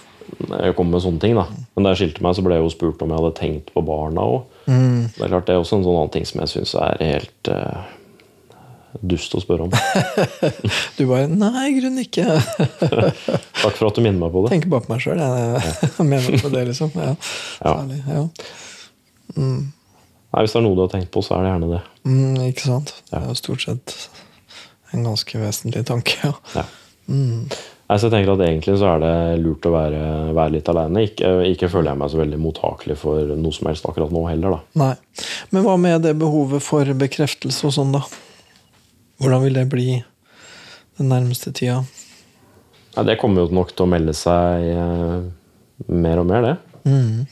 Jeg 0.51 0.75
kom 0.79 0.91
med 0.93 1.03
sånne 1.05 1.23
ting 1.23 1.37
da. 1.39 1.47
Men 1.75 1.87
da 1.87 1.93
jeg 1.93 2.03
skilte 2.03 2.25
meg, 2.25 2.37
så 2.37 2.45
ble 2.45 2.59
jeg 2.59 2.65
jo 2.67 2.73
spurt 2.75 3.03
om 3.05 3.13
jeg 3.13 3.21
hadde 3.21 3.39
tenkt 3.39 3.73
på 3.75 3.83
barna 3.87 4.27
òg. 4.27 4.45
Mm. 4.67 5.09
Det 5.15 5.25
er 5.25 5.33
klart 5.33 5.49
det 5.49 5.57
er 5.57 5.63
også 5.63 5.79
en 5.79 5.87
sånn 5.87 5.97
annen 5.97 6.13
ting 6.15 6.29
som 6.29 6.43
jeg 6.43 6.53
syns 6.53 6.75
er 6.79 7.03
helt 7.03 7.51
uh, 7.51 7.89
dust 9.13 9.35
å 9.37 9.43
spørre 9.43 9.67
om. 9.69 9.75
Du 10.99 11.05
bare 11.09 11.27
Nei, 11.31 11.67
i 11.71 11.77
grunnen 11.79 12.05
ikke. 12.05 12.27
Takk 13.63 13.77
for 13.77 13.91
at 13.91 13.99
du 13.99 14.03
minner 14.05 14.21
meg 14.21 14.33
på 14.35 14.45
det. 14.45 14.55
Tenker 14.55 14.73
bare 14.73 14.87
på 14.87 14.95
meg 14.95 15.05
sjøl. 15.05 15.21
Jeg 15.99 16.07
mener 16.07 16.43
på 16.45 16.53
det, 16.53 16.65
liksom. 16.71 16.95
Ja. 16.97 17.13
Ja. 17.65 17.75
Særlig. 17.75 18.01
Ja. 18.07 18.25
Nei, 19.41 20.43
Hvis 20.45 20.55
det 20.55 20.61
er 20.61 20.67
noe 20.67 20.79
du 20.79 20.85
har 20.85 20.93
tenkt 20.93 21.13
på, 21.15 21.23
så 21.27 21.39
er 21.39 21.47
det 21.47 21.55
gjerne 21.55 21.71
det. 21.75 21.81
Mm, 22.07 22.41
ikke 22.51 22.67
sant? 22.67 22.95
Det 23.11 23.19
er 23.19 23.31
jo 23.31 23.39
stort 23.39 23.65
sett 23.67 23.97
en 24.95 25.07
ganske 25.07 25.39
vesentlig 25.39 25.87
tanke. 25.89 26.19
ja. 26.27 26.35
Ja. 26.59 26.67
Nei, 27.11 27.47
så 27.99 28.07
jeg 28.07 28.13
tenker 28.15 28.37
at 28.37 28.43
Egentlig 28.47 28.77
så 28.79 28.87
er 28.93 29.01
det 29.03 29.15
lurt 29.43 29.67
å 29.67 29.73
være, 29.75 30.03
være 30.37 30.55
litt 30.55 30.69
alene. 30.71 31.05
Ikke, 31.09 31.31
ikke 31.51 31.71
føler 31.73 31.91
jeg 31.91 32.01
meg 32.03 32.13
så 32.13 32.21
veldig 32.21 32.39
mottakelig 32.39 32.97
for 33.01 33.33
noe 33.35 33.57
som 33.57 33.71
helst 33.71 33.89
akkurat 33.89 34.13
nå 34.15 34.23
heller. 34.29 34.55
da. 34.55 34.85
Nei. 34.85 35.25
Men 35.51 35.65
hva 35.67 35.75
med 35.81 36.05
det 36.07 36.13
behovet 36.21 36.63
for 36.63 36.93
bekreftelse 37.01 37.67
og 37.67 37.75
sånn, 37.75 37.97
da? 37.97 38.05
Hvordan 39.21 39.43
vil 39.43 39.59
det 39.59 39.67
bli 39.73 39.89
den 41.01 41.11
nærmeste 41.11 41.53
tida? 41.57 41.81
Nei, 42.95 43.05
Det 43.11 43.19
kommer 43.21 43.43
jo 43.43 43.59
nok 43.59 43.75
til 43.75 43.87
å 43.87 43.91
melde 43.91 44.15
seg 44.17 44.69
eh, 44.71 45.19
mer 45.91 46.23
og 46.23 46.29
mer, 46.31 46.47
det. 46.47 46.57
Mm. 46.87 47.27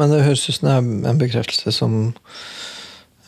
Men 0.00 0.10
det 0.10 0.24
høres 0.24 0.46
ut 0.48 0.56
som 0.56 0.68
det 0.68 0.74
er 0.78 1.10
en 1.12 1.20
bekreftelse 1.20 1.74
som 1.74 1.98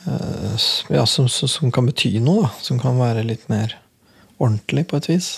eh, 0.06 0.64
ja, 0.94 1.04
som, 1.04 1.28
som, 1.28 1.50
som 1.50 1.74
kan 1.74 1.86
bety 1.88 2.16
noe, 2.16 2.46
da. 2.48 2.54
Som 2.64 2.80
kan 2.82 2.98
være 3.00 3.26
litt 3.28 3.44
mer 3.52 3.76
ordentlig, 4.40 4.86
på 4.90 4.98
et 5.00 5.10
vis. 5.12 5.30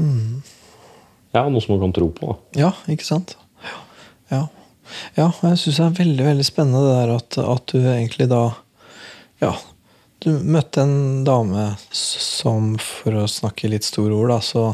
Ja. 0.00 1.42
ja, 1.42 1.44
Noe 1.48 1.62
som 1.64 1.76
man 1.76 1.84
kan 1.86 1.94
tro 1.96 2.10
på. 2.14 2.32
da. 2.32 2.64
Ja, 2.66 2.72
ikke 2.90 3.06
sant? 3.06 3.36
Ja. 3.64 3.76
Ja, 4.30 4.42
ja 5.18 5.28
jeg 5.42 5.60
syns 5.62 5.76
det 5.80 5.86
er 5.86 5.98
veldig 6.00 6.26
veldig 6.30 6.46
spennende 6.48 6.86
det 6.86 6.96
der 6.98 7.14
at, 7.18 7.38
at 7.56 7.74
du 7.74 7.78
egentlig 7.80 8.30
da 8.32 8.44
Ja, 9.40 9.54
du 10.20 10.34
møtte 10.44 10.82
en 10.84 11.22
dame 11.24 11.70
som, 11.96 12.74
for 12.76 13.22
å 13.22 13.28
snakke 13.30 13.70
litt 13.72 13.86
store 13.88 14.12
ord, 14.12 14.28
da, 14.34 14.40
så 14.44 14.64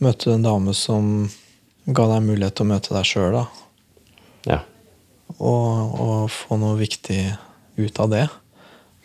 møtte 0.00 0.30
du 0.30 0.38
en 0.38 0.46
dame 0.46 0.72
som 0.76 1.28
ga 1.84 2.06
deg 2.14 2.24
mulighet 2.24 2.56
til 2.56 2.64
å 2.64 2.70
møte 2.70 2.94
deg 2.96 3.04
sjøl, 3.04 3.36
da. 3.36 3.44
Ja. 4.48 4.58
Og, 5.36 6.00
og 6.00 6.32
få 6.32 6.56
noe 6.62 6.78
viktig 6.80 7.20
ut 7.76 8.00
av 8.00 8.08
det. 8.14 8.24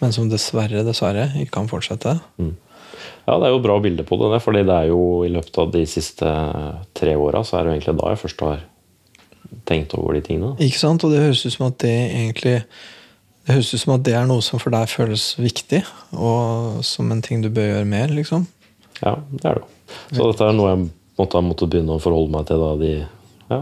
Men 0.01 0.15
som 0.15 0.31
dessverre, 0.31 0.85
dessverre 0.87 1.27
ikke 1.41 1.57
kan 1.59 1.69
fortsette. 1.69 2.15
Ja, 3.27 3.35
det 3.37 3.47
er 3.47 3.53
jo 3.53 3.61
bra 3.63 3.77
bilde 3.83 4.05
på 4.07 4.17
det. 4.21 4.41
fordi 4.41 4.63
det 4.67 4.75
er 4.75 4.89
jo 4.91 5.01
i 5.25 5.31
løpet 5.31 5.57
av 5.61 5.71
de 5.73 5.83
siste 5.89 6.31
tre 6.97 7.15
åra 7.15 7.43
så 7.45 7.57
er 7.57 7.63
det 7.63 7.71
jo 7.71 7.75
egentlig 7.77 7.97
da 7.99 8.13
jeg 8.13 8.21
først 8.23 8.45
har 8.47 8.63
tenkt 9.67 9.93
over 9.97 10.15
de 10.15 10.23
tingene. 10.25 10.55
Ikke 10.63 10.79
sant? 10.79 11.03
Og 11.03 11.13
det 11.13 11.21
høres 11.25 11.43
ut 11.45 11.53
som 11.53 11.67
at 11.67 11.77
det 11.83 11.97
egentlig 12.07 12.57
Det 13.41 13.55
høres 13.55 13.73
ut 13.73 13.81
som 13.81 13.93
at 13.95 14.03
det 14.05 14.13
er 14.13 14.27
noe 14.29 14.41
som 14.45 14.61
for 14.61 14.69
deg 14.69 14.89
føles 14.89 15.23
viktig, 15.41 15.79
og 16.13 16.83
som 16.85 17.09
en 17.09 17.23
ting 17.25 17.41
du 17.41 17.49
bør 17.49 17.71
gjøre 17.71 17.87
mer, 17.89 18.11
liksom. 18.13 18.43
Ja, 19.01 19.15
det 19.31 19.47
er 19.49 19.57
det. 19.57 19.95
Så 20.13 20.27
dette 20.29 20.45
er 20.45 20.53
noe 20.53 20.69
jeg 20.69 20.83
måtte 21.17 21.39
ha 21.39 21.41
måttet 21.41 21.71
begynne 21.73 21.95
å 21.97 22.03
forholde 22.03 22.35
meg 22.35 22.45
til 22.45 22.61
da 22.61 22.75
de 22.77 22.91
ja, 23.49 23.59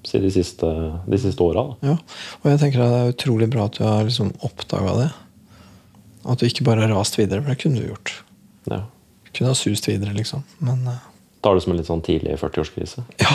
de 0.00 0.32
siste, 0.32 0.70
de 1.06 1.20
siste 1.20 1.44
åra. 1.44 1.66
Ja. 1.84 1.98
Og 2.40 2.48
jeg 2.48 2.62
tenker 2.62 2.86
at 2.86 2.94
det 2.94 3.02
er 3.02 3.12
utrolig 3.12 3.50
bra 3.52 3.68
at 3.68 3.76
du 3.76 3.84
har 3.84 4.08
liksom 4.08 4.32
oppdaga 4.48 4.96
det. 5.02 5.10
At 6.24 6.40
du 6.40 6.48
ikke 6.48 6.66
bare 6.66 6.86
har 6.86 6.94
rast 6.96 7.20
videre, 7.20 7.44
for 7.44 7.52
det 7.52 7.60
kunne 7.60 7.84
du 7.84 7.92
gjort. 7.92 8.16
Ja. 8.64 8.84
Kunne 9.32 9.52
ha 9.52 9.54
sust 9.54 9.88
videre, 9.88 10.12
liksom. 10.12 10.42
Men 10.58 10.82
uh, 10.88 10.98
Tar 11.40 11.54
det 11.56 11.62
som 11.64 11.72
en 11.72 11.78
litt 11.78 11.88
sånn 11.88 12.02
tidlig 12.04 12.34
40-årskrise. 12.40 13.04
ja, 13.24 13.34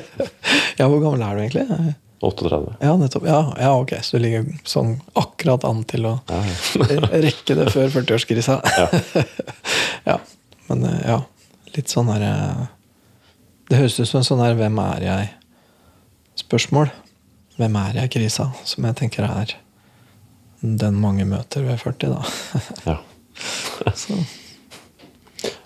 ja, 0.80 0.88
hvor 0.88 0.98
gammel 0.98 1.22
er 1.22 1.36
du 1.36 1.44
egentlig? 1.44 1.94
38. 2.24 2.76
Ja, 2.80 2.96
nettopp. 2.96 3.26
Ja, 3.28 3.40
ja, 3.60 3.70
ok, 3.78 3.92
så 4.02 4.16
du 4.16 4.24
ligger 4.24 4.48
sånn 4.66 4.96
akkurat 5.18 5.66
an 5.68 5.84
til 5.86 6.08
å 6.08 6.16
Ja, 6.32 6.40
rekke 7.12 7.58
det 7.58 7.68
før 7.74 7.92
40-årskrisa. 8.00 8.58
Ja. 8.64 9.24
ja. 10.08 10.18
Men 10.70 10.86
uh, 10.88 10.98
ja, 11.04 11.20
litt 11.76 11.92
sånn 11.92 12.08
her 12.14 12.24
uh, 12.24 12.66
Det 13.68 13.82
høres 13.82 13.98
ut 14.00 14.08
som 14.08 14.22
en 14.22 14.28
sånn 14.30 14.42
her 14.42 14.56
'hvem 14.58 14.80
er 14.82 15.08
jeg?'-spørsmål. 15.08 16.90
Hvem 17.60 17.76
er 17.78 18.00
jeg-krisa, 18.00 18.50
som 18.66 18.88
jeg 18.88 18.98
tenker 18.98 19.28
er 19.28 19.54
den 20.64 20.96
mange 20.98 21.26
møter 21.28 21.62
ved 21.62 21.78
40, 21.78 22.16
da. 22.16 22.62
ja. 22.88 22.96
Så. 24.04 24.16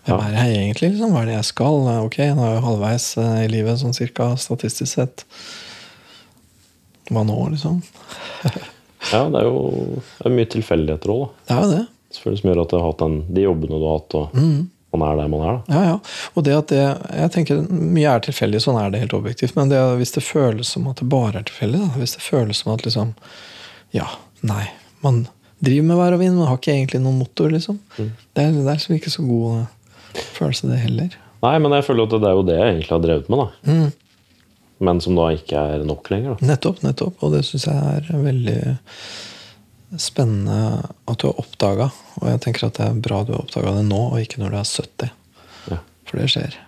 Hvem 0.08 0.22
er 0.24 0.34
jeg 0.38 0.56
egentlig? 0.56 0.92
Liksom? 0.94 1.12
Hva 1.12 1.22
er 1.22 1.28
det 1.28 1.36
jeg 1.36 1.48
skal? 1.50 1.82
Ok, 2.06 2.18
nå 2.32 2.46
er 2.46 2.54
jeg 2.56 2.64
halvveis 2.64 3.06
eh, 3.20 3.36
i 3.44 3.50
livet, 3.52 3.80
sånn 3.82 3.96
cirka, 3.96 4.30
statistisk 4.40 4.90
sett. 4.94 5.26
Hva 7.12 7.24
nå, 7.28 7.36
liksom? 7.52 7.82
ja, 9.12 9.20
det 9.28 9.42
er 9.42 9.46
jo 9.48 9.60
det 10.00 10.24
er 10.30 10.34
mye 10.38 10.50
tilfeldigheter 10.56 11.12
òg, 11.12 11.28
da. 11.28 11.44
Det 11.44 11.54
er 11.56 11.62
jo 11.62 11.70
det. 11.76 11.84
Selvfølgelig 12.16 12.40
Som 12.40 12.50
gjør 12.50 12.62
at 12.62 12.72
du 12.72 12.76
har 12.78 12.86
hatt 12.86 13.04
den, 13.04 13.16
de 13.36 13.44
jobbene 13.44 13.78
du 13.78 13.84
har 13.84 13.98
hatt, 13.98 14.16
og 14.16 14.36
man 14.96 15.04
er 15.04 15.16
der 15.20 15.28
man 15.28 15.42
er. 15.44 15.56
da. 15.66 15.74
Ja, 15.74 15.80
ja. 15.84 15.96
Og 16.32 16.44
det 16.46 16.54
at 16.56 16.70
det 16.72 16.80
Jeg 16.80 17.32
tenker 17.34 17.58
Mye 17.68 18.14
er 18.14 18.22
tilfeldig, 18.24 18.62
sånn 18.64 18.78
er 18.80 18.92
det 18.92 19.02
helt 19.02 19.16
objektivt. 19.18 19.52
Men 19.58 19.68
det, 19.68 19.80
hvis 20.00 20.14
det 20.16 20.24
føles 20.24 20.72
som 20.72 20.88
at 20.88 21.02
det 21.02 21.08
bare 21.12 21.42
er 21.42 21.48
tilfeldig, 21.50 21.82
da, 21.84 21.90
hvis 22.00 22.16
det 22.16 22.24
føles 22.24 22.62
som 22.64 22.72
at 22.72 22.86
liksom 22.88 23.12
Ja, 23.92 24.08
nei. 24.40 24.64
Man 25.04 25.26
driver 25.64 25.86
med 25.88 25.98
vær 26.00 26.16
og 26.16 26.20
vind, 26.22 26.36
men 26.36 26.48
har 26.48 26.58
ikke 26.60 26.74
egentlig 26.74 27.00
noen 27.04 27.18
motor, 27.22 27.50
liksom. 27.54 27.78
Det, 27.96 28.08
er, 28.42 28.52
det 28.54 28.64
er 28.64 28.76
liksom 28.76 28.98
ikke 28.98 29.12
så 29.14 29.24
god 29.26 29.56
eh, 29.60 30.20
følelse, 30.36 30.68
det 30.70 30.82
heller. 30.82 31.16
Nei, 31.42 31.54
men 31.62 31.74
jeg 31.76 31.86
føler 31.86 32.06
at 32.08 32.14
det 32.18 32.28
er 32.28 32.36
jo 32.36 32.44
det 32.46 32.58
jeg 32.58 32.68
egentlig 32.74 32.94
har 32.94 33.02
drevet 33.04 33.32
med, 33.32 33.42
da. 33.42 33.72
Mm. 33.72 33.88
Men 34.88 35.00
som 35.02 35.18
da 35.18 35.26
ikke 35.34 35.58
er 35.74 35.84
nok 35.86 36.10
lenger. 36.12 36.36
da. 36.38 36.52
Nettopp, 36.52 36.82
nettopp. 36.86 37.22
Og 37.26 37.34
det 37.34 37.42
syns 37.46 37.66
jeg 37.66 37.98
er 37.98 38.22
veldig 38.22 38.58
spennende 39.98 40.84
at 41.08 41.18
du 41.18 41.26
har 41.30 41.40
oppdaga. 41.42 41.88
Og 42.20 42.28
jeg 42.30 42.42
tenker 42.44 42.68
at 42.68 42.78
det 42.78 42.86
er 42.86 43.02
bra 43.08 43.22
du 43.26 43.32
har 43.34 43.42
oppdaga 43.42 43.74
det 43.78 43.86
nå, 43.88 44.00
og 44.12 44.20
ikke 44.22 44.42
når 44.42 44.54
du 44.54 44.58
er 44.60 44.68
70. 44.68 45.12
Ja, 45.72 45.80
For 46.08 46.20
det 46.20 46.28
skjer. 46.34 46.58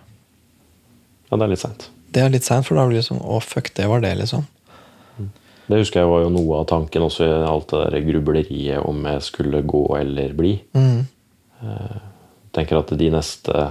ja 1.29 1.39
det 1.39 1.45
er 1.47 1.53
litt 1.53 1.63
seint. 1.63 1.87
Det 2.11 2.23
er 2.25 2.33
litt 2.33 2.47
seint, 2.47 2.67
for 2.67 2.75
da 2.79 2.87
blir 2.89 2.99
det 2.99 3.07
sånn 3.07 3.21
Å, 3.23 3.37
fuck, 3.39 3.71
det 3.77 3.87
var 3.87 4.03
det, 4.03 4.11
liksom. 4.19 4.43
Det 5.71 5.79
husker 5.79 6.01
jeg 6.01 6.11
var 6.11 6.25
jo 6.25 6.31
noe 6.33 6.57
av 6.59 6.65
tanken 6.67 7.05
også 7.05 7.23
i 7.23 7.35
alt 7.47 7.69
det 7.71 7.85
der 7.93 8.03
grubleriet 8.03 8.83
om 8.83 9.05
jeg 9.07 9.23
skulle 9.23 9.61
gå 9.63 9.85
eller 10.01 10.33
bli. 10.35 10.57
Mm. 10.75 11.05
tenker 12.51 12.81
at 12.81 12.91
de 12.99 13.07
neste 13.13 13.69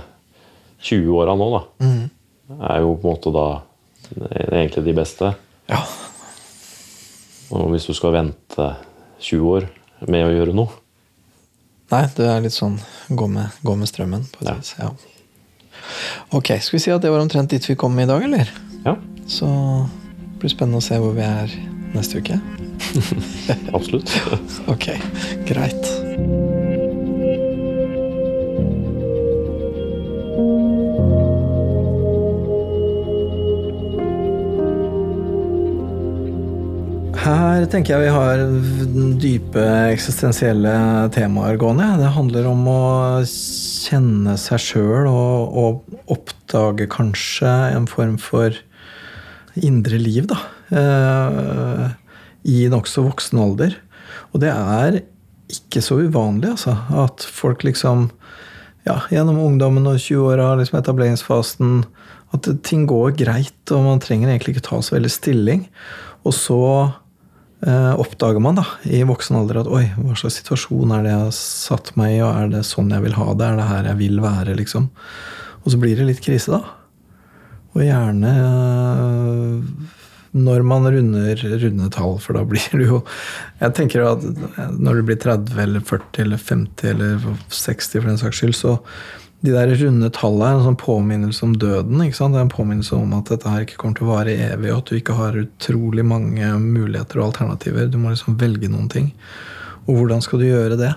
20-åra 0.80 1.34
nå, 1.36 1.48
da, 1.52 1.88
er 2.70 2.80
jo 2.80 2.94
på 2.96 3.04
en 3.04 3.10
måte 3.10 3.32
da 3.34 3.48
egentlig 4.40 4.84
de 4.86 4.94
beste. 4.96 5.32
Ja. 5.68 5.82
Og 7.52 7.68
hvis 7.74 7.88
du 7.90 7.92
skal 7.98 8.14
vente 8.14 8.70
20 9.20 9.50
år 9.58 9.66
med 10.08 10.24
å 10.24 10.32
gjøre 10.32 10.56
noe 10.56 10.78
Nei, 11.90 12.04
det 12.14 12.26
er 12.30 12.38
litt 12.44 12.54
sånn 12.54 12.76
gå 13.10 13.26
med, 13.26 13.50
gå 13.66 13.72
med 13.74 13.88
strømmen. 13.90 14.22
på 14.30 14.44
et 14.44 14.60
vis. 14.60 14.76
Ja. 14.78 14.92
Ok, 16.30 16.52
skal 16.62 16.76
vi 16.76 16.82
si 16.84 16.92
at 16.94 17.02
det 17.02 17.10
var 17.10 17.18
omtrent 17.18 17.50
dit 17.50 17.64
vi 17.66 17.74
kom 17.74 17.98
i 17.98 18.06
dag, 18.06 18.22
eller? 18.22 18.46
Ja, 18.84 18.94
Så 19.26 19.48
blir 20.38 20.46
det 20.46 20.52
spennende 20.54 20.78
å 20.78 20.86
se 20.86 21.00
hvor 21.02 21.16
vi 21.18 21.26
er 21.26 21.50
neste 21.94 22.20
uke. 22.20 22.40
absolutt. 23.76 24.10
Ok, 24.70 24.92
greit. 25.48 25.90
Her 37.20 37.66
tenker 37.68 37.98
jeg 37.98 38.06
vi 38.06 38.12
har 38.14 38.40
dype 39.20 39.64
eksistensielle 39.92 40.72
temaer 41.12 41.58
gående. 41.60 41.88
Det 42.00 42.14
handler 42.14 42.48
om 42.48 42.62
å 42.70 42.84
kjenne 43.28 44.36
seg 44.40 44.62
sjøl 44.64 45.10
og, 45.10 45.58
og 45.60 46.14
oppdage 46.14 46.88
kanskje 46.90 47.52
en 47.74 47.90
form 47.90 48.16
for 48.22 48.56
indre 49.60 50.00
liv, 50.00 50.30
da. 50.30 50.38
Eh, 50.70 51.86
I 52.50 52.58
nokså 52.72 53.04
voksen 53.06 53.40
alder. 53.42 53.76
Og 54.30 54.42
det 54.42 54.52
er 54.52 55.02
ikke 55.50 55.82
så 55.82 55.98
uvanlig, 56.04 56.54
altså. 56.54 56.76
At 57.04 57.24
folk 57.26 57.64
liksom 57.66 58.08
ja, 58.86 59.00
gjennom 59.12 59.40
ungdommen 59.42 59.88
og 59.90 60.00
20-åra, 60.00 60.54
liksom 60.58 60.78
etableringsfasen 60.80 61.82
At 62.32 62.46
ting 62.64 62.86
går 62.88 63.16
greit, 63.18 63.72
og 63.74 63.84
man 63.88 64.02
trenger 64.02 64.30
egentlig 64.30 64.56
ikke 64.56 64.68
ta 64.68 64.78
så 64.84 64.94
veldig 64.94 65.10
stilling. 65.10 65.64
Og 66.22 66.34
så 66.36 66.62
eh, 67.66 67.94
oppdager 67.98 68.38
man 68.42 68.60
da, 68.60 68.66
i 68.86 69.02
voksen 69.02 69.40
alder 69.40 69.64
at 69.64 69.70
oi, 69.70 69.88
hva 69.96 70.14
slags 70.14 70.38
situasjon 70.38 70.94
er 70.94 71.02
det 71.02 71.10
jeg 71.10 71.24
har 71.24 71.34
satt 71.34 71.90
meg 71.98 72.14
i, 72.14 72.20
og 72.22 72.30
er 72.30 72.52
det 72.52 72.62
sånn 72.68 72.92
jeg 72.94 73.02
vil 73.08 73.18
ha 73.18 73.32
det? 73.34 73.48
Er 73.48 73.58
det 73.58 73.70
her 73.72 73.90
jeg 73.90 74.00
vil 74.04 74.22
være, 74.22 74.54
liksom? 74.60 74.86
Og 75.64 75.74
så 75.74 75.80
blir 75.82 75.98
det 75.98 76.06
litt 76.06 76.22
krise, 76.22 76.54
da. 76.54 76.62
Og 77.74 77.82
gjerne 77.82 78.30
øh, 78.38 79.90
når 80.30 80.62
man 80.62 80.86
runder 80.86 81.40
runde 81.42 81.88
tall, 81.90 82.18
for 82.22 82.38
da 82.38 82.44
blir 82.46 82.66
det 82.78 82.86
jo 82.86 83.00
Jeg 83.58 83.74
tenker 83.74 84.04
at 84.06 84.22
når 84.78 85.00
du 85.00 85.08
blir 85.08 85.18
30 85.18 85.58
eller 85.58 85.82
40 85.82 86.22
eller 86.22 86.38
50 86.38 86.92
eller 86.92 87.24
60 87.48 87.96
for 87.96 88.10
den 88.12 88.20
saks 88.20 88.42
skyld, 88.42 88.54
så 88.54 88.76
de 89.40 89.54
der 89.54 89.72
runde 89.80 90.10
tallene 90.12 90.50
er 90.50 90.58
en 90.58 90.66
sånn 90.66 90.78
påminnelse 90.80 91.44
om 91.46 91.54
døden. 91.56 92.02
ikke 92.04 92.18
sant? 92.18 92.34
Det 92.36 92.42
er 92.42 92.46
en 92.46 92.52
påminnelse 92.52 92.92
om 92.96 93.14
at 93.16 93.30
dette 93.32 93.48
her 93.48 93.64
ikke 93.64 93.78
kommer 93.80 93.96
til 93.96 94.06
å 94.06 94.10
vare 94.12 94.36
evig, 94.36 94.68
og 94.68 94.82
at 94.82 94.90
du 94.90 94.98
ikke 94.98 95.16
har 95.16 95.38
utrolig 95.40 96.04
mange 96.04 96.50
muligheter 96.60 97.22
og 97.22 97.30
alternativer. 97.30 97.88
Du 97.88 97.96
må 98.02 98.12
liksom 98.12 98.36
velge 98.40 98.68
noen 98.68 98.90
ting. 98.92 99.08
Og 99.86 99.96
hvordan 99.96 100.20
skal 100.24 100.42
du 100.42 100.46
gjøre 100.50 100.76
det? 100.76 100.92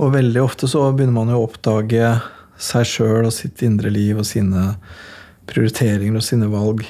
Og 0.00 0.14
veldig 0.16 0.40
ofte 0.40 0.70
så 0.70 0.86
begynner 0.94 1.18
man 1.18 1.34
jo 1.34 1.42
å 1.42 1.44
oppdage 1.50 2.14
seg 2.58 2.88
sjøl 2.88 3.28
og 3.28 3.36
sitt 3.36 3.60
indre 3.66 3.92
liv 3.92 4.18
og 4.18 4.26
sine 4.26 4.72
prioriteringer 5.48 6.18
og 6.18 6.24
sine 6.24 6.48
valg 6.50 6.86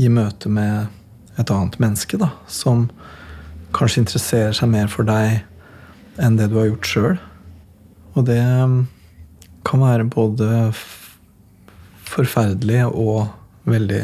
i 0.00 0.08
møte 0.12 0.48
med 0.52 1.01
et 1.40 1.50
annet 1.50 1.78
menneske, 1.80 2.18
da, 2.20 2.28
som 2.46 2.88
kanskje 3.72 4.02
interesserer 4.02 4.52
seg 4.56 4.68
mer 4.72 4.90
for 4.92 5.06
deg 5.08 5.40
enn 6.20 6.36
det 6.36 6.50
du 6.52 6.58
har 6.60 6.68
gjort 6.68 6.88
sjøl. 6.90 7.14
Og 8.12 8.26
det 8.28 8.40
um, 8.42 8.82
kan 9.64 9.80
være 9.80 10.04
både 10.12 10.48
forferdelig 12.12 12.82
og 12.90 13.30
veldig 13.64 14.02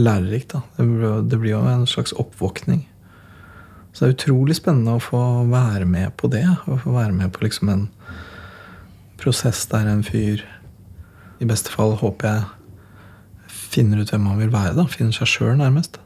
lærerikt. 0.00 0.54
Da. 0.54 0.60
Det, 0.78 1.38
blir- 1.40 1.50
jo 1.56 1.64
en 1.66 1.86
slags 1.90 2.12
oppvåkning. 2.12 2.84
Så 3.92 4.04
det 4.04 4.08
er 4.12 4.14
utrolig 4.14 4.54
spennende 4.60 4.94
å 4.94 5.02
få 5.02 5.20
være 5.50 5.84
med 5.90 6.14
på 6.16 6.30
det. 6.30 6.44
Å 6.70 6.78
få 6.78 6.94
være 6.94 7.12
med 7.16 7.32
på 7.34 7.42
liksom 7.42 7.72
en 7.72 7.88
prosess 9.20 9.64
der 9.68 9.88
en 9.90 10.04
fyr 10.06 10.44
i 11.40 11.48
beste 11.48 11.72
fall 11.72 11.96
håper 11.98 12.28
jeg 12.28 12.44
finner 13.50 14.00
ut 14.02 14.10
hvem 14.12 14.26
han 14.28 14.38
vil 14.40 14.52
være. 14.52 14.76
da, 14.76 14.84
Finner 14.86 15.12
seg 15.16 15.28
sjøl, 15.30 15.56
nærmest. 15.58 15.98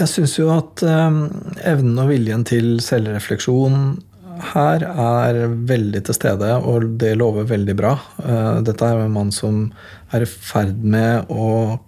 Jeg 0.00 0.08
syns 0.08 0.38
jo 0.38 0.48
at 0.54 0.82
eh, 0.86 1.18
evnen 1.68 2.00
og 2.00 2.08
viljen 2.12 2.46
til 2.48 2.78
selvrefleksjon 2.80 3.76
her 4.52 4.82
er 4.88 5.38
veldig 5.68 6.02
til 6.06 6.16
stede, 6.16 6.48
og 6.56 6.96
det 7.00 7.12
lover 7.20 7.46
veldig 7.50 7.74
bra. 7.78 7.92
Eh, 8.24 8.62
dette 8.66 8.86
er 8.86 8.96
jo 8.96 9.06
en 9.06 9.14
mann 9.14 9.32
som 9.34 9.66
er 10.12 10.24
i 10.24 10.28
ferd 10.28 10.80
med 10.80 11.30
å 11.30 11.78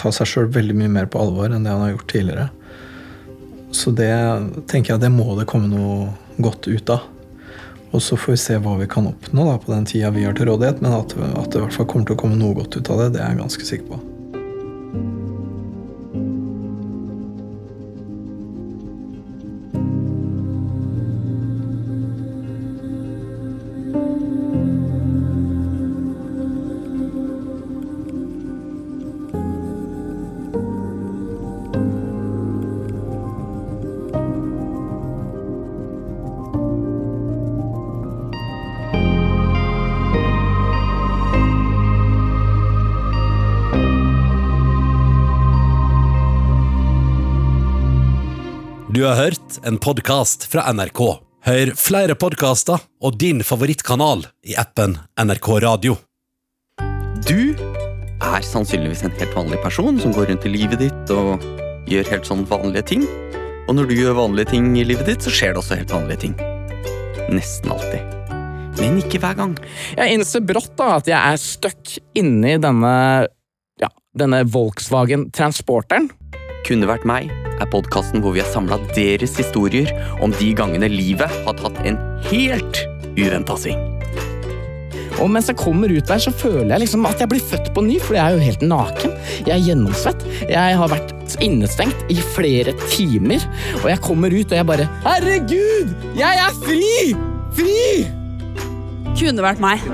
ta 0.00 0.10
seg 0.14 0.28
sjøl 0.28 0.50
veldig 0.54 0.76
mye 0.80 0.92
mer 0.96 1.10
på 1.12 1.20
alvor 1.20 1.52
enn 1.52 1.66
det 1.66 1.74
han 1.74 1.84
har 1.84 1.92
gjort 1.94 2.10
tidligere. 2.14 2.48
Så 3.72 3.92
det 3.96 4.12
tenker 4.68 4.94
jeg 4.94 5.04
det 5.04 5.12
må 5.12 5.36
det 5.38 5.48
komme 5.48 5.70
noe 5.70 6.42
godt 6.42 6.68
ut 6.68 6.92
av. 6.92 7.08
Og 7.92 8.00
så 8.00 8.16
får 8.16 8.34
vi 8.34 8.40
se 8.40 8.56
hva 8.64 8.78
vi 8.80 8.88
kan 8.88 9.08
oppnå 9.08 9.44
da, 9.50 9.58
på 9.60 9.72
den 9.72 9.84
tida 9.88 10.12
vi 10.14 10.24
har 10.24 10.36
til 10.36 10.48
rådighet, 10.48 10.80
men 10.84 10.96
at, 10.96 11.12
at 11.12 11.52
det 11.52 11.60
i 11.60 11.66
hvert 11.66 11.76
fall 11.76 11.88
kommer 11.92 12.08
til 12.08 12.16
å 12.16 12.22
komme 12.24 12.40
noe 12.40 12.56
godt 12.56 12.80
ut 12.80 12.92
av 12.92 13.04
det, 13.04 13.12
det 13.18 13.22
er 13.22 13.34
jeg 13.34 13.44
ganske 13.44 13.68
sikker 13.68 13.92
på. 13.92 14.00
Du 49.02 49.06
har 49.08 49.16
hørt 49.18 49.56
en 49.66 49.80
podkast 49.82 50.44
fra 50.46 50.62
NRK. 50.70 51.00
Hør 51.42 51.70
flere 51.74 52.14
podkaster 52.14 52.84
og 53.02 53.16
din 53.18 53.40
favorittkanal 53.42 54.20
i 54.46 54.54
appen 54.62 54.94
NRK 55.18 55.48
Radio. 55.64 55.96
Du 57.26 57.58
er 57.58 58.46
sannsynligvis 58.46 59.02
en 59.02 59.16
helt 59.18 59.34
vanlig 59.34 59.58
person 59.64 59.98
som 59.98 60.14
går 60.14 60.30
rundt 60.30 60.46
i 60.46 60.52
livet 60.54 60.84
ditt 60.84 61.10
og 61.16 61.42
gjør 61.90 62.12
helt 62.12 62.30
sånn 62.30 62.46
vanlige 62.46 62.84
ting. 62.92 63.02
Og 63.66 63.74
når 63.74 63.90
du 63.90 63.96
gjør 63.96 64.20
vanlige 64.20 64.52
ting 64.54 64.70
i 64.78 64.86
livet 64.86 65.10
ditt, 65.10 65.26
så 65.26 65.34
skjer 65.34 65.56
det 65.56 65.64
også 65.64 65.82
helt 65.82 65.96
vanlige 65.98 66.28
ting. 66.28 66.38
Nesten 67.34 67.74
alltid. 67.74 68.06
Men 68.78 69.02
ikke 69.02 69.24
hver 69.26 69.34
gang. 69.42 69.58
Jeg 69.98 70.14
innser 70.20 70.46
brått 70.46 70.76
da 70.78 70.92
at 71.00 71.10
jeg 71.10 71.18
er 71.18 71.42
stuck 71.42 71.96
inni 72.22 72.54
denne 72.62 72.96
ja, 73.82 73.90
denne 74.14 74.44
Volkswagen 74.46 75.32
Transporteren. 75.34 76.12
Kunne 76.66 76.86
vært 76.86 77.06
meg 77.08 77.30
er 77.62 77.70
podkasten 77.70 78.22
hvor 78.22 78.36
vi 78.36 78.42
har 78.42 78.50
samla 78.52 78.78
deres 78.94 79.34
historier 79.38 79.90
om 80.22 80.34
de 80.38 80.52
gangene 80.58 80.88
livet 80.90 81.30
har 81.46 81.56
tatt 81.58 81.80
en 81.88 81.98
helt 82.28 82.84
uventa 83.18 83.56
sving. 83.58 83.80
Og 85.20 85.28
mens 85.30 85.50
jeg 85.50 85.58
kommer 85.60 85.92
ut 85.92 86.08
der, 86.08 86.22
så 86.22 86.32
føler 86.34 86.70
jeg 86.72 86.84
liksom 86.84 87.04
at 87.06 87.20
jeg 87.20 87.30
blir 87.30 87.42
født 87.44 87.68
på 87.74 87.84
ny, 87.84 87.98
for 88.02 88.16
jeg 88.16 88.22
er 88.24 88.38
jo 88.38 88.46
helt 88.46 88.64
naken. 88.66 89.12
Jeg 89.44 89.52
er 89.54 89.66
gjennomsvett. 89.68 90.24
Jeg 90.50 90.78
har 90.80 90.90
vært 90.90 91.36
innestengt 91.44 92.10
i 92.10 92.16
flere 92.32 92.74
timer, 92.88 93.44
og 93.82 93.86
jeg 93.92 94.02
kommer 94.06 94.34
ut 94.34 94.48
og 94.48 94.58
jeg 94.58 94.68
bare 94.72 94.88
Herregud! 95.04 95.92
Jeg 96.18 96.42
er 96.46 96.58
fri! 96.64 97.12
Fri! 97.58 97.86
Kunne 99.12 99.44
vært 99.44 99.60
meg. 99.62 99.84